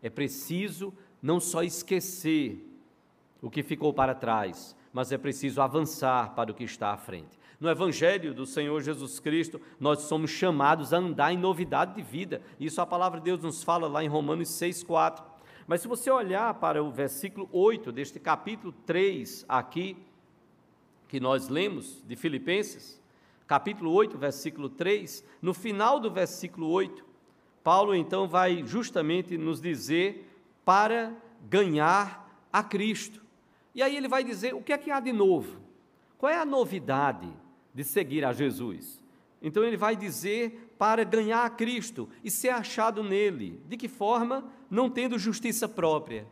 É 0.00 0.08
preciso 0.08 0.94
não 1.20 1.40
só 1.40 1.64
esquecer 1.64 2.64
o 3.42 3.50
que 3.50 3.64
ficou 3.64 3.92
para 3.92 4.14
trás, 4.14 4.76
mas 4.92 5.10
é 5.10 5.18
preciso 5.18 5.60
avançar 5.60 6.36
para 6.36 6.52
o 6.52 6.54
que 6.54 6.62
está 6.62 6.92
à 6.92 6.96
frente. 6.96 7.36
No 7.58 7.70
Evangelho 7.70 8.34
do 8.34 8.44
Senhor 8.44 8.82
Jesus 8.82 9.18
Cristo, 9.18 9.60
nós 9.80 10.00
somos 10.02 10.30
chamados 10.30 10.92
a 10.92 10.98
andar 10.98 11.32
em 11.32 11.38
novidade 11.38 11.94
de 11.94 12.02
vida. 12.02 12.42
Isso 12.60 12.80
a 12.80 12.86
palavra 12.86 13.18
de 13.18 13.24
Deus 13.24 13.40
nos 13.40 13.62
fala 13.62 13.88
lá 13.88 14.04
em 14.04 14.08
Romanos 14.08 14.48
6,4. 14.48 15.22
Mas 15.66 15.80
se 15.80 15.88
você 15.88 16.10
olhar 16.10 16.52
para 16.54 16.82
o 16.82 16.90
versículo 16.90 17.48
8 17.50 17.90
deste 17.90 18.20
capítulo 18.20 18.72
3 18.84 19.46
aqui, 19.48 19.96
que 21.08 21.18
nós 21.18 21.48
lemos 21.48 22.02
de 22.06 22.14
Filipenses, 22.14 23.00
capítulo 23.46 23.90
8, 23.92 24.18
versículo 24.18 24.68
3, 24.68 25.24
no 25.40 25.54
final 25.54 25.98
do 25.98 26.10
versículo 26.10 26.68
8, 26.68 27.04
Paulo 27.64 27.94
então 27.94 28.28
vai 28.28 28.64
justamente 28.66 29.38
nos 29.38 29.60
dizer 29.60 30.30
para 30.64 31.14
ganhar 31.48 32.46
a 32.52 32.62
Cristo. 32.62 33.22
E 33.74 33.82
aí 33.82 33.96
ele 33.96 34.08
vai 34.08 34.22
dizer 34.22 34.54
o 34.54 34.62
que 34.62 34.72
é 34.72 34.78
que 34.78 34.90
há 34.90 35.00
de 35.00 35.12
novo? 35.12 35.58
Qual 36.18 36.30
é 36.30 36.38
a 36.38 36.44
novidade 36.44 37.28
de 37.76 37.84
seguir 37.84 38.24
a 38.24 38.32
Jesus? 38.32 39.02
Então 39.42 39.62
ele 39.62 39.76
vai 39.76 39.94
dizer 39.94 40.74
para 40.78 41.04
ganhar 41.04 41.44
a 41.44 41.50
Cristo 41.50 42.08
e 42.24 42.30
ser 42.30 42.48
achado 42.48 43.04
nele. 43.04 43.60
De 43.68 43.76
que 43.76 43.86
forma? 43.86 44.50
Não 44.70 44.88
tendo 44.88 45.18
justiça 45.18 45.68
própria, 45.68 46.26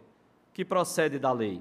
que 0.54 0.64
procede 0.64 1.18
da 1.18 1.30
lei, 1.30 1.60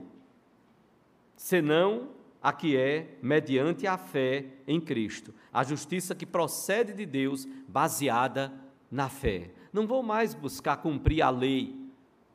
senão 1.35 2.11
a 2.41 2.53
que 2.53 2.77
é 2.77 3.17
mediante 3.21 3.85
a 3.85 3.97
fé 3.97 4.45
em 4.65 4.79
Cristo, 4.79 5.33
a 5.51 5.63
justiça 5.63 6.15
que 6.15 6.25
procede 6.25 6.93
de 6.93 7.05
Deus, 7.05 7.45
baseada 7.67 8.53
na 8.89 9.09
fé. 9.09 9.51
Não 9.71 9.85
vou 9.85 10.01
mais 10.01 10.33
buscar 10.33 10.77
cumprir 10.77 11.21
a 11.21 11.29
lei 11.29 11.75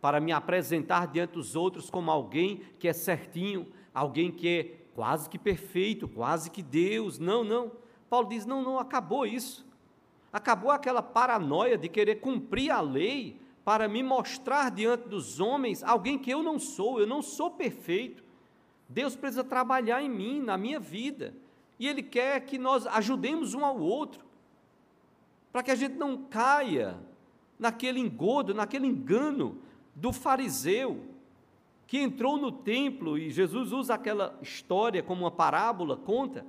para 0.01 0.21
me 0.21 0.33
apresentar 0.33 1.07
diante 1.07 1.33
dos 1.33 1.57
outros 1.57 1.89
como 1.89 2.11
alguém 2.11 2.61
que 2.79 2.89
é 2.89 2.93
certinho, 2.93 3.67
alguém 3.95 4.31
que 4.31 4.49
é 4.49 4.79
quase 4.99 5.31
que 5.31 5.39
perfeito, 5.39 6.09
quase 6.09 6.51
que 6.51 6.61
Deus. 6.61 7.21
Não, 7.21 7.45
não. 7.45 7.71
Paulo 8.11 8.29
diz: 8.29 8.45
não, 8.45 8.65
não, 8.65 8.81
acabou 8.81 9.25
isso. 9.25 9.65
Acabou 10.33 10.73
aquela 10.73 11.01
paranoia 11.01 11.79
de 11.79 11.89
querer 11.89 12.17
cumprir 12.17 12.73
a 12.73 12.81
lei 12.81 13.41
para 13.65 13.87
me 13.87 14.03
mostrar 14.03 14.73
diante 14.73 15.09
dos 15.09 15.39
homens 15.39 15.85
alguém 15.85 16.19
que 16.19 16.29
eu 16.29 16.43
não 16.43 16.59
sou, 16.59 16.99
eu 16.99 17.07
não 17.07 17.23
sou 17.23 17.49
perfeito. 17.49 18.25
Deus 18.89 19.15
precisa 19.15 19.45
trabalhar 19.45 20.03
em 20.03 20.09
mim, 20.09 20.41
na 20.41 20.59
minha 20.59 20.81
vida. 20.81 21.33
E 21.79 21.87
Ele 21.87 22.03
quer 22.03 22.41
que 22.41 22.59
nós 22.59 22.85
ajudemos 22.85 23.55
um 23.55 23.65
ao 23.65 23.79
outro, 23.79 24.25
para 25.53 25.63
que 25.63 25.71
a 25.71 25.77
gente 25.77 25.95
não 25.95 26.25
caia 26.25 26.99
naquele 27.57 28.01
engodo, 28.01 28.53
naquele 28.53 28.89
engano 28.89 29.59
do 29.95 30.13
fariseu 30.13 31.05
que 31.89 31.99
entrou 31.99 32.37
no 32.37 32.53
templo 32.53 33.17
e 33.17 33.31
Jesus 33.31 33.73
usa 33.73 33.95
aquela 33.95 34.39
história 34.43 35.03
como 35.03 35.23
uma 35.23 35.31
parábola, 35.31 35.97
conta 35.97 36.47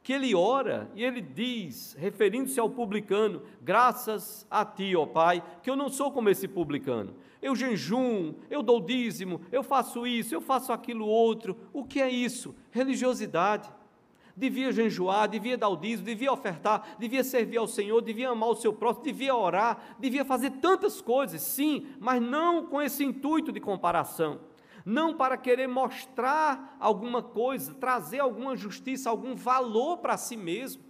que 0.00 0.12
ele 0.12 0.32
ora 0.32 0.88
e 0.94 1.02
ele 1.02 1.20
diz, 1.20 1.96
referindo-se 1.98 2.60
ao 2.60 2.70
publicano: 2.70 3.42
Graças 3.60 4.46
a 4.48 4.64
ti, 4.64 4.94
ó 4.94 5.04
Pai, 5.04 5.42
que 5.60 5.68
eu 5.68 5.74
não 5.74 5.88
sou 5.88 6.12
como 6.12 6.28
esse 6.28 6.46
publicano. 6.46 7.16
Eu 7.42 7.56
jejum, 7.56 8.34
eu 8.48 8.62
dou 8.62 8.80
dízimo, 8.80 9.40
eu 9.50 9.64
faço 9.64 10.06
isso, 10.06 10.32
eu 10.32 10.40
faço 10.40 10.72
aquilo 10.72 11.04
outro. 11.04 11.56
O 11.72 11.84
que 11.84 12.00
é 12.00 12.08
isso? 12.08 12.54
Religiosidade 12.70 13.68
devia 14.36 14.70
jejuar, 14.70 15.28
devia 15.28 15.58
dar 15.58 15.68
o 15.68 15.76
dízimo, 15.76 16.06
devia 16.06 16.32
ofertar, 16.32 16.94
devia 16.96 17.24
servir 17.24 17.56
ao 17.56 17.66
Senhor, 17.66 18.00
devia 18.02 18.28
amar 18.28 18.50
o 18.50 18.54
seu 18.54 18.72
próximo, 18.72 19.04
devia 19.04 19.34
orar, 19.34 19.96
devia 19.98 20.24
fazer 20.24 20.50
tantas 20.50 21.00
coisas, 21.00 21.40
sim, 21.40 21.88
mas 21.98 22.22
não 22.22 22.66
com 22.66 22.80
esse 22.80 23.02
intuito 23.02 23.50
de 23.50 23.58
comparação. 23.58 24.38
Não 24.86 25.16
para 25.16 25.36
querer 25.36 25.66
mostrar 25.66 26.76
alguma 26.78 27.20
coisa, 27.20 27.74
trazer 27.74 28.20
alguma 28.20 28.54
justiça, 28.54 29.10
algum 29.10 29.34
valor 29.34 29.96
para 29.96 30.16
si 30.16 30.36
mesmo. 30.36 30.80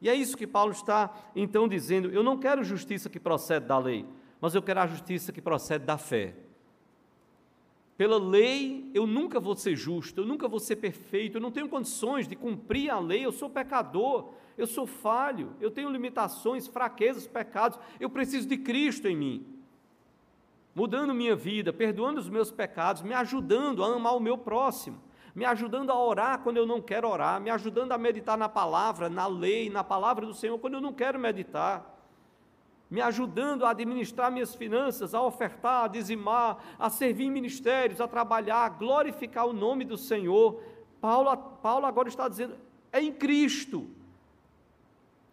E 0.00 0.08
é 0.08 0.14
isso 0.14 0.36
que 0.36 0.44
Paulo 0.44 0.72
está 0.72 1.14
então 1.36 1.68
dizendo: 1.68 2.10
eu 2.10 2.24
não 2.24 2.36
quero 2.36 2.64
justiça 2.64 3.08
que 3.08 3.20
procede 3.20 3.66
da 3.66 3.78
lei, 3.78 4.04
mas 4.40 4.56
eu 4.56 4.62
quero 4.62 4.80
a 4.80 4.88
justiça 4.88 5.30
que 5.30 5.40
procede 5.40 5.84
da 5.84 5.96
fé. 5.96 6.34
Pela 7.96 8.18
lei, 8.18 8.90
eu 8.92 9.06
nunca 9.06 9.38
vou 9.38 9.54
ser 9.54 9.76
justo, 9.76 10.20
eu 10.20 10.26
nunca 10.26 10.48
vou 10.48 10.58
ser 10.58 10.76
perfeito, 10.76 11.36
eu 11.36 11.40
não 11.40 11.52
tenho 11.52 11.68
condições 11.68 12.26
de 12.26 12.34
cumprir 12.34 12.90
a 12.90 12.98
lei, 12.98 13.24
eu 13.24 13.30
sou 13.30 13.48
pecador, 13.48 14.32
eu 14.56 14.66
sou 14.66 14.84
falho, 14.84 15.52
eu 15.60 15.70
tenho 15.70 15.90
limitações, 15.90 16.66
fraquezas, 16.66 17.28
pecados, 17.28 17.78
eu 18.00 18.10
preciso 18.10 18.48
de 18.48 18.56
Cristo 18.56 19.06
em 19.06 19.16
mim. 19.16 19.57
Mudando 20.78 21.12
minha 21.12 21.34
vida, 21.34 21.72
perdoando 21.72 22.20
os 22.20 22.28
meus 22.28 22.52
pecados, 22.52 23.02
me 23.02 23.12
ajudando 23.12 23.82
a 23.82 23.88
amar 23.88 24.14
o 24.14 24.20
meu 24.20 24.38
próximo, 24.38 25.02
me 25.34 25.44
ajudando 25.44 25.90
a 25.90 26.00
orar 26.00 26.38
quando 26.38 26.58
eu 26.58 26.66
não 26.66 26.80
quero 26.80 27.08
orar, 27.08 27.40
me 27.40 27.50
ajudando 27.50 27.90
a 27.90 27.98
meditar 27.98 28.38
na 28.38 28.48
palavra, 28.48 29.08
na 29.08 29.26
lei, 29.26 29.68
na 29.68 29.82
palavra 29.82 30.24
do 30.24 30.32
Senhor 30.32 30.56
quando 30.60 30.74
eu 30.74 30.80
não 30.80 30.92
quero 30.92 31.18
meditar 31.18 31.98
me 32.90 33.00
ajudando 33.02 33.66
a 33.66 33.70
administrar 33.70 34.32
minhas 34.32 34.54
finanças, 34.54 35.14
a 35.14 35.22
ofertar, 35.22 35.84
a 35.84 35.88
dizimar, 35.88 36.58
a 36.78 36.88
servir 36.88 37.24
em 37.24 37.30
ministérios, 37.30 38.00
a 38.00 38.08
trabalhar, 38.08 38.64
a 38.64 38.68
glorificar 38.68 39.46
o 39.46 39.52
nome 39.52 39.84
do 39.84 39.98
Senhor. 39.98 40.62
Paulo, 41.00 41.36
Paulo 41.36 41.84
agora 41.84 42.08
está 42.08 42.28
dizendo: 42.28 42.56
é 42.90 43.00
em 43.00 43.12
Cristo. 43.12 43.90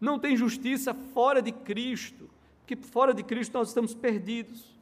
Não 0.02 0.20
tem 0.20 0.36
justiça 0.36 0.94
fora 0.94 1.42
de 1.42 1.54
Cristo, 1.54 2.30
porque 2.60 2.76
fora 2.76 3.14
de 3.14 3.24
Cristo 3.24 3.54
nós 3.54 3.70
estamos 3.70 3.94
perdidos. 3.94 4.75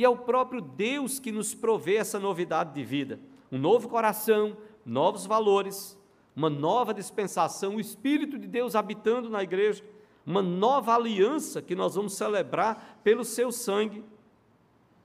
E 0.00 0.04
é 0.04 0.08
o 0.08 0.16
próprio 0.16 0.62
Deus 0.62 1.18
que 1.18 1.30
nos 1.30 1.54
provê 1.54 1.96
essa 1.96 2.18
novidade 2.18 2.72
de 2.72 2.82
vida. 2.82 3.20
Um 3.52 3.58
novo 3.58 3.86
coração, 3.86 4.56
novos 4.82 5.26
valores, 5.26 5.94
uma 6.34 6.48
nova 6.48 6.94
dispensação, 6.94 7.76
o 7.76 7.80
Espírito 7.80 8.38
de 8.38 8.46
Deus 8.46 8.74
habitando 8.74 9.28
na 9.28 9.42
igreja, 9.42 9.84
uma 10.24 10.40
nova 10.40 10.94
aliança 10.94 11.60
que 11.60 11.74
nós 11.74 11.96
vamos 11.96 12.14
celebrar 12.14 12.98
pelo 13.04 13.26
seu 13.26 13.52
sangue. 13.52 14.02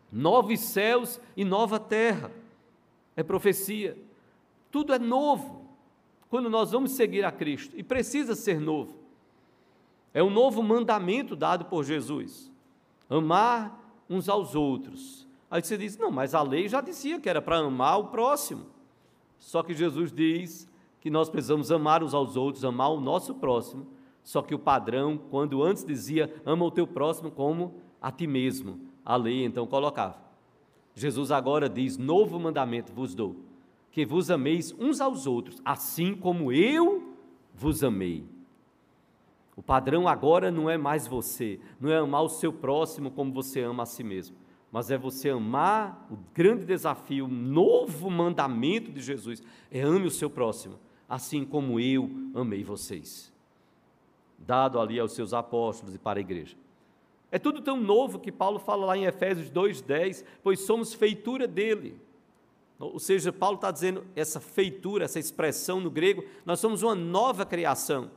Novos 0.09 0.61
céus 0.61 1.19
e 1.35 1.43
nova 1.43 1.77
terra. 1.77 2.31
É 3.17 3.21
profecia. 3.21 3.97
Tudo 4.71 4.93
é 4.93 4.99
novo 4.99 5.75
quando 6.29 6.49
nós 6.49 6.71
vamos 6.71 6.91
seguir 6.91 7.25
a 7.25 7.33
Cristo, 7.33 7.77
e 7.77 7.83
precisa 7.83 8.33
ser 8.33 8.61
novo. 8.61 8.95
É 10.13 10.23
um 10.23 10.29
novo 10.29 10.63
mandamento 10.63 11.35
dado 11.35 11.65
por 11.65 11.83
Jesus: 11.83 12.49
amar 13.09 13.83
uns 14.09 14.29
aos 14.29 14.55
outros. 14.55 15.27
Aí 15.49 15.61
você 15.61 15.77
diz: 15.77 15.97
não, 15.97 16.11
mas 16.11 16.33
a 16.33 16.41
lei 16.41 16.67
já 16.67 16.81
dizia 16.81 17.19
que 17.19 17.29
era 17.29 17.41
para 17.41 17.57
amar 17.57 17.99
o 17.99 18.07
próximo. 18.07 18.65
Só 19.37 19.61
que 19.61 19.73
Jesus 19.73 20.11
diz 20.11 20.69
que 20.99 21.09
nós 21.09 21.29
precisamos 21.29 21.71
amar 21.71 22.03
uns 22.03 22.13
aos 22.13 22.35
outros, 22.35 22.65
amar 22.65 22.89
o 22.91 22.99
nosso 22.99 23.35
próximo. 23.35 23.87
Só 24.23 24.41
que 24.41 24.55
o 24.55 24.59
padrão, 24.59 25.19
quando 25.29 25.61
antes 25.61 25.85
dizia 25.85 26.33
ama 26.45 26.65
o 26.65 26.71
teu 26.71 26.87
próximo 26.87 27.29
como 27.29 27.75
a 28.01 28.11
ti 28.11 28.25
mesmo, 28.25 28.79
a 29.03 29.15
lei 29.15 29.45
então 29.45 29.67
colocava. 29.67 30.17
Jesus 30.95 31.31
agora 31.31 31.69
diz: 31.69 31.97
novo 31.97 32.39
mandamento 32.39 32.91
vos 32.91 33.13
dou, 33.13 33.35
que 33.91 34.05
vos 34.05 34.31
ameis 34.31 34.73
uns 34.79 34.99
aos 34.99 35.27
outros, 35.27 35.61
assim 35.63 36.15
como 36.15 36.51
eu 36.51 37.13
vos 37.53 37.83
amei. 37.83 38.34
O 39.55 39.63
padrão 39.63 40.07
agora 40.07 40.51
não 40.51 40.69
é 40.69 40.77
mais 40.77 41.07
você, 41.07 41.59
não 41.79 41.89
é 41.89 41.97
amar 41.97 42.23
o 42.23 42.29
seu 42.29 42.51
próximo 42.51 43.09
como 43.09 43.31
você 43.31 43.61
ama 43.61 43.83
a 43.83 43.85
si 43.85 44.03
mesmo, 44.03 44.35
mas 44.71 44.91
é 44.91 44.97
você 44.97 45.29
amar 45.29 46.07
o 46.11 46.17
grande 46.33 46.65
desafio, 46.65 47.25
o 47.25 47.29
novo 47.29 48.09
mandamento 48.09 48.91
de 48.91 49.01
Jesus, 49.01 49.41
é 49.71 49.81
ame 49.81 50.07
o 50.07 50.11
seu 50.11 50.29
próximo, 50.29 50.77
assim 51.07 51.45
como 51.45 51.79
eu 51.79 52.09
amei 52.33 52.63
vocês. 52.63 53.33
Dado 54.37 54.79
ali 54.79 54.99
aos 54.99 55.13
seus 55.13 55.33
apóstolos 55.33 55.95
e 55.95 55.99
para 55.99 56.19
a 56.19 56.21
igreja. 56.21 56.57
É 57.31 57.39
tudo 57.39 57.61
tão 57.61 57.79
novo 57.79 58.19
que 58.19 58.31
Paulo 58.31 58.59
fala 58.59 58.85
lá 58.85 58.97
em 58.97 59.05
Efésios 59.05 59.49
2,10, 59.49 60.25
pois 60.43 60.59
somos 60.59 60.93
feitura 60.93 61.47
dele. 61.47 61.97
Ou 62.77 62.99
seja, 62.99 63.31
Paulo 63.31 63.55
está 63.55 63.71
dizendo 63.71 64.05
essa 64.15 64.41
feitura, 64.41 65.05
essa 65.05 65.17
expressão 65.17 65.79
no 65.79 65.89
grego, 65.89 66.25
nós 66.45 66.59
somos 66.59 66.83
uma 66.83 66.93
nova 66.93 67.45
criação 67.45 68.11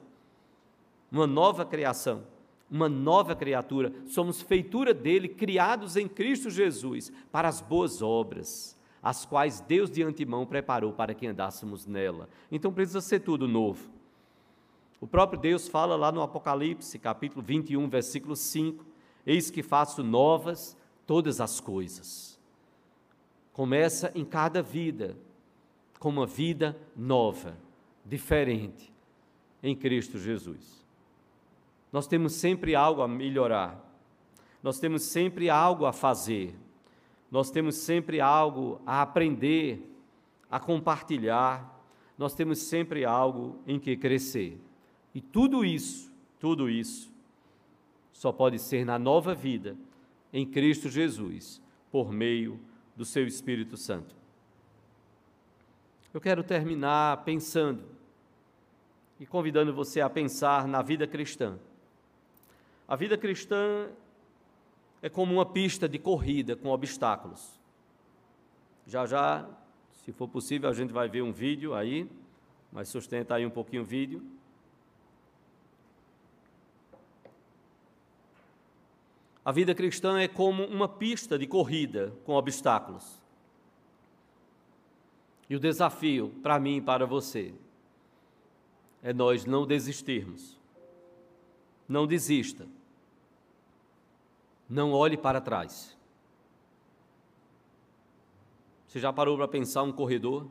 uma 1.10 1.26
nova 1.26 1.64
criação, 1.64 2.24
uma 2.70 2.88
nova 2.88 3.34
criatura. 3.34 3.92
Somos 4.06 4.42
feitura 4.42 4.92
dele, 4.92 5.28
criados 5.28 5.96
em 5.96 6.06
Cristo 6.06 6.50
Jesus 6.50 7.12
para 7.32 7.48
as 7.48 7.60
boas 7.60 8.02
obras, 8.02 8.76
as 9.02 9.24
quais 9.24 9.60
Deus 9.60 9.90
de 9.90 10.02
antemão 10.02 10.44
preparou 10.44 10.92
para 10.92 11.14
que 11.14 11.26
andássemos 11.26 11.86
nela. 11.86 12.28
Então 12.50 12.72
precisa 12.72 13.00
ser 13.00 13.20
tudo 13.20 13.48
novo. 13.48 13.88
O 15.00 15.06
próprio 15.06 15.40
Deus 15.40 15.68
fala 15.68 15.94
lá 15.94 16.10
no 16.10 16.22
Apocalipse, 16.22 16.98
capítulo 16.98 17.42
21, 17.42 17.88
versículo 17.88 18.34
5: 18.34 18.84
Eis 19.24 19.50
que 19.50 19.62
faço 19.62 20.02
novas 20.02 20.76
todas 21.06 21.40
as 21.40 21.60
coisas. 21.60 22.38
Começa 23.52 24.12
em 24.14 24.24
cada 24.24 24.60
vida, 24.60 25.16
com 25.98 26.10
uma 26.10 26.26
vida 26.26 26.76
nova, 26.96 27.56
diferente, 28.04 28.92
em 29.62 29.74
Cristo 29.74 30.18
Jesus. 30.18 30.87
Nós 31.92 32.06
temos 32.06 32.34
sempre 32.34 32.74
algo 32.74 33.02
a 33.02 33.08
melhorar, 33.08 33.84
nós 34.62 34.78
temos 34.78 35.02
sempre 35.02 35.48
algo 35.48 35.86
a 35.86 35.92
fazer, 35.92 36.54
nós 37.30 37.50
temos 37.50 37.76
sempre 37.76 38.20
algo 38.20 38.80
a 38.86 39.02
aprender, 39.02 39.82
a 40.50 40.58
compartilhar, 40.58 41.78
nós 42.16 42.34
temos 42.34 42.58
sempre 42.58 43.04
algo 43.04 43.60
em 43.66 43.78
que 43.78 43.96
crescer. 43.96 44.60
E 45.14 45.20
tudo 45.20 45.64
isso, 45.64 46.12
tudo 46.38 46.68
isso, 46.68 47.10
só 48.12 48.32
pode 48.32 48.58
ser 48.58 48.84
na 48.84 48.98
nova 48.98 49.34
vida, 49.34 49.76
em 50.32 50.44
Cristo 50.44 50.88
Jesus, 50.88 51.62
por 51.90 52.12
meio 52.12 52.58
do 52.96 53.04
seu 53.04 53.26
Espírito 53.26 53.76
Santo. 53.76 54.14
Eu 56.12 56.20
quero 56.20 56.42
terminar 56.42 57.18
pensando 57.24 57.84
e 59.20 59.26
convidando 59.26 59.72
você 59.72 60.00
a 60.00 60.10
pensar 60.10 60.66
na 60.66 60.82
vida 60.82 61.06
cristã. 61.06 61.58
A 62.88 62.96
vida 62.96 63.18
cristã 63.18 63.90
é 65.02 65.10
como 65.10 65.34
uma 65.34 65.44
pista 65.44 65.86
de 65.86 65.98
corrida 65.98 66.56
com 66.56 66.70
obstáculos. 66.70 67.60
Já 68.86 69.04
já, 69.04 69.46
se 69.92 70.10
for 70.10 70.26
possível, 70.26 70.70
a 70.70 70.72
gente 70.72 70.90
vai 70.90 71.06
ver 71.06 71.20
um 71.20 71.30
vídeo 71.30 71.74
aí, 71.74 72.10
mas 72.72 72.88
sustenta 72.88 73.34
aí 73.34 73.44
um 73.44 73.50
pouquinho 73.50 73.82
o 73.82 73.84
vídeo. 73.84 74.22
A 79.44 79.52
vida 79.52 79.74
cristã 79.74 80.18
é 80.18 80.26
como 80.26 80.64
uma 80.64 80.88
pista 80.88 81.38
de 81.38 81.46
corrida 81.46 82.14
com 82.24 82.32
obstáculos. 82.32 83.22
E 85.48 85.56
o 85.56 85.60
desafio 85.60 86.30
para 86.42 86.58
mim 86.58 86.78
e 86.78 86.80
para 86.80 87.04
você 87.04 87.54
é 89.02 89.12
nós 89.12 89.44
não 89.44 89.66
desistirmos. 89.66 90.58
Não 91.86 92.06
desista. 92.06 92.66
Não 94.68 94.92
olhe 94.92 95.16
para 95.16 95.40
trás. 95.40 95.96
Você 98.86 98.98
já 98.98 99.12
parou 99.12 99.36
para 99.36 99.48
pensar 99.48 99.82
um 99.82 99.92
corredor? 99.92 100.46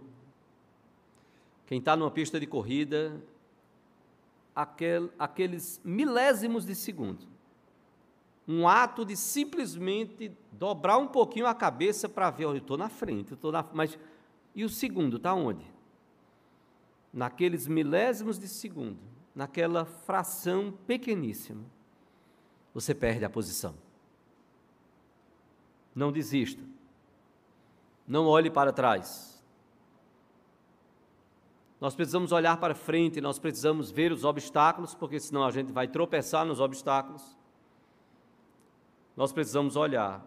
Quem 1.65 1.79
está 1.79 1.95
numa 1.95 2.09
pista 2.09 2.39
de 2.39 2.47
corrida, 2.47 3.21
aquel, 4.55 5.11
aqueles 5.19 5.81
milésimos 5.83 6.65
de 6.65 6.73
segundo, 6.73 7.27
um 8.47 8.67
ato 8.67 9.03
de 9.03 9.17
simplesmente 9.17 10.31
dobrar 10.51 10.97
um 10.97 11.07
pouquinho 11.07 11.45
a 11.45 11.53
cabeça 11.53 12.07
para 12.07 12.29
ver, 12.29 12.45
olha, 12.45 12.57
eu 12.57 12.61
estou 12.61 12.77
na 12.77 12.87
frente, 12.87 13.33
estou 13.33 13.51
na 13.51 13.65
mas 13.73 13.99
e 14.55 14.63
o 14.63 14.69
segundo 14.69 15.17
está 15.17 15.33
onde? 15.33 15.65
Naqueles 17.13 17.67
milésimos 17.67 18.39
de 18.39 18.47
segundo, 18.47 18.99
naquela 19.35 19.85
fração 19.85 20.73
pequeníssima, 20.87 21.63
você 22.73 22.95
perde 22.95 23.25
a 23.25 23.29
posição. 23.29 23.75
Não 25.97 26.11
desista. 26.11 26.61
Não 28.07 28.27
olhe 28.27 28.51
para 28.51 28.71
trás. 28.71 29.43
Nós 31.81 31.95
precisamos 31.95 32.31
olhar 32.31 32.57
para 32.57 32.75
frente, 32.75 33.19
nós 33.19 33.39
precisamos 33.39 33.89
ver 33.89 34.11
os 34.11 34.23
obstáculos, 34.23 34.93
porque 34.93 35.19
senão 35.19 35.43
a 35.43 35.49
gente 35.49 35.71
vai 35.71 35.87
tropeçar 35.87 36.45
nos 36.45 36.59
obstáculos. 36.59 37.35
Nós 39.15 39.31
precisamos 39.33 39.75
olhar 39.75 40.23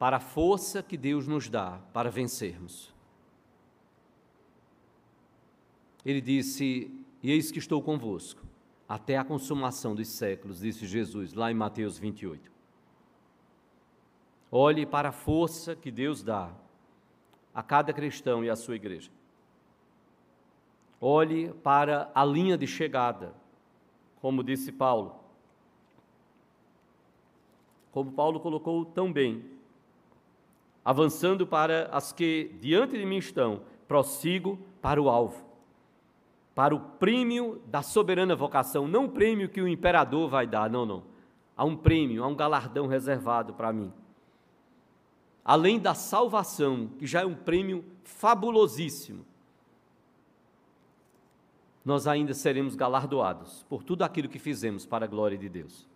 para 0.00 0.16
a 0.16 0.20
força 0.20 0.82
que 0.82 0.96
Deus 0.96 1.28
nos 1.28 1.48
dá 1.48 1.78
para 1.92 2.10
vencermos. 2.10 2.92
Ele 6.04 6.20
disse: 6.20 6.90
E 7.22 7.30
eis 7.30 7.52
que 7.52 7.60
estou 7.60 7.80
convosco, 7.80 8.42
até 8.88 9.16
a 9.16 9.24
consumação 9.24 9.94
dos 9.94 10.08
séculos, 10.08 10.58
disse 10.58 10.86
Jesus, 10.88 11.34
lá 11.34 11.52
em 11.52 11.54
Mateus 11.54 11.96
28. 11.98 12.51
Olhe 14.54 14.84
para 14.84 15.08
a 15.08 15.12
força 15.12 15.74
que 15.74 15.90
Deus 15.90 16.22
dá 16.22 16.50
a 17.54 17.62
cada 17.62 17.90
cristão 17.90 18.44
e 18.44 18.50
à 18.50 18.54
sua 18.54 18.76
igreja. 18.76 19.10
Olhe 21.00 21.54
para 21.62 22.10
a 22.14 22.22
linha 22.22 22.58
de 22.58 22.66
chegada, 22.66 23.32
como 24.20 24.44
disse 24.44 24.70
Paulo. 24.70 25.16
Como 27.92 28.12
Paulo 28.12 28.40
colocou 28.40 28.84
tão 28.84 29.10
bem, 29.10 29.42
avançando 30.84 31.46
para 31.46 31.88
as 31.90 32.12
que 32.12 32.54
diante 32.60 32.98
de 32.98 33.06
mim 33.06 33.16
estão, 33.16 33.62
prossigo 33.88 34.58
para 34.82 35.00
o 35.00 35.08
alvo, 35.08 35.46
para 36.54 36.74
o 36.74 36.80
prêmio 36.80 37.62
da 37.68 37.80
soberana 37.80 38.36
vocação, 38.36 38.86
não 38.86 39.06
o 39.06 39.10
prêmio 39.10 39.48
que 39.48 39.62
o 39.62 39.68
imperador 39.68 40.28
vai 40.28 40.46
dar, 40.46 40.68
não, 40.68 40.84
não. 40.84 41.02
Há 41.56 41.64
um 41.64 41.76
prêmio, 41.76 42.22
há 42.22 42.26
um 42.26 42.36
galardão 42.36 42.86
reservado 42.86 43.54
para 43.54 43.72
mim 43.72 43.90
além 45.44 45.78
da 45.78 45.94
salvação, 45.94 46.88
que 46.98 47.06
já 47.06 47.22
é 47.22 47.26
um 47.26 47.34
prêmio 47.34 47.84
fabulosíssimo, 48.04 49.24
nós 51.84 52.06
ainda 52.06 52.32
seremos 52.32 52.76
galardoados 52.76 53.64
por 53.68 53.82
tudo 53.82 54.02
aquilo 54.02 54.28
que 54.28 54.38
fizemos 54.38 54.86
para 54.86 55.04
a 55.04 55.08
glória 55.08 55.36
de 55.36 55.48
Deus. 55.48 55.88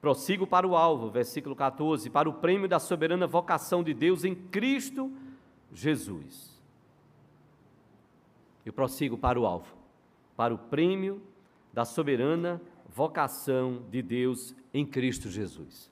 Prossigo 0.00 0.46
para 0.46 0.66
o 0.66 0.76
alvo, 0.76 1.10
versículo 1.10 1.54
14, 1.54 2.10
para 2.10 2.28
o 2.28 2.34
prêmio 2.34 2.68
da 2.68 2.78
soberana 2.78 3.26
vocação 3.26 3.82
de 3.82 3.94
Deus 3.94 4.24
em 4.24 4.34
Cristo 4.34 5.12
Jesus. 5.72 6.58
Eu 8.64 8.72
prossigo 8.72 9.16
para 9.16 9.40
o 9.40 9.46
alvo, 9.46 9.74
para 10.36 10.54
o 10.54 10.58
prêmio 10.58 11.22
da 11.72 11.84
soberana 11.84 12.60
vocação 12.88 13.82
de 13.90 14.02
Deus 14.02 14.54
em 14.72 14.84
Cristo 14.84 15.28
Jesus. 15.28 15.90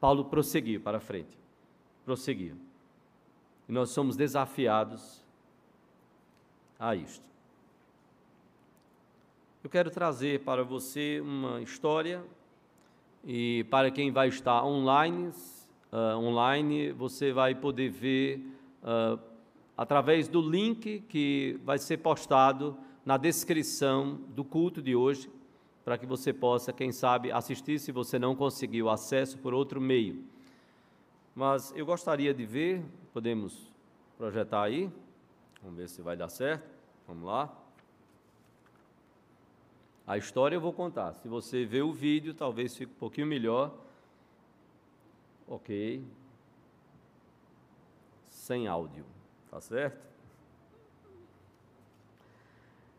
Paulo 0.00 0.24
prosseguiu 0.24 0.80
para 0.80 1.00
frente. 1.00 1.38
Prosseguiu. 2.04 2.56
E 3.68 3.72
nós 3.72 3.90
somos 3.90 4.16
desafiados 4.16 5.24
a 6.78 6.94
isto. 6.94 7.24
Eu 9.62 9.68
quero 9.68 9.90
trazer 9.90 10.40
para 10.40 10.64
você 10.64 11.20
uma 11.20 11.60
história 11.60 12.24
e 13.24 13.64
para 13.70 13.90
quem 13.90 14.10
vai 14.10 14.28
estar 14.28 14.64
online, 14.64 15.28
uh, 15.92 16.16
online 16.16 16.92
você 16.92 17.30
vai 17.32 17.54
poder 17.54 17.90
ver 17.90 18.38
uh, 18.82 19.20
através 19.76 20.28
do 20.28 20.40
link 20.40 21.00
que 21.08 21.60
vai 21.62 21.78
ser 21.78 21.98
postado 21.98 22.76
na 23.04 23.18
descrição 23.18 24.18
do 24.28 24.44
culto 24.44 24.80
de 24.80 24.96
hoje, 24.96 25.30
para 25.84 25.98
que 25.98 26.06
você 26.06 26.32
possa, 26.32 26.72
quem 26.72 26.92
sabe, 26.92 27.30
assistir 27.30 27.78
se 27.78 27.92
você 27.92 28.18
não 28.18 28.34
conseguiu 28.34 28.88
acesso 28.88 29.36
por 29.38 29.52
outro 29.52 29.80
meio. 29.80 30.24
Mas 31.34 31.72
eu 31.76 31.86
gostaria 31.86 32.34
de 32.34 32.44
ver, 32.44 32.84
podemos 33.12 33.70
projetar 34.18 34.62
aí, 34.62 34.90
vamos 35.62 35.78
ver 35.78 35.88
se 35.88 36.02
vai 36.02 36.16
dar 36.16 36.28
certo, 36.28 36.68
vamos 37.06 37.24
lá. 37.24 37.56
A 40.06 40.18
história 40.18 40.56
eu 40.56 40.60
vou 40.60 40.72
contar. 40.72 41.14
Se 41.14 41.28
você 41.28 41.64
vê 41.64 41.82
o 41.82 41.92
vídeo, 41.92 42.34
talvez 42.34 42.76
fique 42.76 42.92
um 42.92 42.98
pouquinho 42.98 43.28
melhor. 43.28 43.72
Ok. 45.46 46.04
Sem 48.28 48.66
áudio, 48.66 49.04
tá 49.50 49.60
certo? 49.60 50.04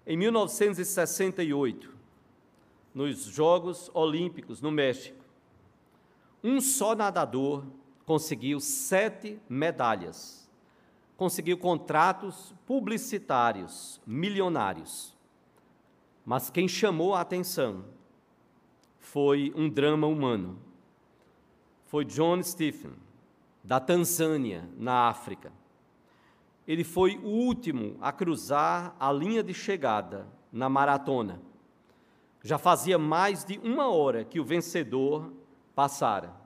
Em 0.08 0.16
1968, 0.18 1.94
nos 2.94 3.26
Jogos 3.26 3.92
Olímpicos 3.94 4.62
no 4.62 4.72
México, 4.72 5.24
um 6.44 6.60
só 6.60 6.96
nadador 6.96 7.64
conseguiu 8.06 8.60
sete 8.60 9.40
medalhas, 9.48 10.50
conseguiu 11.16 11.58
contratos 11.58 12.54
publicitários 12.66 14.02
milionários. 14.06 15.16
Mas 16.26 16.50
quem 16.50 16.68
chamou 16.68 17.16
a 17.16 17.22
atenção 17.22 17.86
foi 19.00 19.52
um 19.56 19.70
drama 19.70 20.08
humano. 20.08 20.60
Foi 21.86 22.06
John 22.06 22.42
Stephen, 22.42 22.94
da 23.64 23.80
Tanzânia, 23.80 24.70
na 24.78 25.10
África. 25.10 25.52
Ele 26.68 26.84
foi 26.84 27.18
o 27.18 27.28
último 27.28 27.98
a 28.00 28.12
cruzar 28.12 28.96
a 29.00 29.12
linha 29.12 29.44
de 29.44 29.54
chegada 29.54 30.28
na 30.52 30.70
maratona. 30.70 31.42
Já 32.44 32.58
fazia 32.58 32.98
mais 32.98 33.44
de 33.44 33.60
uma 33.60 33.88
hora 33.88 34.24
que 34.24 34.40
o 34.40 34.46
vencedor 34.46 35.32
passara. 35.76 36.41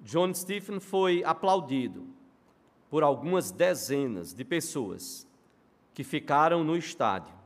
John 0.00 0.32
Stephen 0.34 0.80
foi 0.80 1.24
aplaudido 1.24 2.06
por 2.88 3.02
algumas 3.02 3.50
dezenas 3.50 4.32
de 4.32 4.44
pessoas 4.44 5.26
que 5.92 6.04
ficaram 6.04 6.62
no 6.62 6.76
estádio 6.76 7.38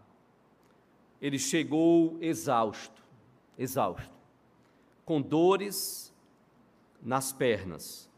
ele 1.22 1.38
chegou 1.38 2.18
exausto, 2.20 3.00
exausto, 3.56 4.12
com 5.04 5.22
dores 5.22 6.12
nas 7.00 7.32
pernas, 7.32 8.10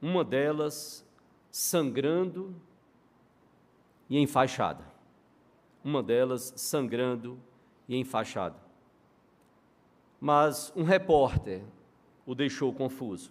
uma 0.00 0.22
delas 0.22 1.02
sangrando 1.50 2.54
e 4.10 4.18
enfaixada. 4.18 4.84
Uma 5.82 6.02
delas 6.02 6.52
sangrando 6.54 7.40
e 7.88 7.96
enfaixada. 7.96 8.60
Mas 10.20 10.70
um 10.76 10.82
repórter 10.82 11.64
o 12.26 12.34
deixou 12.34 12.72
confuso. 12.72 13.30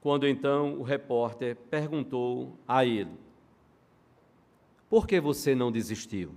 Quando 0.00 0.26
então 0.26 0.78
o 0.78 0.82
repórter 0.82 1.56
perguntou 1.56 2.56
a 2.66 2.84
ele: 2.84 3.18
Por 4.88 5.06
que 5.06 5.20
você 5.20 5.54
não 5.54 5.70
desistiu? 5.70 6.34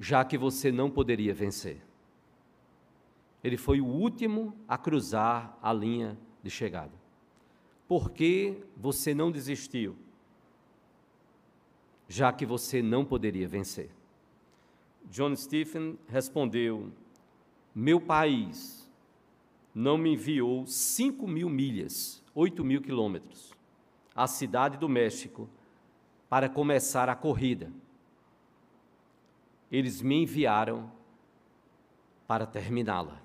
já 0.00 0.24
que 0.24 0.38
você 0.38 0.72
não 0.72 0.90
poderia 0.90 1.34
vencer. 1.34 1.82
Ele 3.44 3.58
foi 3.58 3.82
o 3.82 3.86
último 3.86 4.56
a 4.66 4.78
cruzar 4.78 5.58
a 5.62 5.72
linha 5.74 6.18
de 6.42 6.50
chegada. 6.50 6.92
Por 7.86 8.10
que 8.10 8.64
você 8.74 9.12
não 9.12 9.30
desistiu? 9.30 9.94
Já 12.08 12.32
que 12.32 12.46
você 12.46 12.80
não 12.80 13.04
poderia 13.04 13.46
vencer. 13.46 13.90
John 15.10 15.36
Stephen 15.36 15.98
respondeu: 16.08 16.90
Meu 17.74 18.00
país 18.00 18.90
não 19.74 19.98
me 19.98 20.14
enviou 20.14 20.66
5 20.66 21.28
mil 21.28 21.50
milhas, 21.50 22.22
8 22.34 22.64
mil 22.64 22.80
quilômetros, 22.80 23.52
à 24.14 24.26
cidade 24.26 24.78
do 24.78 24.88
México 24.88 25.48
para 26.28 26.48
começar 26.48 27.08
a 27.08 27.14
corrida 27.14 27.70
eles 29.70 30.02
me 30.02 30.22
enviaram 30.22 30.90
para 32.26 32.44
terminá-la. 32.44 33.22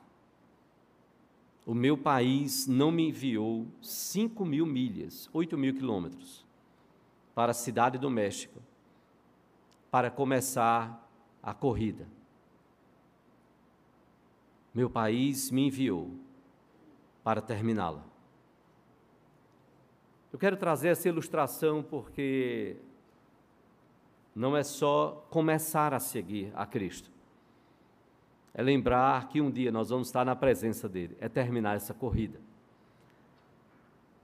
O 1.66 1.74
meu 1.74 1.98
país 1.98 2.68
não 2.68 2.92
me 2.92 3.10
enviou 3.10 3.66
cinco 3.82 4.46
mil 4.46 4.68
milhas, 4.68 5.28
oito 5.34 5.58
mil 5.58 5.74
quilômetros, 5.74 6.46
para 7.34 7.52
a 7.52 7.56
cidade 7.56 7.98
do 7.98 8.10
México, 8.10 8.62
para 9.90 10.12
começar 10.12 11.05
a 11.46 11.54
corrida. 11.54 12.08
Meu 14.74 14.90
país 14.90 15.52
me 15.52 15.68
enviou 15.68 16.12
para 17.24 17.40
terminá-la. 17.40 18.04
Eu 20.34 20.40
quero 20.40 20.58
trazer 20.58 20.90
essa 20.90 21.08
ilustração 21.08 21.84
porque 21.84 22.78
não 24.36 24.58
é 24.58 24.64
só 24.64 25.26
começar 25.30 25.94
a 25.94 26.00
seguir 26.00 26.52
a 26.56 26.66
Cristo. 26.66 27.12
É 28.54 28.64
lembrar 28.64 29.30
que 29.30 29.40
um 29.40 29.52
dia 29.52 29.72
nós 29.72 29.90
vamos 29.90 30.08
estar 30.08 30.26
na 30.26 30.36
presença 30.36 30.90
dele, 30.90 31.16
é 31.22 31.30
terminar 31.30 31.76
essa 31.76 31.94
corrida. 31.94 32.42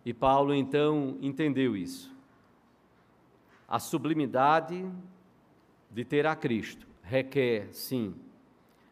E 0.04 0.14
Paulo 0.14 0.56
então 0.56 1.18
entendeu 1.22 1.78
isso. 1.78 2.14
A 3.68 3.78
sublimidade 3.78 4.92
de 5.90 6.04
ter 6.04 6.26
a 6.26 6.36
Cristo 6.36 6.91
requer, 7.12 7.68
sim, 7.74 8.16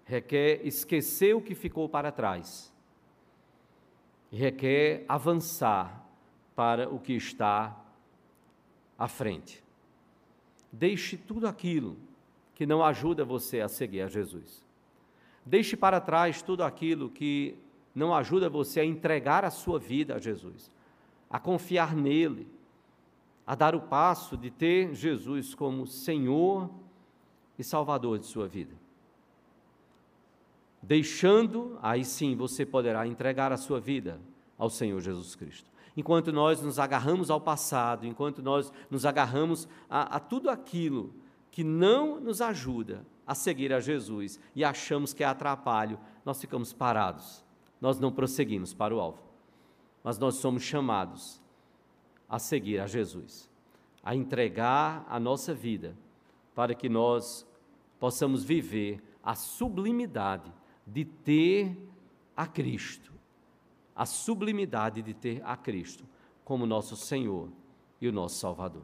requer 0.03 0.67
esquecer 0.67 1.33
o 1.33 1.41
que 1.41 1.55
ficou 1.55 1.87
para 1.87 2.11
trás. 2.11 2.69
Requer 4.29 5.05
avançar 5.07 6.05
para 6.53 6.89
o 6.89 6.99
que 6.99 7.13
está 7.13 7.81
à 8.97 9.07
frente. 9.07 9.63
Deixe 10.69 11.15
tudo 11.15 11.47
aquilo 11.47 11.97
que 12.53 12.65
não 12.65 12.83
ajuda 12.83 13.23
você 13.23 13.61
a 13.61 13.69
seguir 13.69 14.01
a 14.01 14.09
Jesus. 14.09 14.65
Deixe 15.45 15.77
para 15.77 16.01
trás 16.01 16.41
tudo 16.41 16.63
aquilo 16.63 17.09
que 17.09 17.57
não 17.95 18.13
ajuda 18.13 18.49
você 18.49 18.81
a 18.81 18.85
entregar 18.85 19.45
a 19.45 19.49
sua 19.49 19.79
vida 19.79 20.15
a 20.15 20.19
Jesus, 20.19 20.69
a 21.29 21.39
confiar 21.39 21.95
nele, 21.95 22.47
a 23.47 23.55
dar 23.55 23.73
o 23.73 23.81
passo 23.81 24.35
de 24.35 24.51
ter 24.51 24.93
Jesus 24.93 25.55
como 25.55 25.87
Senhor 25.87 26.69
e 27.59 27.63
Salvador 27.63 28.17
de 28.17 28.25
sua 28.25 28.47
vida. 28.47 28.73
Deixando, 30.81 31.77
aí 31.81 32.03
sim 32.03 32.35
você 32.35 32.65
poderá 32.65 33.05
entregar 33.05 33.51
a 33.51 33.57
sua 33.57 33.79
vida 33.79 34.19
ao 34.57 34.69
Senhor 34.69 34.99
Jesus 34.99 35.35
Cristo 35.35 35.69
enquanto 35.99 36.31
nós 36.31 36.61
nos 36.61 36.79
agarramos 36.79 37.29
ao 37.29 37.41
passado, 37.41 38.07
enquanto 38.07 38.41
nós 38.41 38.71
nos 38.89 39.05
agarramos 39.05 39.67
a, 39.89 40.15
a 40.15 40.19
tudo 40.19 40.49
aquilo 40.49 41.13
que 41.51 41.61
não 41.61 42.21
nos 42.21 42.41
ajuda 42.41 43.05
a 43.27 43.35
seguir 43.35 43.73
a 43.73 43.81
Jesus 43.81 44.39
e 44.55 44.63
achamos 44.63 45.13
que 45.13 45.25
é 45.25 45.27
atrapalho, 45.27 45.99
nós 46.23 46.39
ficamos 46.39 46.71
parados, 46.71 47.43
nós 47.81 47.99
não 47.99 48.13
prosseguimos 48.13 48.73
para 48.73 48.95
o 48.95 48.99
alvo. 48.99 49.19
Mas 50.01 50.17
nós 50.17 50.35
somos 50.35 50.63
chamados 50.63 51.41
a 52.29 52.39
seguir 52.39 52.79
a 52.79 52.87
Jesus, 52.87 53.49
a 54.01 54.15
entregar 54.15 55.05
a 55.09 55.19
nossa 55.19 55.53
vida 55.53 55.97
para 56.55 56.73
que 56.73 56.87
nós 56.87 57.45
possamos 57.99 58.43
viver 58.43 59.03
a 59.23 59.35
sublimidade 59.35 60.51
de 60.87 61.05
ter 61.05 61.77
a 62.35 62.47
Cristo 62.47 63.19
a 63.99 64.05
sublimidade 64.05 65.01
de 65.01 65.13
ter 65.13 65.41
a 65.43 65.57
Cristo 65.57 66.05
como 66.45 66.65
nosso 66.65 66.95
Senhor 66.95 67.49
e 67.99 68.07
o 68.07 68.13
nosso 68.13 68.37
Salvador. 68.37 68.83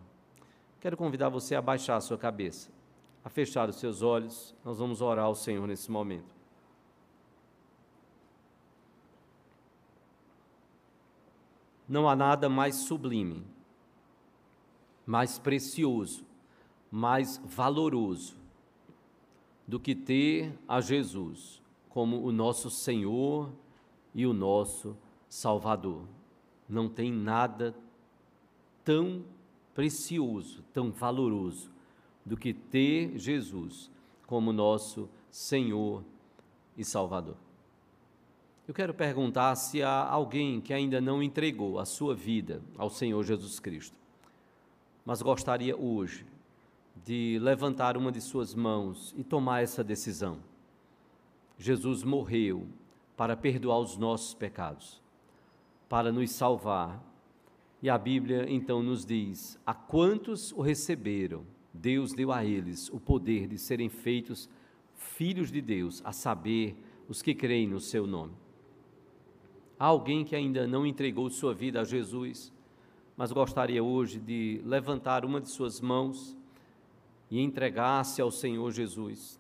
Quero 0.82 0.98
convidar 0.98 1.30
você 1.30 1.56
a 1.56 1.62
baixar 1.62 1.96
a 1.96 2.02
sua 2.02 2.18
cabeça, 2.18 2.70
a 3.24 3.30
fechar 3.30 3.70
os 3.70 3.78
seus 3.78 4.02
olhos. 4.02 4.54
Nós 4.62 4.78
vamos 4.78 5.00
orar 5.00 5.24
ao 5.24 5.34
Senhor 5.34 5.66
nesse 5.66 5.90
momento. 5.90 6.36
Não 11.88 12.10
há 12.10 12.16
nada 12.16 12.50
mais 12.50 12.76
sublime, 12.76 13.42
mais 15.06 15.40
precioso, 15.40 16.26
mais 16.92 17.38
valoroso 17.46 18.36
do 19.68 19.80
que 19.80 19.96
ter 19.96 20.58
a 20.68 20.80
Jesus 20.80 21.62
como 21.90 22.24
o 22.24 22.32
nosso 22.32 22.70
Senhor 22.70 23.50
e 24.14 24.26
o 24.26 24.34
nosso 24.34 24.96
Salvador. 25.30 26.04
Não 26.68 26.90
tem 26.90 27.12
nada 27.12 27.76
tão 28.84 29.24
precioso, 29.74 30.64
tão 30.74 30.92
valoroso 30.92 31.72
do 32.26 32.38
que 32.38 32.54
ter 32.54 33.18
Jesus 33.18 33.90
como 34.26 34.52
nosso 34.52 35.10
Senhor 35.30 36.04
e 36.78 36.84
Salvador. 36.84 37.36
Eu 38.68 38.74
quero 38.74 38.94
perguntar 38.94 39.56
se 39.56 39.84
há 39.84 40.04
alguém 40.04 40.60
que 40.60 40.74
ainda 40.74 41.00
não 41.00 41.22
entregou 41.22 41.78
a 41.78 41.86
sua 41.86 42.16
vida 42.16 42.62
ao 42.78 42.90
Senhor 42.90 43.24
Jesus 43.24 43.60
Cristo, 43.60 43.96
mas 45.06 45.22
gostaria 45.22 45.78
hoje 45.78 46.26
de 47.04 47.40
levantar 47.42 47.98
uma 47.98 48.12
de 48.12 48.22
suas 48.22 48.54
mãos 48.54 49.14
e 49.18 49.24
tomar 49.24 49.62
essa 49.62 49.84
decisão. 49.84 50.40
Jesus 51.58 52.04
morreu 52.04 52.68
para 53.16 53.36
perdoar 53.36 53.80
os 53.80 53.98
nossos 53.98 54.34
pecados, 54.34 55.02
para 55.88 56.12
nos 56.12 56.32
salvar. 56.32 57.04
E 57.82 57.90
a 57.90 57.98
Bíblia 57.98 58.46
então 58.50 58.82
nos 58.82 59.06
diz: 59.06 59.60
a 59.66 59.74
quantos 59.74 60.52
o 60.52 60.62
receberam, 60.62 61.44
Deus 61.74 62.14
deu 62.14 62.32
a 62.32 62.44
eles 62.44 62.90
o 62.90 63.00
poder 63.00 63.48
de 63.48 63.58
serem 63.58 63.90
feitos 63.90 64.50
filhos 64.96 65.52
de 65.52 65.62
Deus, 65.62 66.02
a 66.06 66.12
saber, 66.12 66.76
os 67.08 67.22
que 67.22 67.36
creem 67.36 67.68
no 67.68 67.80
seu 67.80 68.08
nome. 68.08 68.34
Há 69.78 69.86
alguém 69.86 70.24
que 70.24 70.36
ainda 70.36 70.66
não 70.66 70.86
entregou 70.86 71.30
sua 71.30 71.54
vida 71.54 71.82
a 71.82 71.84
Jesus, 71.84 72.52
mas 73.16 73.32
gostaria 73.32 73.84
hoje 73.84 74.20
de 74.20 74.62
levantar 74.66 75.24
uma 75.24 75.40
de 75.40 75.50
suas 75.50 75.80
mãos 75.80 76.36
e 77.36 77.42
entregar-se 77.42 78.22
ao 78.22 78.32
Senhor 78.32 78.72
Jesus. 78.72 79.38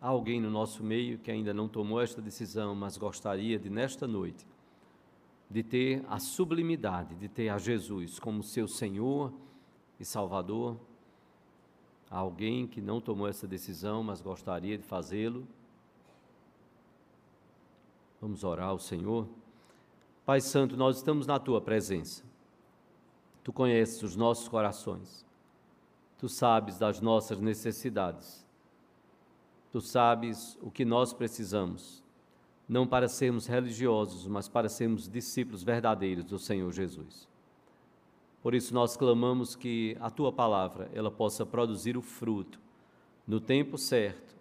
Há 0.00 0.08
alguém 0.08 0.40
no 0.40 0.50
nosso 0.50 0.82
meio 0.82 1.18
que 1.18 1.30
ainda 1.30 1.52
não 1.52 1.68
tomou 1.68 2.00
esta 2.00 2.22
decisão, 2.22 2.74
mas 2.74 2.96
gostaria 2.96 3.58
de, 3.58 3.68
nesta 3.68 4.06
noite, 4.06 4.46
de 5.50 5.62
ter 5.62 6.02
a 6.08 6.18
sublimidade 6.18 7.14
de 7.14 7.28
ter 7.28 7.50
a 7.50 7.58
Jesus 7.58 8.18
como 8.18 8.42
seu 8.42 8.66
Senhor 8.66 9.34
e 10.00 10.04
Salvador. 10.04 10.78
Há 12.10 12.16
alguém 12.16 12.66
que 12.66 12.80
não 12.80 13.02
tomou 13.02 13.28
essa 13.28 13.46
decisão, 13.46 14.02
mas 14.02 14.22
gostaria 14.22 14.78
de 14.78 14.82
fazê-lo. 14.82 15.46
Vamos 18.18 18.44
orar 18.44 18.68
ao 18.70 18.78
Senhor. 18.78 19.28
Pai 20.24 20.40
Santo, 20.40 20.74
nós 20.74 20.96
estamos 20.96 21.26
na 21.26 21.38
tua 21.38 21.60
presença. 21.60 22.24
Tu 23.44 23.52
conheces 23.52 24.02
os 24.02 24.16
nossos 24.16 24.48
corações. 24.48 25.25
Tu 26.18 26.28
sabes 26.28 26.78
das 26.78 27.00
nossas 27.00 27.40
necessidades. 27.40 28.46
Tu 29.70 29.80
sabes 29.80 30.56
o 30.62 30.70
que 30.70 30.84
nós 30.84 31.12
precisamos, 31.12 32.02
não 32.68 32.86
para 32.86 33.08
sermos 33.08 33.46
religiosos, 33.46 34.26
mas 34.26 34.48
para 34.48 34.68
sermos 34.68 35.08
discípulos 35.08 35.62
verdadeiros 35.62 36.24
do 36.24 36.38
Senhor 36.38 36.72
Jesus. 36.72 37.28
Por 38.42 38.54
isso 38.54 38.72
nós 38.72 38.96
clamamos 38.96 39.54
que 39.54 39.96
a 40.00 40.08
tua 40.08 40.32
palavra 40.32 40.90
ela 40.94 41.10
possa 41.10 41.44
produzir 41.44 41.96
o 41.96 42.02
fruto 42.02 42.60
no 43.26 43.40
tempo 43.40 43.76
certo 43.76 44.36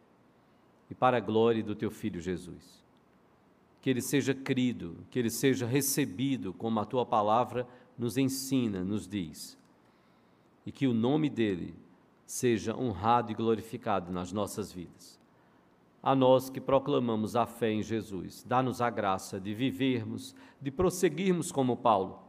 e 0.89 0.95
para 0.95 1.17
a 1.17 1.21
glória 1.21 1.63
do 1.63 1.76
teu 1.76 1.89
filho 1.91 2.21
Jesus 2.21 2.86
que 3.86 3.89
ele 3.91 4.01
seja 4.01 4.34
crido, 4.34 4.97
que 5.11 5.19
ele 5.19 5.30
seja 5.30 5.67
recebido 5.67 6.51
como 6.51 6.80
a 6.80 6.86
tua 6.86 7.05
palavra 7.05 7.67
nos 7.95 8.17
ensina, 8.17 8.84
nos 8.84 9.07
diz. 9.07 9.55
E 10.66 10.72
que 10.72 10.88
o 10.88 10.93
nome 10.93 11.30
dele 11.30 11.76
seja 12.26 12.76
honrado 12.76 13.32
e 13.32 13.36
glorificado 13.36 14.11
nas 14.11 14.32
nossas 14.32 14.72
vidas. 14.72 15.20
A 16.01 16.16
nós 16.16 16.49
que 16.49 16.61
proclamamos 16.61 17.36
a 17.36 17.45
fé 17.45 17.72
em 17.72 17.82
Jesus, 17.82 18.43
dá-nos 18.47 18.82
a 18.82 18.89
graça 18.89 19.39
de 19.39 19.53
vivermos, 19.53 20.36
de 20.61 20.70
prosseguirmos 20.70 21.51
como 21.51 21.78
Paulo, 21.78 22.20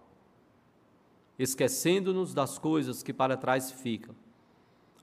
esquecendo-nos 1.39 2.33
das 2.33 2.59
coisas 2.59 3.03
que 3.03 3.13
para 3.13 3.37
trás 3.37 3.71
ficam, 3.71 4.15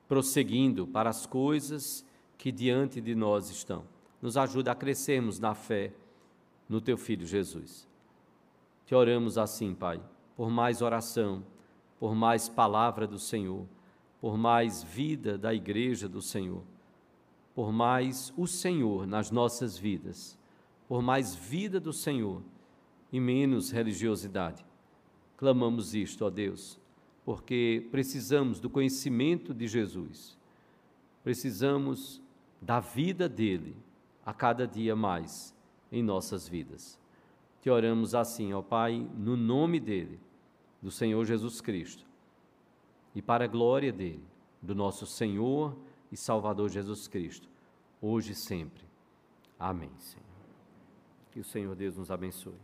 prosseguindo 0.08 0.88
para 0.88 1.10
as 1.10 1.26
coisas 1.26 2.06
que 2.38 2.52
diante 2.52 3.00
de 3.00 3.14
nós 3.14 3.50
estão. 3.50 3.84
Nos 4.22 4.38
ajuda 4.38 4.72
a 4.72 4.76
crescermos 4.76 5.40
na 5.40 5.54
fé 5.54 5.94
no 6.68 6.82
teu 6.82 6.98
filho 6.98 7.28
Jesus. 7.28 7.88
Te 8.86 8.96
oramos 8.96 9.38
assim, 9.38 9.76
Pai, 9.76 10.02
por 10.36 10.50
mais 10.50 10.82
oração, 10.82 11.44
por 12.04 12.14
mais 12.14 12.49
palavra 12.49 13.08
do 13.08 13.18
Senhor, 13.18 13.66
por 14.20 14.38
mais 14.38 14.84
vida 14.84 15.38
da 15.38 15.54
igreja 15.54 16.10
do 16.10 16.22
Senhor, 16.22 16.62
por 17.56 17.72
mais 17.72 18.34
o 18.36 18.45
Senhor 18.45 19.08
nas 19.08 19.32
nossas 19.32 19.78
vidas, 19.78 20.38
por 20.86 21.01
mais 21.01 21.34
vida 21.34 21.80
do 21.80 21.93
Senhor 21.93 22.43
e 23.10 23.22
menos 23.22 23.72
religiosidade. 23.72 24.66
Clamamos 25.38 25.95
isto, 25.95 26.26
ó 26.26 26.30
Deus, 26.30 26.78
porque 27.24 27.88
precisamos 27.89 28.60
do 28.60 28.70
conhecimento 28.70 29.54
de 29.54 29.66
Jesus, 29.66 30.38
precisamos 31.24 32.22
da 32.62 32.82
vida 32.82 33.30
dele 33.30 33.78
a 34.26 34.34
cada 34.34 34.68
dia 34.68 34.93
mais 34.93 35.56
em 35.89 36.04
nossas 36.04 36.49
vidas. 36.49 36.99
Te 37.62 37.70
oramos 37.70 38.14
assim, 38.14 38.51
ó 38.51 38.62
Pai, 38.62 39.10
no 39.18 39.38
nome 39.38 39.80
dele, 39.80 40.20
do 40.84 40.92
Senhor 40.92 41.24
Jesus 41.24 41.62
Cristo, 41.62 42.06
e 43.16 43.22
para 43.22 43.46
a 43.46 43.48
glória 43.48 43.94
dele, 43.94 44.28
do 44.62 44.76
nosso 44.76 45.06
Senhor 45.06 45.78
e 46.12 46.18
Salvador 46.18 46.70
Jesus 46.70 47.08
Cristo, 47.08 47.48
hoje 48.02 48.34
e 48.34 48.36
sempre. 48.36 48.84
Amém, 49.58 49.92
Senhor. 49.98 50.26
Que 51.32 51.40
o 51.40 51.44
Senhor 51.44 51.74
Deus 51.74 51.96
nos 51.96 52.12
abençoe. 52.12 52.60